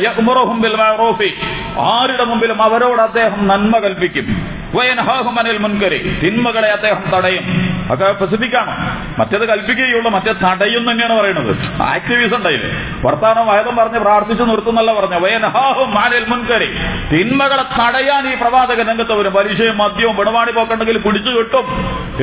ആരുടെ 1.80 2.24
മുമ്പിലും 2.24 2.62
അവരോട് 2.62 3.02
അദ്ദേഹം 3.02 3.48
നന്മ 3.48 3.78
കൽപ്പിക്കും. 3.78 4.58
വയൻഹാഹും 4.73 5.39
അനിൽ 5.39 5.58
മുൻകരി. 5.58 6.19
തിന്മകളെ 6.23 6.69
അദ്ദേഹം 6.69 7.03
തടയും. 7.15 7.67
ഒക്കെ 7.91 8.13
സ്പെസിഫിക്കാണ് 8.13 9.06
മറ്റേത് 9.19 9.49
കൽപ്പിക്കുകയുള്ളൂ 9.49 10.12
മറ്റേ 10.12 10.34
തടയും 10.34 10.91
തന്നെയാണ് 10.91 11.13
പറയുന്നത്. 11.13 11.82
ആക്ടിവിസം 11.82 12.38
ഉണ്ടായില്ലേ? 12.38 12.99
വർത്താനം 13.06 13.47
വയതും 13.47 13.75
പറഞ്ഞ് 13.75 13.99
പ്രാർത്ഥിച്ചു 13.99 14.43
നിർത്തുന്നല്ല 14.43 14.99
പറഞ്ഞു. 14.99 15.19
വയൻഹാഹും 15.19 15.93
മാനിൽ 15.93 16.25
മുൻകരി. 16.27 16.69
തിന്മകളെ 17.13 17.63
തടയാൻ 17.63 18.34
ഈ 18.34 18.36
പ്രവാചകൻ 18.36 18.88
രംഗത്ത് 18.88 19.13
വരും. 19.13 19.34
പരീക്ഷയും 19.34 19.77
മദ്യവും 19.77 20.15
പിണവാണി 20.15 20.51
പോക്കുണ്ടെങ്കിൽ 20.51 20.97
പിടിച്ചു 20.97 21.30
കിട്ടും. 21.30 21.65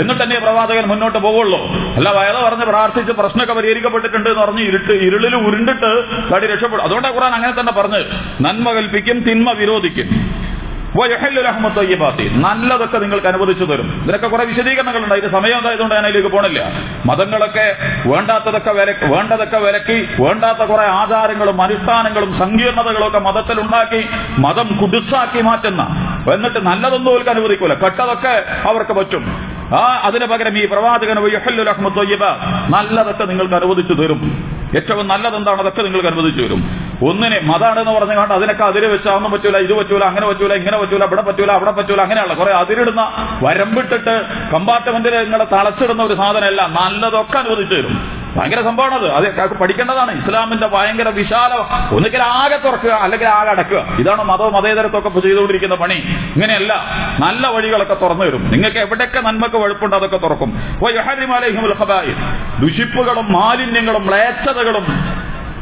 എന്നിട്ട് 0.00 0.22
തന്നെ 0.22 0.38
പ്രവാചകൻ 0.38 0.84
മുന്നോട്ട് 0.84 1.18
പോകുള്ളൂ. 1.18 1.58
അല്ല 1.96 2.08
വയത 2.08 2.44
പറഞ്ഞ് 2.44 2.64
പ്രാർത്ഥിച്ച് 2.64 3.12
പ്രശ്നമൊക്കെ 3.12 3.54
പരിഹരിക്കപ്പെട്ടിട്ടുണ്ട് 3.54 4.30
എന്ന് 4.30 4.42
പറഞ്ഞ് 4.42 4.60
ഇരുട്ട് 4.60 4.92
ഇരുളിൽ 4.92 5.36
ഉരുണ്ടിട്ട് 5.36 6.04
തടി 6.34 6.46
രക്ഷപ്പെടും. 6.46 6.84
അതുകൊണ്ടാണ് 6.84 7.14
ഖുറാൻ 7.14 7.32
അങ്ങനെ 7.32 7.60
തന്നെ 7.60 7.72
പറഞ്ഞ്. 7.72 7.98
നന്മ 8.40 8.72
കൽപ്പിക്കും 8.72 9.20
തിന്മ 9.20 9.50
വിരോധിക്കും. 9.50 10.34
നല്ലതൊക്കെ 12.40 12.98
നിങ്ങൾക്ക് 12.98 13.26
അനുവദിച്ചു 13.26 13.64
തരും. 13.64 14.02
ഇതിനൊക്കെ 14.02 14.26
കുറെ 14.26 14.44
വിശദീകരണങ്ങളുണ്ട്. 14.44 15.14
അതിന് 15.14 15.32
സമയം 15.32 15.58
ഉണ്ടായതുകൊണ്ട് 15.58 15.94
ഞാൻ 15.94 16.04
അതിലേക്ക് 16.04 16.28
പോണില്ല. 16.28 16.72
മതങ്ങളൊക്കെ 17.06 17.76
വേണ്ടാത്തതൊക്കെ 18.06 18.70
വില 18.70 18.94
വേണ്ടതൊക്കെ 19.02 19.56
വിലക്കി 19.56 20.22
വേണ്ടാത്ത 20.22 20.58
കുറെ 20.58 20.84
ആചാരങ്ങളും 20.84 21.62
അനുഷ്ഠാനങ്ങളും 21.62 22.38
സങ്കീർണതകളും 22.38 23.06
ഒക്കെ 23.06 23.18
മതത്തിൽ 23.18 23.60
ഉണ്ടാക്കി 23.60 24.06
മതം 24.38 24.78
കുടുസാക്കി 24.82 25.40
മാറ്റുന്ന. 25.40 25.86
എന്നിട്ട് 26.32 26.66
നല്ലതൊന്നും 26.66 27.12
അവർക്ക് 27.12 27.30
അനുവദിക്കൂല. 27.30 27.74
കെട്ടതൊക്കെ 27.74 28.44
അവർക്ക് 28.68 28.92
പറ്റും. 28.92 29.54
ആ 29.74 30.00
അതിന് 30.04 30.26
പകരം 30.26 30.58
ഈ 30.58 30.66
പ്രവാചകൻ 30.66 31.16
നല്ലതൊക്കെ 32.70 33.24
നിങ്ങൾക്ക് 33.24 33.54
അനുവദിച്ചു 33.54 33.94
തരും. 33.94 34.54
ഏറ്റവും 34.76 35.08
നല്ലതെന്താണ്? 35.08 35.60
അതൊക്കെ 35.60 35.82
നിങ്ങൾക്ക് 35.82 36.08
അനുവദിച്ചു 36.08 36.42
തരും. 36.42 36.83
ഒന്നിനെ 37.02 37.40
മതാണെന്ന് 37.42 37.92
പറഞ്ഞുകൊണ്ട് 37.92 38.34
അതിനൊക്കെ 38.34 38.64
അതിര് 38.64 38.86
വെച്ച് 38.86 39.08
അതൊന്നും 39.08 39.32
പറ്റൂല 39.32 39.56
ഇത് 39.56 39.72
പറ്റൂല 39.74 40.04
അങ്ങനെ 40.04 40.26
പറ്റൂല 40.26 40.52
ഇങ്ങനെ 40.52 40.78
പറ്റൂല 40.78 41.04
ഇവിടെ 41.04 41.22
പറ്റൂല 41.22 41.50
അവിടെ 41.50 41.70
പറ്റൂല 41.70 42.00
അങ്ങനെയുള്ള 42.00 42.34
കുറെ 42.34 42.52
അതിരിടുന്ന 42.52 43.12
വരമ്പിട്ടിട്ട് 43.42 44.22
കമ്പാർട്ട്മെന്റിൽ 44.52 45.22
നിങ്ങളെ 45.22 45.44
തളച്ചിടുന്ന 45.44 46.02
ഒരു 46.02 46.14
സാധനമല്ല 46.14 46.66
നല്ലതൊക്കെ 46.66 47.38
അനുവദിച്ചു 47.38 47.74
തരും. 47.74 48.24
ഭയങ്കര 48.36 48.62
സംഭവമാണ് 48.62 48.94
അത് 48.94 49.40
അത് 49.40 49.50
പഠിക്കേണ്ടതാണ്. 49.50 50.24
ഇസ്ലാമിന്റെ 50.24 50.66
ഭയങ്കര 50.66 51.08
വിശാല. 51.08 51.52
ഒന്നുകിൽ 51.94 52.22
ആകെ 52.22 52.56
തുറക്കുക 52.56 52.90
അല്ലെങ്കിൽ 52.90 53.28
ആകെ 53.28 53.50
അടക്കുക. 53.50 53.84
ഇതാണ് 53.98 54.24
മതവും 54.24 54.52
മതേതരത്തൊക്കെ 54.52 55.20
ചെയ്തുകൊണ്ടിരിക്കുന്ന 55.20 55.74
പണി. 55.74 55.94
ഇങ്ങനെയല്ല 56.34 56.84
നല്ല 57.18 57.46
വഴികളൊക്കെ 57.46 57.94
തുറന്നു 57.94 58.24
വരും 58.24 58.50
നിങ്ങൾക്ക് 58.50 58.78
എവിടെയൊക്കെ 58.78 59.20
നന്മക്ക് 59.20 59.56
വഴുപ്പുണ്ട് 59.56 59.96
അതൊക്കെ 59.96 60.16
തുറക്കും. 60.16 60.78
ദുഷിപ്പുകളും 62.60 63.32
മാലിന്യങ്ങളും 63.32 64.06
മ്ലേച്ഛതകളും 64.06 64.86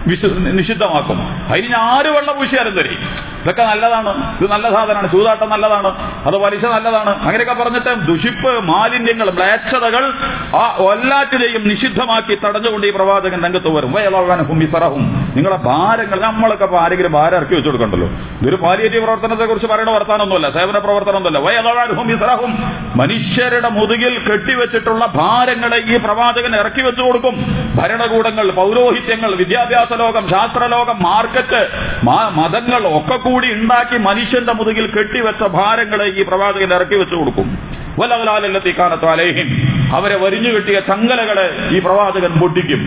വിശു 0.06 0.26
നിഷിദ്ധമാക്കും 0.26 1.18
അതിന് 1.52 1.74
ആര് 1.74 2.06
വെള്ളം 2.06 2.34
പൂശിയാലും 2.36 2.74
തരി? 2.74 2.96
ഇതൊക്കെ 3.42 3.62
നല്ലതാണ്. 3.62 4.38
ഇത് 4.40 4.50
നല്ല 4.50 4.70
സാധനമാണ്. 4.70 5.12
ചൂതാട്ടം 5.12 5.50
നല്ലതാണ്. 5.50 5.86
അത് 6.26 6.38
പലിശ 6.38 6.64
നല്ലതാണ്. 6.64 7.20
അങ്ങനെയൊക്കെ 7.20 7.62
പറഞ്ഞിട്ട് 7.62 8.06
ദുഷിപ്പ് 8.06 8.64
മാലിന്യങ്ങൾ 8.64 9.30
മ്ലേച്ഛതകൾ 9.30 10.12
ആ 10.56 10.76
എല്ലാറ്റിനെയും 10.92 11.68
നിഷിദ്ധമാക്കി 11.68 12.38
തടഞ്ഞുകൊണ്ട് 12.44 12.86
ഈ 12.86 12.90
പ്രവാചകൻ 12.90 13.44
രംഗത്ത് 13.44 13.68
വരും. 13.68 13.92
വയലാകാനും 13.92 14.58
മിസറഹും. 14.58 15.32
നിങ്ങളെ 15.36 15.56
ഭാരങ്ങൾ 15.56 16.20
നമ്മളൊക്കെ 16.20 16.76
ആരെങ്കിലും 16.76 17.12
ഭാരം 17.12 17.36
ഇറക്കി 17.36 17.54
വെച്ചു 17.54 17.68
കൊടുക്കണ്ടല്ലോ. 17.68 18.08
ഇതൊരു 18.08 18.56
പാലിയേറ്റീവ് 18.56 19.02
പ്രവർത്തനത്തെ 19.02 19.44
കുറിച്ച് 19.44 19.66
പറയുന്ന 19.66 19.90
വർത്താനൊന്നുമല്ല 19.90 20.50
സേവന 20.50 20.78
പ്രവർത്തനമൊന്നുമല്ല. 20.78 21.38
വയലാകാനും 21.38 22.72
മനുഷ്യരുടെ 22.96 23.68
മുതുകിൽ 23.68 24.32
കെട്ടിവെച്ചിട്ടുള്ള 24.32 25.06
ഭാരങ്ങളെ 25.06 25.76
ഈ 25.76 25.96
പ്രവാചകൻ 25.96 26.56
ഇറക്കി 26.56 26.82
വെച്ചു 26.82 27.02
കൊടുക്കും. 27.02 27.34
ഭരണകൂടങ്ങൾ 27.74 28.50
പൗരോഹിത്യങ്ങൾ 28.50 29.34
വിദ്യാഭ്യാസ 29.34 29.92
ലോകം 29.92 30.30
ശാസ്ത്രലോകം 30.30 31.02
മാർക്കറ്റ് 31.02 31.68
മതങ്ങൾ 32.06 32.96
ഒക്കെ 32.96 33.16
കൂടി 33.32 33.52
ഉണ്ടാക്കി 33.52 33.98
മനുഷ്യന്റെ 33.98 34.52
മുതുകിൽ 34.52 34.86
കെട്ടിവെച്ച 34.86 35.42
ഭാരങ്ങളെ 35.42 36.04
ഈ 36.04 36.22
പ്രവാചകൻ 36.22 36.74
ഇറക്കി 36.74 36.94
വെച്ചു 36.94 37.14
കൊടുക്കും. 37.14 37.58
വലവലാലത്തി 37.98 38.78
കാണത്തു 38.78 39.06
അലേഹിം. 39.06 39.48
അവരെ 39.94 40.16
വരിഞ്ഞു 40.16 40.50
കെട്ടിയ 40.50 40.80
ചങ്ങലകളെ 40.80 41.68
ഈ 41.70 41.78
പ്രവാചകൻ 41.78 42.40
പൊട്ടിക്കും. 42.40 42.80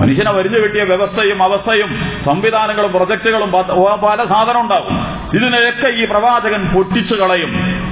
മനുഷ്യനെ 0.00 0.32
വരിഞ്ഞു 0.32 0.58
കെട്ടിയ 0.58 0.82
വ്യവസ്ഥയും 0.82 1.42
അവസ്ഥയും 1.42 1.88
സംവിധാനങ്ങളും 2.24 2.92
പ്രൊജക്ടുകളും 2.92 3.52
പല 4.02 4.24
സാധനം 4.28 4.60
ഉണ്ടാവും. 4.60 4.94
ഇതിനെയൊക്കെ 5.34 5.88
ഈ 5.88 6.04
പ്രവാചകൻ 6.04 6.68
പൊട്ടിച്ചു 6.74 7.14
കളയും. 7.14 7.50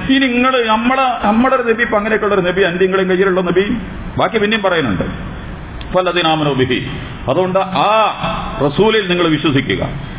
ഇനി 0.09 0.27
നിങ്ങൾ 0.27 0.65
നമ്മളെ 0.65 1.27
നമ്മുടെ 1.27 1.55
ഒരു 1.55 1.63
നബി 1.63 1.81
ഇപ്പൊ 1.81 1.97
അങ്ങനെയൊക്കെയുള്ള 1.97 2.35
ഒരു 2.35 2.41
നബി 2.41 2.61
എന്റെ 2.61 2.85
നിങ്ങളും 2.85 3.09
കയ്യിലുള്ള 3.09 3.41
നബി. 3.41 3.77
ബാക്കി 4.17 4.37
പിന്നെയും 4.37 4.63
പറയുന്നുണ്ട്. 4.63 5.03
ഫലദിനാമനോ 5.93 6.53
ബിഹി. 6.53 6.87
അതുകൊണ്ട് 7.29 7.59
ആ 7.59 7.89
റസൂലിൽ 8.65 9.09
നിങ്ങൾ 9.09 9.27
വിശ്വസിക്കുക. 9.27 10.16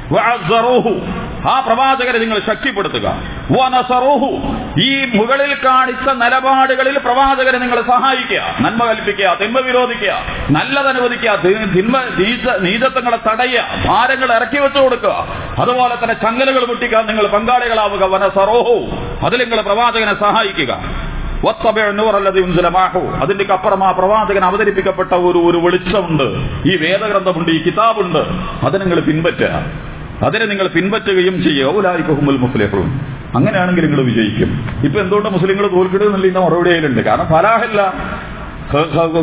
ആ 1.48 1.60
പ്രവാചകരെ 1.60 2.18
നിങ്ങൾ 2.18 2.40
ശക്തിപ്പെടുത്തുക. 2.46 3.16
ഈ 4.80 5.10
മുകളിൽ 5.14 5.54
കാണിച്ച 5.64 6.10
നിലപാടുകളിൽ 6.10 6.98
പ്രവാചകരെ 6.98 7.58
നിങ്ങൾ 7.58 7.82
സഹായിക്കുക. 7.82 8.42
നന്മ 8.60 8.84
കൽപ്പിക്കുക 8.84 9.36
തിന്മ 9.42 9.58
വിരോധിക്കുക 9.58 10.20
നല്ലത് 10.50 10.86
അനുവദിക്കുക 10.86 11.36
തിന്മ 11.44 11.98
നീച- 11.98 12.58
നീചത്വങ്ങളെ 12.60 13.16
തടയുക 13.16 13.60
ഭാരങ്ങൾ 13.86 14.32
ഇറക്കി 14.32 14.58
വെച്ചു 14.58 14.78
കൊടുക്കുക. 14.78 15.26
അതുപോലെ 15.58 15.94
തന്നെ 15.94 16.14
ചങ്ങലകൾ 16.14 16.64
പൊട്ടിക്കാൻ 16.64 17.06
നിങ്ങൾ 17.06 17.26
പങ്കാളികളാവുക. 17.26 18.04
വനസറോഹു. 18.04 18.90
അതിൽ 19.26 19.38
നിങ്ങൾ 19.38 19.60
പ്രവാചകനെ 19.60 20.20
സഹായിക്കുക. 20.20 20.78
അതിന്റെ 23.22 23.52
അപ്പുറം 23.52 23.84
ആ 23.84 23.90
പ്രവാചകൻ 23.90 24.44
അവതരിപ്പിക്കപ്പെട്ട 24.44 25.12
ഒരു 25.12 25.38
ഒരു 25.38 25.58
വെളിച്ചമുണ്ട്. 25.58 26.24
ഈ 26.68 26.76
വേദഗ്രന്ഥമുണ്ട് 26.76 27.50
ഈ 27.50 27.62
കിതാബുണ്ട്. 27.62 28.18
അത് 28.66 28.80
നിങ്ങൾ 28.80 29.00
പിൻപറ്റുക. 29.00 29.87
അതിനെ 30.22 30.46
നിങ്ങൾ 30.46 30.66
പിൻപറ്റുകയും 30.66 31.42
ചെയ്യുക. 31.42 31.68
അങ്ങനെയാണെങ്കിൽ 33.34 33.86
നിങ്ങൾ 33.86 34.02
വിജയിക്കും. 34.02 34.80
ഇപ്പൊ 34.84 35.00
എന്തുകൊണ്ട് 35.00 35.28
മുസ്ലിങ്ങൾ 35.28 35.66
തോൽക്കിടുന്നില്ല 35.66 36.38
മറുപടി 36.38 36.70
അതിലുണ്ട്. 36.70 37.00
കാരണം 37.00 37.28
ഫലാഹല്ല. 37.28 37.94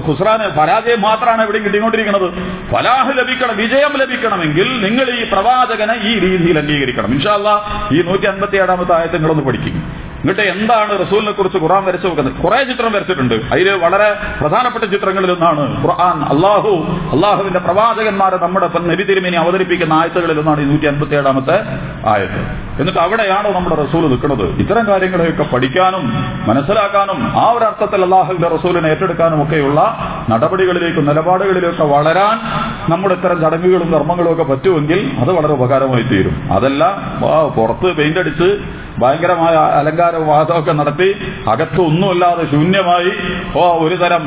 ഖുസ്രാന് 0.08 0.58
പരാജയം 0.60 1.01
മാത്രമാണ് 1.01 1.43
ഇവിടെ 1.43 1.58
കിട്ടിക്കൊണ്ടിരിക്കുന്നത്. 1.58 2.31
ഫലാഹ് 2.71 3.17
ലഭിക്കണം 3.17 3.58
വിജയം 3.58 3.97
ലഭിക്കണമെങ്കിൽ 3.97 4.81
നിങ്ങൾ 4.84 5.10
ഈ 5.10 5.23
പ്രവാചകനെ 5.31 5.99
ഈ 6.03 6.19
രീതിയിൽ 6.19 6.60
അംഗീകരിക്കണം. 6.60 7.13
ഇൻഷാല്ല 7.13 7.49
ഈ 7.91 8.01
നൂറ്റി 8.01 8.25
അൻപത്തി 8.25 8.55
ഏഴാമത്തെ 8.55 8.95
ആയത്തെ 8.95 9.13
നിങ്ങളൊന്ന് 9.13 9.43
പഠിക്കും. 9.43 10.05
എന്നിട്ട് 10.26 10.42
എന്താണ് 10.42 11.08
റസൂലിനെ 11.08 11.32
കുറിച്ച് 11.32 11.58
ഖുറാൻ 11.58 11.86
വരച്ചു 11.86 12.08
വെക്കുന്നത് 12.08 12.36
കുറെ 12.36 12.64
ചിത്രം 12.64 12.92
വരച്ചിട്ടുണ്ട്. 12.92 13.34
അതിൽ 13.34 13.72
വളരെ 13.72 14.16
പ്രധാനപ്പെട്ട 14.42 14.86
ചിത്രങ്ങളിൽ 14.86 15.32
ഒന്നാണ് 15.32 15.82
ഖുർആൻ. 15.84 16.24
അള്ളാഹു 16.24 16.72
അള്ളാഹുവിന്റെ 17.14 17.60
പ്രവാചകന്മാരെ 17.60 18.38
നമ്മുടെ 18.38 18.66
ഇപ്പം 18.66 18.88
നബി 18.88 19.04
തിരുമേനി 19.04 19.36
അവതരിപ്പിക്കുന്ന 19.36 19.94
ആയത്തുകളിൽ 19.94 20.40
ഒന്നാണ് 20.40 20.62
ഈ 20.62 20.64
നൂറ്റി 20.64 20.86
അൻപത്തി 20.86 21.16
ഏഴാമത്തെ 21.16 21.58
ആയത്ത്. 22.10 22.64
എന്നിട്ട് 22.80 23.00
അവിടെയാണോ 23.00 23.50
നമ്മുടെ 23.52 23.76
റസൂൽ 23.82 24.04
നിൽക്കുന്നത്? 24.12 24.46
ഇത്തരം 24.64 24.86
കാര്യങ്ങളെയൊക്കെ 24.90 25.46
പഠിക്കാനും 25.54 26.04
മനസ്സിലാക്കാനും 26.48 27.20
ആ 27.42 27.46
ഒരു 27.52 27.66
അർത്ഥത്തിൽ 27.66 28.02
അള്ളാഹുവിന്റെ 28.04 28.50
റസൂലിനെ 28.56 28.90
ഏറ്റെടുക്കാനും 28.94 29.40
ഒക്കെയുള്ള 29.44 29.80
നടപടികളിലേക്കും 30.30 31.06
നിലപാടുകളിലേക്കും 31.06 31.90
വളരാൻ 31.90 32.36
നമ്മുടെ 32.90 33.16
ഇത്തരം 33.16 33.38
ചടങ്ങുകളും 33.42 33.92
ധർമ്മങ്ങളും 33.92 34.32
ഒക്കെ 34.34 34.44
പറ്റുമെങ്കിൽ 34.44 35.00
അത് 35.22 35.32
വളരെ 35.32 35.54
ഉപകാരമായി 35.54 36.04
തീരും 36.04 36.36
അതല്ല 36.52 36.84
പുറത്ത് 37.56 37.90
പെയിന്റ് 37.98 38.20
അടിച്ച് 38.20 38.50
ഭയങ്കരമായ 39.00 39.56
അലങ്കാര 39.80 40.16
വാദമൊക്കെ 40.28 40.74
നടത്തി 40.74 41.08
അകത്ത് 41.50 41.80
ഒന്നുമില്ലാതെ 41.82 42.44
ശൂന്യമായി 42.52 43.10
ഓ 43.56 43.64
ഒരു 43.80 43.96
തരം 43.96 44.24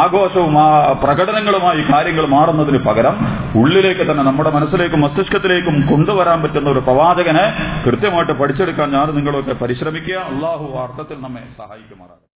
ആഘോഷവും 0.00 0.56
പ്രകടനങ്ങളുമായി 1.04 1.82
കാര്യങ്ങൾ 1.92 2.26
മാറുന്നതിന് 2.26 2.80
പകരം 2.88 3.14
ഉള്ളിലേക്ക് 3.54 4.04
തന്നെ 4.10 4.22
നമ്മുടെ 4.22 4.50
മനസ്സിലേക്കും 4.50 5.00
മസ്തിഷ്കത്തിലേക്കും 5.00 5.76
കൊണ്ടുവരാൻ 5.90 6.38
പറ്റുന്ന 6.42 6.70
ഒരു 6.70 6.78
പ്രവാചകനെ 6.78 7.46
കൃത്യമായിട്ട് 7.86 8.32
പഠിച്ചെടുക്കാൻ 8.32 8.88
ഞാൻ 8.90 9.08
നിങ്ങളൊക്കെ 9.18 9.54
പരിശ്രമിക്കുക. 9.62 10.16
അള്ളാഹു 10.30 10.66
അർത്ഥത്തിൽ 10.84 11.18
നമ്മെ 11.20 11.44
സഹായിക്കുമാറാകും 11.58 12.30